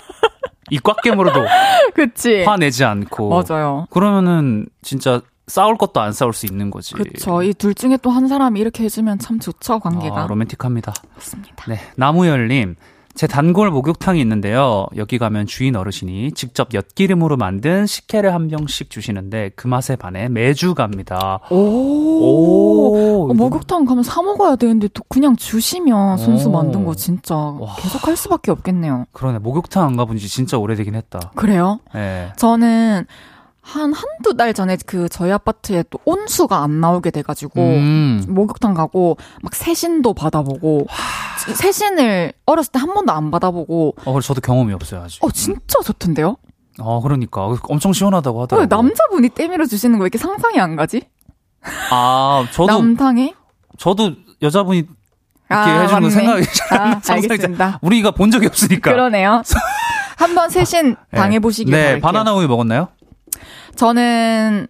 이꽉 0.72 1.02
깨물어도 1.02 1.46
그치. 1.94 2.44
화내지 2.44 2.84
않고 2.84 3.30
맞아요. 3.30 3.86
그러면은 3.92 4.68
진짜 4.82 5.22
싸울 5.48 5.78
것도 5.78 6.00
안 6.02 6.12
싸울 6.14 6.34
수 6.34 6.46
있는 6.46 6.72
거지. 6.72 6.94
그렇죠. 6.94 7.44
이 7.44 7.54
둘 7.54 7.74
중에 7.76 7.98
또 7.98 8.10
한 8.10 8.28
사람이 8.28 8.60
이렇게 8.60 8.84
해주면 8.86 9.20
참 9.20 9.40
좋죠 9.40 9.80
관계가. 9.80 10.24
아, 10.24 10.28
로맨틱합니다. 10.28 10.94
맞습니다. 11.16 11.66
네, 11.68 11.80
나무열님. 11.98 12.76
제 13.14 13.28
단골 13.28 13.72
목욕탕이 13.72 14.20
있는데요. 14.20 14.88
여기 14.98 15.18
가면 15.18 15.46
주인 15.46 15.78
어르신이 15.78 16.34
직접 16.34 16.74
엿기름으로 16.74 17.38
만든 17.38 17.86
식혜를 17.86 18.34
한 18.34 18.50
병씩 18.50 18.90
주시는데 18.90 19.52
그 19.56 19.68
맛에 19.68 19.96
반해 19.96 20.28
매주 20.28 20.76
갑니다. 20.76 21.40
오, 21.50 21.56
오~ 21.56 23.32
어, 23.32 23.34
목욕탕 23.34 23.86
가면 23.86 24.04
사 24.04 24.22
먹어야 24.22 24.58
되는데 24.58 24.90
또 24.94 25.02
그냥 25.08 25.36
주시면 25.38 26.18
손수 26.18 26.50
만든 26.50 26.84
거 26.86 26.94
진짜 26.94 27.36
와. 27.36 27.76
계속 27.78 28.06
할 28.08 28.18
수밖에 28.18 28.52
없겠네요. 28.52 29.06
그러네. 29.14 29.40
목욕탕 29.40 29.86
안 29.86 29.96
가본 29.96 30.18
지 30.18 30.28
진짜 30.28 30.58
오래되긴 30.58 30.96
했다. 30.96 31.32
그래요? 31.36 31.80
네. 31.94 32.34
저는 32.36 33.06
한 33.68 33.92
한두 33.94 34.38
달 34.38 34.54
전에 34.54 34.78
그 34.86 35.10
저희 35.10 35.32
아파트에 35.32 35.84
또 35.90 35.98
온수가 36.06 36.56
안 36.62 36.80
나오게 36.82 37.10
돼가지고 37.10 37.60
음. 37.62 38.24
목욕탕 38.28 38.76
가고 38.76 39.18
막 39.42 39.56
세신도 39.56 40.14
받아보고 40.14 40.86
하... 40.88 41.54
세신을 41.54 42.32
어렸을 42.46 42.72
때 42.72 42.80
한 42.80 42.94
번도 42.94 43.12
안 43.12 43.32
받아보고 43.32 43.96
어 44.06 44.22
저도 44.22 44.42
경험이 44.42 44.74
없어요 44.74 45.02
아직 45.02 45.24
어 45.24 45.32
진짜 45.32 45.80
좋던데요? 45.84 46.38
어 46.80 47.02
그러니까 47.02 47.42
엄청 47.64 47.92
시원하다고 47.92 48.44
하더라고요 48.44 48.68
남자분이 48.70 49.30
때밀어 49.30 49.66
주시는 49.66 49.98
거 49.98 50.04
왜 50.04 50.06
이렇게 50.06 50.20
상상이 50.20 50.60
안 50.60 50.76
가지? 50.76 51.02
아 51.90 52.46
저도 52.52 52.68
남탕에 52.68 53.34
저도 53.80 54.12
여자분이 54.44 54.78
이렇게 54.80 54.94
아, 55.50 55.82
해주는 55.82 56.02
거 56.02 56.10
생각이 56.12 56.46
아, 56.72 57.02
알겠습니다. 57.10 57.80
우리가 57.82 58.12
본 58.12 58.30
적이 58.30 58.46
없으니까 58.48 58.92
그러네요 58.92 59.42
한번 60.18 60.50
세신 60.52 60.96
아, 61.12 61.16
당해보시길 61.18 61.72
네, 61.72 61.82
바랄게요. 62.00 62.02
바나나 62.02 62.36
우유 62.36 62.48
먹었나요? 62.48 62.90
저는 63.76 64.68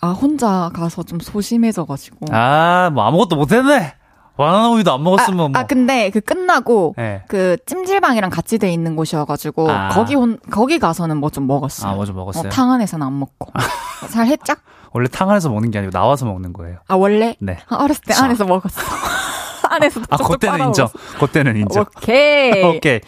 아 0.00 0.10
혼자 0.10 0.70
가서 0.74 1.02
좀 1.02 1.18
소심해져가지고. 1.20 2.26
아, 2.30 2.90
뭐 2.92 3.04
아무것도 3.04 3.36
못했네. 3.36 3.94
바나나 4.36 4.68
우유도 4.70 4.92
안 4.92 5.02
먹었으면 5.02 5.40
아, 5.46 5.48
뭐. 5.48 5.60
아 5.60 5.66
근데 5.66 6.10
그 6.10 6.20
끝나고 6.20 6.94
네. 6.96 7.24
그 7.26 7.56
찜질방이랑 7.66 8.30
같이 8.30 8.58
돼 8.58 8.72
있는 8.72 8.94
곳이어가지고 8.94 9.68
아. 9.68 9.88
거기 9.88 10.14
혼 10.14 10.38
거기 10.52 10.78
가서는 10.78 11.16
뭐 11.18 11.30
좀 11.30 11.48
먹었어요. 11.48 11.90
아, 11.90 11.94
뭐 11.96 12.04
좀 12.04 12.14
먹었어요? 12.14 12.46
어, 12.46 12.48
탕 12.48 12.70
안에서는 12.70 13.04
안 13.04 13.18
먹고. 13.18 13.52
잘 14.12 14.26
했죠? 14.28 14.54
원래 14.92 15.08
탕 15.10 15.28
안에서 15.28 15.48
먹는 15.50 15.72
게 15.72 15.78
아니고 15.78 15.90
나와서 15.90 16.24
먹는 16.26 16.52
거예요. 16.52 16.78
아 16.86 16.94
원래 16.94 17.34
네. 17.40 17.58
아, 17.68 17.76
어렸을 17.82 18.02
때 18.06 18.14
자. 18.14 18.24
안에서 18.26 18.44
먹었어. 18.44 18.80
안에서 19.78 20.00
아, 20.10 20.16
그때는 20.16 20.66
인정. 20.66 20.88
그때는 21.18 21.56
인정. 21.56 21.84
오케이. 21.96 22.62
오케이. 22.64 23.00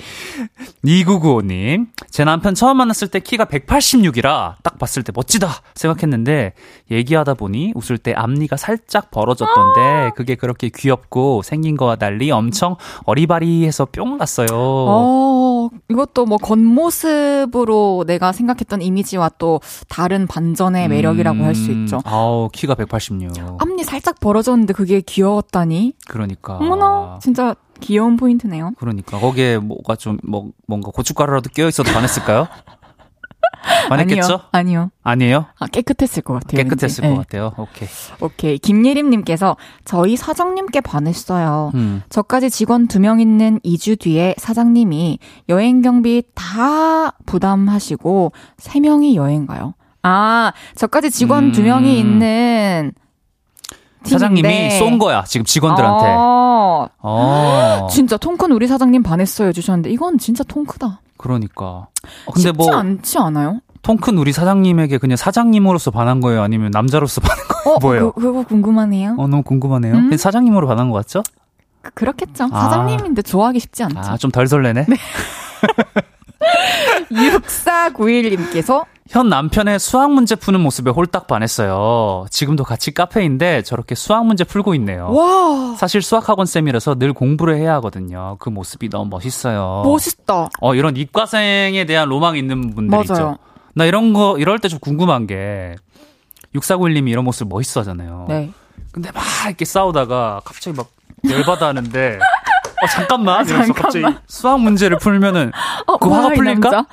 2995님. 0.84 1.86
제 2.10 2.24
남편 2.24 2.54
처음 2.54 2.78
만났을 2.78 3.08
때 3.08 3.20
키가 3.20 3.44
186이라 3.46 4.54
딱 4.62 4.78
봤을 4.78 5.02
때 5.02 5.12
멋지다 5.14 5.48
생각했는데 5.74 6.54
얘기하다 6.90 7.34
보니 7.34 7.72
웃을 7.74 7.98
때 7.98 8.12
앞니가 8.14 8.56
살짝 8.56 9.10
벌어졌던데 9.10 10.10
그게 10.16 10.34
그렇게 10.34 10.68
귀엽고 10.74 11.42
생긴 11.42 11.76
거와 11.76 11.96
달리 11.96 12.30
엄청 12.30 12.76
어리바리해서 13.04 13.86
뿅 13.86 14.16
났어요. 14.18 14.48
어, 15.72 15.76
이것도 15.88 16.26
뭐 16.26 16.38
겉모습으로 16.38 18.04
내가 18.06 18.32
생각했던 18.32 18.82
이미지와 18.82 19.30
또 19.38 19.60
다른 19.88 20.26
반전의 20.26 20.88
매력이라고 20.88 21.42
할수 21.44 21.70
음, 21.70 21.84
있죠. 21.84 22.00
아우, 22.04 22.48
키가 22.52 22.74
186. 22.74 23.32
앞니 23.60 23.84
살짝 23.84 24.20
벌어졌는데 24.20 24.72
그게 24.72 25.00
귀여웠다니. 25.00 25.94
그러니까. 26.08 26.56
어머나, 26.56 27.18
진짜 27.22 27.54
귀여운 27.80 28.16
포인트네요. 28.16 28.72
그러니까 28.78 29.18
거기에 29.18 29.58
뭐가 29.58 29.96
좀 29.96 30.18
뭐 30.22 30.50
뭔가 30.66 30.90
고춧가루라도 30.90 31.50
끼어 31.50 31.68
있어도 31.68 31.90
반했을까요? 31.92 32.46
반했겠죠? 33.88 34.22
아니요. 34.22 34.40
아니요. 34.52 34.90
아니에요? 35.02 35.46
아, 35.58 35.66
깨끗했을 35.66 36.22
것 36.22 36.34
같아요. 36.34 36.62
깨끗했을 36.62 37.04
왠지. 37.04 37.16
것 37.16 37.20
네. 37.28 37.38
같아요. 37.38 37.52
오케이. 37.56 37.88
오케이. 38.20 38.58
김예림님께서 38.58 39.56
저희 39.84 40.16
사장님께 40.16 40.80
반했어요. 40.80 41.72
음. 41.74 42.02
저까지 42.08 42.50
직원 42.50 42.86
두 42.88 43.00
명 43.00 43.20
있는 43.20 43.58
2주 43.64 43.98
뒤에 43.98 44.34
사장님이 44.38 45.18
여행 45.48 45.82
경비 45.82 46.22
다 46.34 47.12
부담하시고 47.26 48.32
3명이 48.58 49.14
여행 49.14 49.46
가요. 49.46 49.74
아, 50.02 50.52
저까지 50.76 51.10
직원 51.10 51.46
음. 51.46 51.52
두 51.52 51.62
명이 51.62 51.98
있는 51.98 52.92
사장님이 54.04 54.48
팀인데. 54.48 54.78
쏜 54.78 54.98
거야 54.98 55.24
지금 55.24 55.44
직원들한테. 55.44 56.06
어, 56.08 56.88
어. 57.02 57.86
진짜 57.92 58.16
통큰 58.16 58.50
우리 58.52 58.66
사장님 58.66 59.02
반했어요 59.02 59.48
해주셨는데 59.48 59.90
이건 59.90 60.16
진짜 60.18 60.42
통크다. 60.44 61.00
그러니까. 61.20 61.64
어, 61.64 62.32
근데 62.32 62.48
쉽지 62.48 62.56
뭐 62.56 62.74
않지 62.74 63.18
않아요? 63.18 63.60
통큰 63.82 64.16
우리 64.18 64.32
사장님에게 64.32 64.98
그냥 64.98 65.16
사장님으로서 65.16 65.90
반한 65.90 66.20
거예요, 66.20 66.42
아니면 66.42 66.70
남자로서 66.70 67.20
반한 67.22 67.44
거예요? 67.46 67.76
어, 67.76 67.78
뭐예요? 67.80 68.12
그, 68.12 68.20
그거 68.22 68.42
궁금하네요. 68.42 69.16
어 69.18 69.26
너무 69.26 69.42
궁금하네요. 69.42 69.94
음? 69.94 70.16
사장님으로 70.16 70.66
반한 70.66 70.88
거 70.90 70.94
같죠? 70.96 71.22
그- 71.82 71.90
그렇겠죠. 71.92 72.48
아. 72.52 72.60
사장님인데 72.64 73.22
좋아하기 73.22 73.58
쉽지 73.60 73.82
않죠. 73.84 73.98
아 73.98 74.16
좀 74.16 74.30
덜 74.30 74.46
설레네. 74.48 74.86
6491님께서 77.10 78.84
현 79.10 79.28
남편의 79.28 79.80
수학 79.80 80.12
문제 80.12 80.36
푸는 80.36 80.60
모습에 80.60 80.90
홀딱 80.92 81.26
반했어요. 81.26 82.26
지금도 82.30 82.62
같이 82.62 82.94
카페인데 82.94 83.62
저렇게 83.62 83.96
수학 83.96 84.24
문제 84.24 84.44
풀고 84.44 84.72
있네요. 84.76 85.12
와 85.12 85.74
사실 85.76 86.00
수학 86.00 86.28
학원 86.28 86.46
쌤이라서 86.46 86.94
늘 86.94 87.12
공부를 87.12 87.56
해야 87.56 87.74
하거든요. 87.74 88.36
그 88.38 88.50
모습이 88.50 88.88
너무 88.88 89.06
멋있어요. 89.10 89.82
멋있다. 89.84 90.50
어, 90.60 90.74
이런 90.76 90.96
이과생에 90.96 91.84
대한 91.86 92.08
로망 92.08 92.36
있는 92.36 92.72
분들 92.72 92.90
맞아요. 92.90 93.02
있죠. 93.02 93.38
나 93.74 93.84
이런 93.84 94.12
거, 94.12 94.36
이럴 94.38 94.58
때 94.60 94.68
좀 94.68 94.78
궁금한 94.80 95.26
게, 95.26 95.74
6491님이 96.54 97.08
이런 97.10 97.24
모습 97.24 97.48
멋있어 97.48 97.80
하잖아요. 97.80 98.26
네. 98.28 98.50
근데 98.92 99.10
막 99.12 99.22
이렇게 99.46 99.64
싸우다가 99.64 100.40
갑자기 100.44 100.76
막 100.76 100.88
열받아 101.28 101.66
하는데, 101.68 102.18
어, 102.82 102.86
잠깐만. 102.88 103.46
이러면서 103.48 103.72
갑자기 103.72 104.04
수학 104.28 104.60
문제를 104.60 104.98
풀면은, 104.98 105.50
어, 105.86 105.96
그 105.98 106.08
화가 106.10 106.30
풀릴까? 106.30 106.86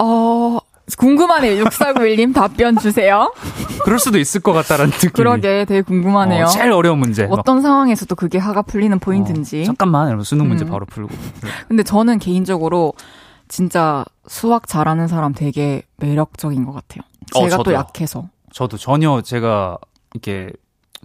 어, 0.00 0.58
궁금하네요. 0.96 1.64
6491님 1.64 2.34
답변 2.34 2.76
주세요. 2.78 3.32
그럴 3.84 3.98
수도 3.98 4.18
있을 4.18 4.40
것 4.40 4.52
같다라는 4.52 4.92
느낌이. 4.92 5.12
그러게 5.12 5.64
되게 5.64 5.82
궁금하네요. 5.82 6.44
어, 6.44 6.48
제일 6.48 6.72
어려운 6.72 6.98
문제. 6.98 7.26
막, 7.26 7.38
어떤 7.38 7.62
상황에서도 7.62 8.14
그게 8.14 8.38
화가 8.38 8.62
풀리는 8.62 8.98
포인트인지. 8.98 9.62
어, 9.62 9.64
잠깐만. 9.64 10.08
이러면 10.08 10.24
수능 10.24 10.48
문제 10.48 10.64
음. 10.64 10.70
바로 10.70 10.86
풀고. 10.86 11.14
근데 11.68 11.82
저는 11.82 12.18
개인적으로 12.18 12.94
진짜 13.48 14.04
수학 14.26 14.66
잘하는 14.66 15.08
사람 15.08 15.32
되게 15.34 15.82
매력적인 15.96 16.64
것 16.64 16.72
같아요. 16.72 17.02
어, 17.34 17.40
제가 17.44 17.56
또 17.58 17.64
저도요. 17.64 17.74
약해서. 17.76 18.28
저도 18.52 18.76
전혀 18.76 19.20
제가 19.22 19.78
이렇게 20.14 20.50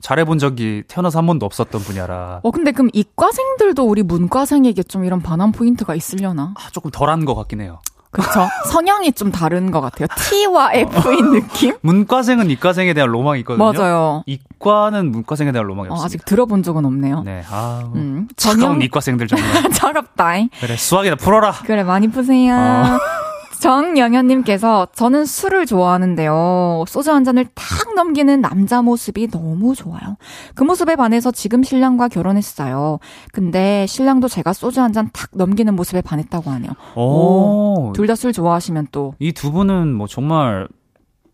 잘해본 0.01 0.39
적이 0.39 0.83
태어나서 0.87 1.19
한 1.19 1.27
번도 1.27 1.45
없었던 1.45 1.81
분야라 1.81 2.39
어, 2.41 2.51
근데 2.51 2.71
그럼 2.71 2.89
이과생들도 2.93 3.83
우리 3.85 4.01
문과생에게 4.01 4.83
좀 4.83 5.05
이런 5.05 5.21
반한 5.21 5.51
포인트가 5.51 5.93
있으려나? 5.93 6.53
아, 6.55 6.69
조금 6.71 6.89
덜한 6.89 7.25
것 7.25 7.35
같긴 7.35 7.61
해요. 7.61 7.79
그쵸? 8.13 8.47
성향이 8.71 9.11
좀 9.13 9.31
다른 9.31 9.71
것 9.71 9.81
같아요. 9.81 10.07
T와 10.15 10.71
F인 10.73 11.31
느낌? 11.31 11.75
문과생은 11.81 12.49
이과생에 12.51 12.93
대한 12.93 13.09
로망이 13.09 13.39
있거든요. 13.39 13.71
맞아요. 13.71 14.23
이과는 14.27 15.11
문과생에 15.11 15.51
대한 15.51 15.65
로망이 15.67 15.89
어, 15.89 15.93
없습니다. 15.93 16.05
아직 16.05 16.25
들어본 16.25 16.63
적은 16.63 16.85
없네요. 16.85 17.23
네, 17.23 17.43
아, 17.49 17.89
음, 17.95 18.27
정영 18.37 18.81
이과생들 18.81 19.27
정말. 19.27 19.69
차갑다잉. 19.73 20.49
그래, 20.59 20.77
수학이나 20.77 21.15
풀어라. 21.15 21.51
그래, 21.65 21.83
많이 21.83 22.07
푸세요. 22.07 22.53
어. 22.55 22.99
정영현님께서 23.63 24.87
저는 24.93 25.25
술을 25.25 25.65
좋아하는데요. 25.65 26.83
소주 26.85 27.11
한 27.13 27.23
잔을 27.23 27.45
탁 27.55 27.95
넘기는 27.95 28.41
남자 28.41 28.81
모습이 28.81 29.29
너무 29.31 29.73
좋아요. 29.73 30.17
그 30.53 30.65
모습에 30.65 30.97
반해서 30.97 31.31
지금 31.31 31.63
신랑과 31.63 32.09
결혼했어요. 32.09 32.99
근데 33.31 33.85
신랑도 33.87 34.27
제가 34.27 34.51
소주 34.51 34.81
한 34.81 34.91
잔 34.93 35.09
탁 35.13 35.29
넘기는 35.33 35.73
모습에 35.75 36.01
반했다고 36.01 36.51
하네요. 36.51 36.71
오, 36.95 37.93
둘다 37.95 38.15
술 38.15 38.31
좋아하시면 38.33 38.89
또, 38.91 39.15
이 39.19 39.31
두 39.31 39.51
분은 39.51 39.93
뭐 39.93 40.05
정말 40.07 40.67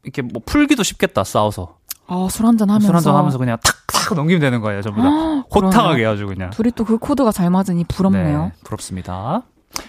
이렇게 0.03 0.21
뭐 0.21 0.41
풀기도 0.45 0.83
쉽겠다, 0.83 1.23
싸워서. 1.25 1.75
아, 2.07 2.27
술 2.31 2.45
한잔 2.45 2.69
하면서. 2.69 2.85
술 2.87 2.95
한잔 2.95 3.15
하면서 3.15 3.37
그냥 3.39 3.57
탁탁 3.63 4.15
넘기면 4.15 4.39
되는 4.39 4.61
거예요, 4.61 4.81
전부 4.83 5.01
다. 5.01 5.09
호탕하게 5.53 6.05
아주 6.05 6.25
그냥. 6.27 6.51
둘이 6.51 6.71
또 6.75 6.85
그 6.85 6.97
코드가 6.99 7.31
잘 7.31 7.49
맞으니 7.49 7.83
부럽네요. 7.85 8.43
네, 8.45 8.51
부럽습니다. 8.63 9.41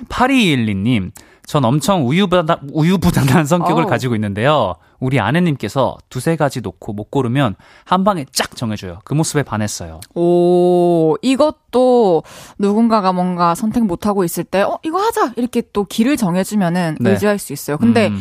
8212님, 0.08 1.12
전 1.46 1.64
엄청 1.64 2.06
우유부단, 2.06 2.68
우유부단한 2.72 3.46
성격을 3.46 3.84
어우. 3.84 3.88
가지고 3.88 4.14
있는데요. 4.14 4.74
우리 5.00 5.18
아내님께서 5.18 5.96
두세 6.10 6.36
가지 6.36 6.60
놓고 6.60 6.92
못 6.92 7.10
고르면 7.10 7.56
한 7.84 8.04
방에 8.04 8.26
쫙 8.32 8.54
정해줘요. 8.54 8.98
그 9.04 9.14
모습에 9.14 9.42
반했어요. 9.42 10.00
오, 10.14 11.16
이것도 11.22 12.22
누군가가 12.58 13.12
뭔가 13.12 13.54
선택 13.54 13.84
못하고 13.84 14.24
있을 14.24 14.44
때, 14.44 14.60
어, 14.62 14.78
이거 14.84 14.98
하자! 14.98 15.32
이렇게 15.36 15.62
또 15.72 15.84
길을 15.84 16.16
정해주면은 16.16 16.98
네. 17.00 17.10
의지할 17.12 17.38
수 17.38 17.52
있어요. 17.52 17.78
근데 17.78 18.08
음. 18.08 18.20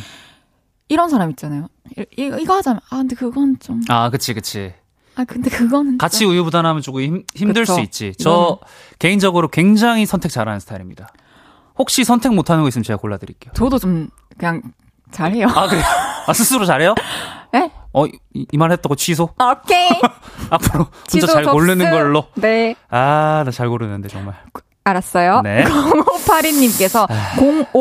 이런 0.88 1.10
사람 1.10 1.30
있잖아요. 1.32 1.68
이, 1.98 2.06
이- 2.18 2.32
이거 2.42 2.56
하자면, 2.56 2.80
아, 2.90 2.98
근데 2.98 3.16
그건 3.16 3.58
좀, 3.60 3.82
아, 3.90 4.10
그치, 4.10 4.34
그치. 4.34 4.74
아, 5.16 5.26
근데 5.26 5.50
그거는. 5.50 5.98
같이 5.98 6.20
좀. 6.20 6.32
우유부단하면 6.32 6.82
조금 6.82 7.02
힘, 7.02 7.24
힘들 7.36 7.64
그쵸. 7.64 7.74
수 7.74 7.82
있지. 7.82 8.14
저 8.18 8.58
개인적으로 9.00 9.50
굉장히 9.50 10.06
선택 10.06 10.30
잘하는 10.32 10.62
스타일입니다. 10.62 11.10
혹시 11.80 12.04
선택 12.04 12.34
못하는 12.34 12.62
거 12.64 12.68
있으면 12.70 12.84
제가 12.84 12.98
골라드릴게요. 12.98 13.54
저도 13.54 13.80
좀, 13.80 14.10
그냥, 14.38 14.62
잘해요. 15.12 15.48
아, 15.48 15.68
그래요? 15.68 15.84
아, 16.28 16.34
스스로 16.34 16.66
잘해요? 16.66 16.94
네? 17.52 17.72
어, 17.94 18.06
이, 18.06 18.12
이 18.52 18.58
말 18.58 18.72
했다고 18.74 18.96
취소? 18.96 19.30
오케이. 19.42 19.90
앞으로 20.52 20.86
혼자 21.12 21.26
잘 21.26 21.44
접수. 21.44 21.52
고르는 21.58 21.90
걸로. 21.90 22.26
네. 22.36 22.76
아, 22.92 23.42
나 23.46 23.52
잘 23.52 23.68
고르는데, 23.70 24.08
정말. 24.10 24.36
알았어요. 24.84 25.42
네. 25.42 25.64
0582님께서, 26.28 27.08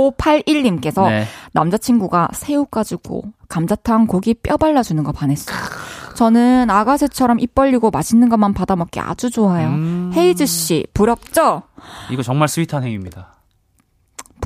0581님께서, 0.06 1.08
네. 1.08 1.26
남자친구가 1.52 2.28
새우 2.32 2.64
가지고 2.66 3.24
감자탕 3.48 4.06
고기 4.06 4.34
뼈 4.34 4.56
발라주는 4.56 5.02
거 5.04 5.12
반했어요. 5.12 5.56
저는 6.14 6.68
아가새처럼 6.70 7.38
입 7.40 7.54
벌리고 7.54 7.90
맛있는 7.90 8.28
것만 8.28 8.52
받아 8.52 8.74
먹기 8.76 9.00
아주 9.00 9.30
좋아요. 9.30 9.68
음. 9.68 10.10
헤이즈 10.14 10.46
씨 10.46 10.86
부럽죠? 10.92 11.62
이거 12.10 12.22
정말 12.22 12.48
스윗한 12.48 12.82
행위입니다. 12.82 13.34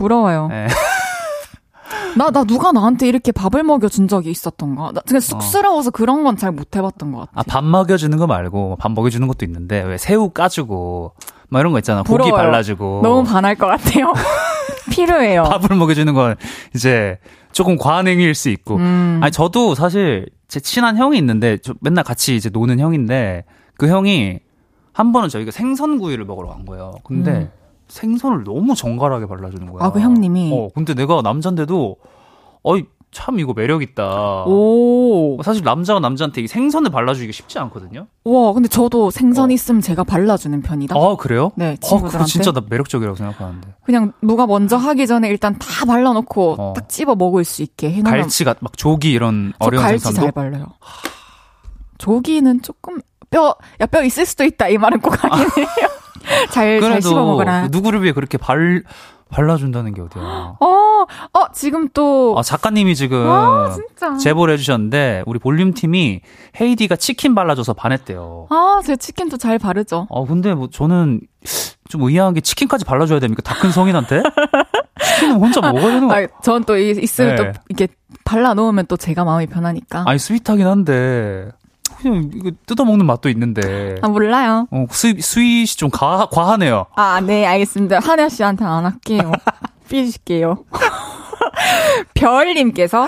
부러워요. 0.02 0.48
네. 0.48 0.66
나, 2.16 2.30
나 2.30 2.44
누가 2.44 2.72
나한테 2.72 3.08
이렇게 3.08 3.30
밥을 3.32 3.62
먹여준 3.62 4.08
적이 4.08 4.30
있었던가? 4.30 4.90
나 4.92 5.00
그냥 5.06 5.20
쑥스러워서 5.20 5.90
그런 5.92 6.24
건 6.24 6.36
잘 6.36 6.52
못 6.52 6.74
해봤던 6.76 7.12
것 7.12 7.20
같아. 7.20 7.30
아, 7.34 7.42
밥 7.46 7.64
먹여주는 7.64 8.16
거 8.18 8.26
말고, 8.26 8.76
밥 8.78 8.92
먹여주는 8.92 9.26
것도 9.28 9.44
있는데, 9.46 9.82
왜 9.82 9.96
새우 9.96 10.30
까주고, 10.30 11.14
막 11.48 11.60
이런 11.60 11.72
거 11.72 11.78
있잖아. 11.78 12.02
고기 12.02 12.24
부러워요. 12.24 12.34
발라주고. 12.50 13.00
너무 13.02 13.24
반할 13.24 13.54
것 13.54 13.66
같아요. 13.66 14.12
필요해요. 14.90 15.44
밥을 15.44 15.76
먹여주는 15.76 16.12
건 16.12 16.34
이제 16.74 17.18
조금 17.52 17.76
과한 17.76 18.08
행위일 18.08 18.34
수 18.34 18.48
있고. 18.50 18.76
음. 18.76 19.20
아니, 19.22 19.30
저도 19.32 19.74
사실 19.74 20.26
제 20.48 20.60
친한 20.60 20.96
형이 20.98 21.16
있는데, 21.18 21.58
저 21.62 21.72
맨날 21.80 22.04
같이 22.04 22.36
이제 22.36 22.50
노는 22.50 22.78
형인데, 22.80 23.44
그 23.78 23.88
형이 23.88 24.38
한 24.92 25.12
번은 25.12 25.28
저희가 25.30 25.50
생선구이를 25.50 26.24
먹으러 26.26 26.48
간 26.48 26.66
거예요. 26.66 26.92
근데 27.04 27.30
음. 27.30 27.50
생선을 27.92 28.44
너무 28.44 28.74
정갈하게 28.74 29.26
발라주는 29.26 29.70
거야. 29.70 29.84
아, 29.84 29.92
그 29.92 30.00
형님이? 30.00 30.50
어, 30.52 30.68
근데 30.74 30.94
내가 30.94 31.20
남잔데도, 31.20 31.96
어이, 32.62 32.84
참 33.10 33.38
이거 33.38 33.52
매력 33.52 33.82
있다. 33.82 34.44
오. 34.46 35.38
사실 35.42 35.62
남자가 35.62 36.00
남자한테 36.00 36.40
이 36.40 36.46
생선을 36.46 36.90
발라주기가 36.90 37.30
쉽지 37.32 37.58
않거든요. 37.58 38.06
와, 38.24 38.52
근데 38.54 38.68
저도 38.70 39.10
생선 39.10 39.50
어. 39.50 39.52
있으면 39.52 39.82
제가 39.82 40.04
발라주는 40.04 40.62
편이다. 40.62 40.96
아, 40.96 41.16
그래요? 41.16 41.52
네, 41.56 41.76
친구들한테. 41.76 42.22
어, 42.22 42.24
진짜 42.24 42.52
나 42.52 42.62
매력적이라고 42.66 43.14
생각하는데. 43.14 43.74
그냥 43.84 44.14
누가 44.22 44.46
먼저 44.46 44.78
하기 44.78 45.06
전에 45.06 45.28
일단 45.28 45.58
다 45.58 45.84
발라놓고 45.84 46.56
어. 46.58 46.72
딱 46.74 46.88
찝어 46.88 47.14
먹을 47.14 47.44
수 47.44 47.62
있게 47.62 47.90
해놓으면. 47.90 48.10
갈치가 48.22 48.54
막 48.60 48.74
조기 48.78 49.12
이런 49.12 49.52
어려운 49.58 49.84
갈치 49.84 50.04
생선도? 50.04 50.20
잘 50.22 50.32
발라요. 50.32 50.68
조기는 51.98 52.62
조금 52.62 53.00
뼈, 53.28 53.54
야, 53.80 53.86
뼈 53.86 54.02
있을 54.02 54.24
수도 54.24 54.44
있다. 54.44 54.68
이 54.68 54.78
말은 54.78 55.00
꼭 55.00 55.22
아니네요. 55.22 55.48
잘, 56.50 56.80
잘 56.80 57.02
씹어 57.02 57.14
먹어라. 57.24 57.68
누구를 57.68 58.02
위해 58.02 58.12
그렇게 58.12 58.38
발, 58.38 58.82
발라준다는 59.30 59.94
게 59.94 60.00
어디야. 60.02 60.22
어, 60.60 60.66
어, 61.34 61.52
지금 61.52 61.88
또. 61.94 62.34
아, 62.38 62.42
작가님이 62.42 62.94
지금. 62.94 63.26
와, 63.26 63.76
제보를 64.22 64.54
해주셨는데, 64.54 65.24
우리 65.26 65.38
볼륨 65.38 65.72
팀이 65.74 66.20
헤이디가 66.60 66.96
치킨 66.96 67.34
발라줘서 67.34 67.74
반했대요. 67.74 68.46
아, 68.50 68.80
제 68.84 68.96
치킨도 68.96 69.36
잘 69.38 69.58
바르죠. 69.58 70.06
아, 70.10 70.24
근데 70.28 70.54
뭐 70.54 70.68
저는 70.70 71.20
좀 71.88 72.02
의아한 72.02 72.34
게 72.34 72.40
치킨까지 72.40 72.84
발라줘야 72.84 73.18
됩니까? 73.20 73.42
다 73.42 73.54
큰 73.60 73.70
성인한테? 73.72 74.22
치킨은 75.16 75.36
혼자 75.40 75.60
먹어야 75.60 75.86
되는 75.94 76.08
거 76.08 76.14
아, 76.14 76.26
전또 76.42 76.76
있으면 76.78 77.36
네. 77.36 77.36
또 77.52 77.52
이렇게 77.68 77.88
발라 78.24 78.54
놓으면 78.54 78.86
또 78.86 78.96
제가 78.96 79.24
마음이 79.24 79.46
편하니까. 79.46 80.04
아니, 80.06 80.18
sweet하긴 80.18 80.66
한데. 80.66 81.50
그냥 82.02 82.30
이거 82.34 82.50
뜯어먹는 82.66 83.06
맛도 83.06 83.28
있는데. 83.30 83.96
아, 84.02 84.08
몰라요. 84.08 84.66
어, 84.70 84.86
스, 84.90 85.14
스윗이 85.18 85.66
좀 85.66 85.90
과, 85.90 86.28
과하네요. 86.30 86.86
아, 86.96 87.20
네, 87.20 87.46
알겠습니다. 87.46 88.00
한해 88.02 88.28
씨한테 88.28 88.64
안 88.64 88.84
할게요. 88.84 89.32
삐질게요. 89.88 90.64
별님께서 92.14 93.06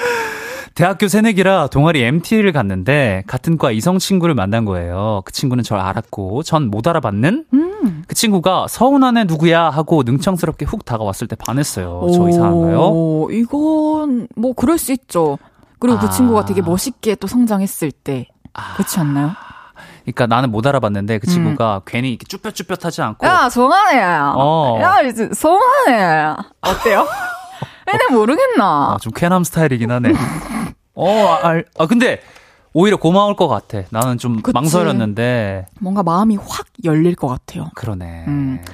대학교 0.74 1.06
새내기라 1.06 1.68
동아리 1.68 2.02
MT를 2.02 2.52
갔는데 2.52 3.22
같은 3.28 3.56
과 3.58 3.70
이성 3.70 3.98
친구를 3.98 4.34
만난 4.34 4.64
거예요. 4.64 5.22
그 5.24 5.32
친구는 5.32 5.62
절 5.62 5.78
알았고 5.78 6.42
전 6.42 6.68
못 6.68 6.86
알아봤는 6.88 7.44
음. 7.54 8.02
그 8.08 8.14
친구가 8.14 8.66
서운하네 8.68 9.24
누구야 9.24 9.70
하고 9.70 10.02
능청스럽게 10.04 10.64
훅 10.64 10.84
다가왔을 10.84 11.28
때 11.28 11.36
반했어요. 11.36 12.08
저 12.12 12.28
이상한가요? 12.28 13.28
이건 13.30 14.26
뭐 14.36 14.52
그럴 14.52 14.78
수 14.78 14.92
있죠. 14.92 15.38
그리고 15.78 15.98
그 15.98 16.06
아. 16.06 16.08
그 16.08 16.16
친구가 16.16 16.44
되게 16.44 16.60
멋있게 16.60 17.14
또 17.16 17.26
성장했을 17.28 17.92
때 17.92 18.26
아. 18.54 18.74
그렇지 18.74 18.98
않나요? 19.00 19.32
그러니까 20.02 20.26
나는 20.26 20.50
못 20.50 20.66
알아봤는데 20.66 21.18
그 21.18 21.26
친구가 21.26 21.76
음. 21.76 21.80
괜히 21.86 22.10
이렇게 22.10 22.26
쭈뼛쭈뼛하지 22.26 23.02
않고 23.02 23.26
야 23.26 23.48
송하네 23.48 24.02
어. 24.36 24.78
야 24.80 25.00
이제 25.02 25.30
송하네 25.34 26.34
어때요? 26.60 27.06
근데 27.86 28.06
모르겠나 28.14 28.64
아, 28.64 28.98
좀 29.00 29.12
쾌남 29.14 29.44
스타일이긴 29.44 29.90
하네 29.90 30.12
어, 30.94 31.26
아, 31.42 31.62
아 31.78 31.86
근데 31.86 32.20
오히려 32.76 32.96
고마울 32.96 33.36
것 33.36 33.46
같아. 33.46 33.82
나는 33.90 34.18
좀 34.18 34.42
그치. 34.42 34.52
망설였는데. 34.52 35.66
뭔가 35.80 36.02
마음이 36.02 36.36
확 36.36 36.66
열릴 36.82 37.14
것 37.14 37.28
같아요. 37.28 37.70
그러네. 37.76 38.24
음. 38.26 38.64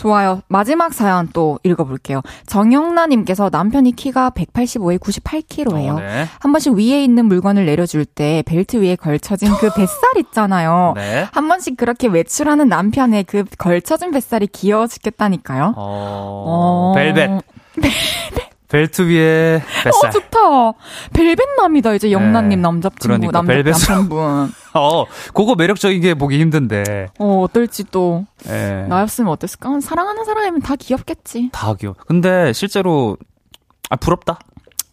좋아요. 0.00 0.40
마지막 0.48 0.94
사연 0.94 1.28
또 1.34 1.58
읽어볼게요. 1.62 2.22
정영나님께서 2.46 3.50
남편이 3.52 3.92
키가 3.92 4.30
185에 4.30 4.98
98kg예요. 4.98 5.96
어, 5.96 6.00
네. 6.00 6.26
한 6.38 6.52
번씩 6.52 6.72
위에 6.72 7.04
있는 7.04 7.26
물건을 7.26 7.66
내려줄 7.66 8.06
때 8.06 8.42
벨트 8.46 8.78
위에 8.78 8.96
걸쳐진 8.96 9.52
그 9.52 9.68
뱃살 9.68 10.16
있잖아요. 10.20 10.94
네. 10.96 11.26
한 11.32 11.48
번씩 11.48 11.76
그렇게 11.76 12.08
외출하는 12.08 12.68
남편의 12.68 13.24
그 13.24 13.44
걸쳐진 13.58 14.10
뱃살이 14.10 14.46
귀여워 14.46 14.86
죽겠다니까요. 14.86 15.74
어, 15.76 16.44
어... 16.46 16.92
벨벳. 16.94 17.28
벨벳. 17.76 18.49
벨트 18.70 19.02
위에 19.02 19.60
뱃살. 19.84 20.08
어, 20.08 20.10
좋다. 20.10 20.38
벨벳남이다, 21.12 21.94
이제 21.94 22.12
영란님 22.12 22.60
네. 22.60 22.62
남자친구, 22.62 22.98
그러니까, 23.02 23.32
남자, 23.32 23.52
벨벳 23.52 23.74
남편분. 23.74 24.52
어, 24.74 25.04
그거 25.34 25.54
매력적인 25.56 26.00
게 26.00 26.14
보기 26.14 26.38
힘든데. 26.40 27.08
어, 27.18 27.42
어떨지 27.42 27.84
또. 27.90 28.24
네. 28.44 28.86
나였으면 28.88 29.32
어땠을까? 29.32 29.80
사랑하는 29.80 30.24
사람이면 30.24 30.60
다 30.60 30.76
귀엽겠지. 30.76 31.50
다 31.52 31.74
귀여워. 31.74 31.96
근데 32.06 32.52
실제로, 32.52 33.16
아, 33.90 33.96
부럽다. 33.96 34.38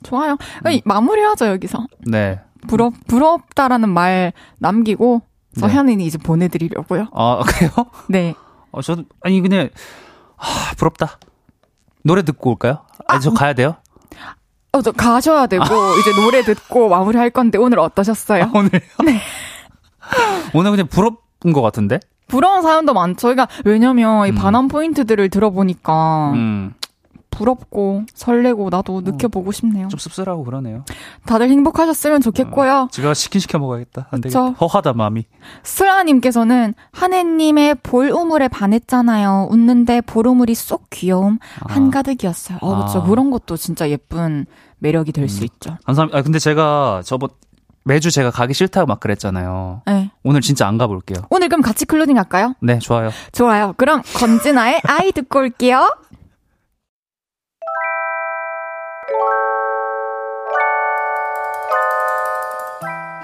좋아요. 0.03 0.37
음. 0.65 0.79
마무리하죠, 0.83 1.47
여기서. 1.47 1.85
네. 1.99 2.39
부럽, 2.67 2.93
부럽다라는 3.07 3.89
말 3.89 4.33
남기고, 4.57 5.21
저 5.59 5.67
네. 5.67 5.73
현인이 5.73 6.03
이제 6.03 6.17
보내드리려고요. 6.17 7.09
아, 7.13 7.43
그래요? 7.45 7.71
네. 8.09 8.33
어, 8.71 8.81
저도, 8.81 9.03
아니, 9.21 9.39
그냥, 9.41 9.69
아, 10.37 10.71
부럽다. 10.77 11.19
노래 12.03 12.21
듣고 12.23 12.51
올까요? 12.51 12.79
아, 13.07 13.19
저 13.19 13.31
가야 13.33 13.53
돼요? 13.53 13.75
어, 14.71 14.81
저 14.81 14.91
가셔야 14.91 15.47
되고, 15.47 15.63
이제 15.63 16.11
노래 16.21 16.43
듣고 16.43 16.89
마무리 16.89 17.17
할 17.17 17.29
건데, 17.29 17.57
오늘 17.57 17.79
어떠셨어요? 17.79 18.43
아, 18.43 18.51
오늘요? 18.53 18.79
네. 19.05 19.19
오늘 20.53 20.71
그냥 20.71 20.87
부럽은 20.87 21.53
것 21.53 21.61
같은데? 21.61 21.99
부러운 22.27 22.61
사연도 22.61 22.93
많죠. 22.93 23.29
그러니까, 23.29 23.47
왜냐면, 23.65 24.27
이 24.27 24.31
음. 24.31 24.35
반환 24.35 24.67
포인트들을 24.67 25.29
들어보니까, 25.29 26.31
음. 26.33 26.73
부럽고 27.29 28.03
설레고 28.13 28.69
나도 28.69 28.97
어. 28.97 29.01
느껴보고 29.01 29.51
싶네요. 29.51 29.87
좀 29.89 29.99
씁쓸하고 29.99 30.43
그러네요. 30.43 30.83
다들 31.25 31.49
행복하셨으면 31.49 32.21
좋겠고요. 32.21 32.73
어, 32.73 32.87
제가 32.91 33.13
치킨 33.13 33.39
시켜 33.39 33.59
먹어야겠다. 33.59 34.07
안 34.11 34.21
되겠다. 34.21 34.49
허하다 34.49 34.93
마음이. 34.93 35.25
수라님께서는 35.63 36.73
한혜님의 36.91 37.75
볼 37.83 38.09
우물에 38.09 38.47
반했잖아요. 38.47 39.49
웃는데 39.51 40.01
볼 40.01 40.27
우물이 40.27 40.55
쏙 40.55 40.89
귀여움 40.89 41.37
아. 41.61 41.73
한가득이었어요. 41.73 42.59
어, 42.61 42.75
그렇죠. 42.75 42.99
아. 42.99 43.03
그런 43.03 43.29
것도 43.31 43.57
진짜 43.57 43.89
예쁜 43.89 44.45
매력이 44.79 45.11
될수 45.11 45.41
음. 45.41 45.45
있죠. 45.45 45.77
감사합니다. 45.85 46.17
아, 46.17 46.21
근데 46.21 46.39
제가 46.39 47.01
저번 47.05 47.29
매주 47.83 48.11
제가 48.11 48.31
가기 48.31 48.53
싫다고 48.53 48.85
막 48.85 48.99
그랬잖아요. 48.99 49.81
네. 49.85 50.11
오늘 50.23 50.41
진짜 50.41 50.67
안 50.67 50.77
가볼게요. 50.77 51.23
오늘 51.29 51.47
그럼 51.47 51.61
같이 51.61 51.85
클로딩 51.85 52.17
할까요? 52.17 52.53
네, 52.59 52.79
좋아요. 52.79 53.11
좋아요. 53.31 53.73
그럼 53.77 54.01
건진아의 54.17 54.81
아이 54.83 55.13
듣고 55.13 55.39
올게요. 55.39 55.89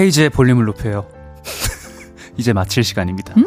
헤이즈의 0.00 0.30
볼륨을 0.30 0.64
높여요. 0.64 1.06
이제 2.36 2.54
마칠 2.54 2.82
시간입니다. 2.82 3.34
음, 3.36 3.44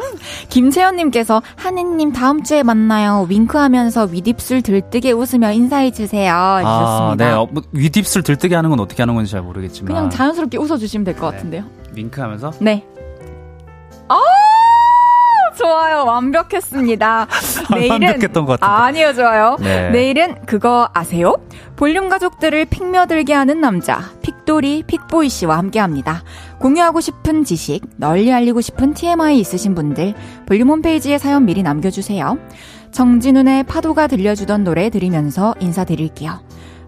김채연님께서 0.50 1.42
하느님 1.56 2.12
다음 2.12 2.44
주에 2.44 2.62
만나요. 2.62 3.26
윙크하면서 3.28 4.04
윗입술 4.12 4.62
들뜨게 4.62 5.10
웃으며 5.10 5.50
인사해 5.52 5.90
주세요. 5.90 6.32
아, 6.32 7.14
네. 7.18 7.32
어, 7.32 7.48
뭐, 7.50 7.62
윗입술 7.72 8.22
들뜨게 8.22 8.54
하는 8.54 8.70
건 8.70 8.78
어떻게 8.78 9.02
하는 9.02 9.16
건지 9.16 9.32
잘 9.32 9.42
모르겠지만 9.42 9.88
그냥 9.88 10.10
자연스럽게 10.10 10.58
웃어주시면 10.58 11.04
될것 11.04 11.28
네. 11.30 11.36
같은데요. 11.36 11.64
윙크하면서? 11.96 12.52
네. 12.60 12.84
아 14.08 14.16
좋아요. 15.56 16.04
완벽했습니다. 16.04 17.26
내일은 17.74 17.90
완벽했던 17.90 18.44
것 18.44 18.60
같아요. 18.60 18.76
아니요, 18.84 19.14
좋아요. 19.14 19.56
네. 19.60 19.90
내일은 19.90 20.36
그거 20.46 20.88
아세요? 20.92 21.36
볼륨 21.76 22.08
가족들을 22.08 22.66
픽며들게 22.66 23.32
하는 23.32 23.60
남자 23.60 24.00
픽돌이 24.22 24.84
픽보이 24.86 25.28
씨와 25.28 25.58
함께 25.58 25.80
합니다. 25.80 26.22
공유하고 26.58 27.00
싶은 27.00 27.44
지식, 27.44 27.82
널리 27.96 28.32
알리고 28.32 28.60
싶은 28.60 28.94
TMI 28.94 29.38
있으신 29.40 29.74
분들 29.74 30.14
볼륨 30.46 30.68
홈페이지에 30.70 31.18
사연 31.18 31.44
미리 31.44 31.62
남겨주세요. 31.62 32.38
정진훈의 32.92 33.64
파도가 33.64 34.06
들려주던 34.06 34.62
노래 34.64 34.88
들으면서 34.88 35.54
인사드릴게요. 35.58 36.40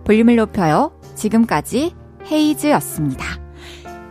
볼륨을 0.04 0.36
높여요. 0.36 0.92
지금까지 1.16 1.94
헤이즈였습니다. 2.30 3.24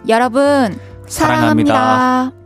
여러분 0.10 0.77
사랑합니다. 1.07 1.73
사랑합니다. 1.73 2.45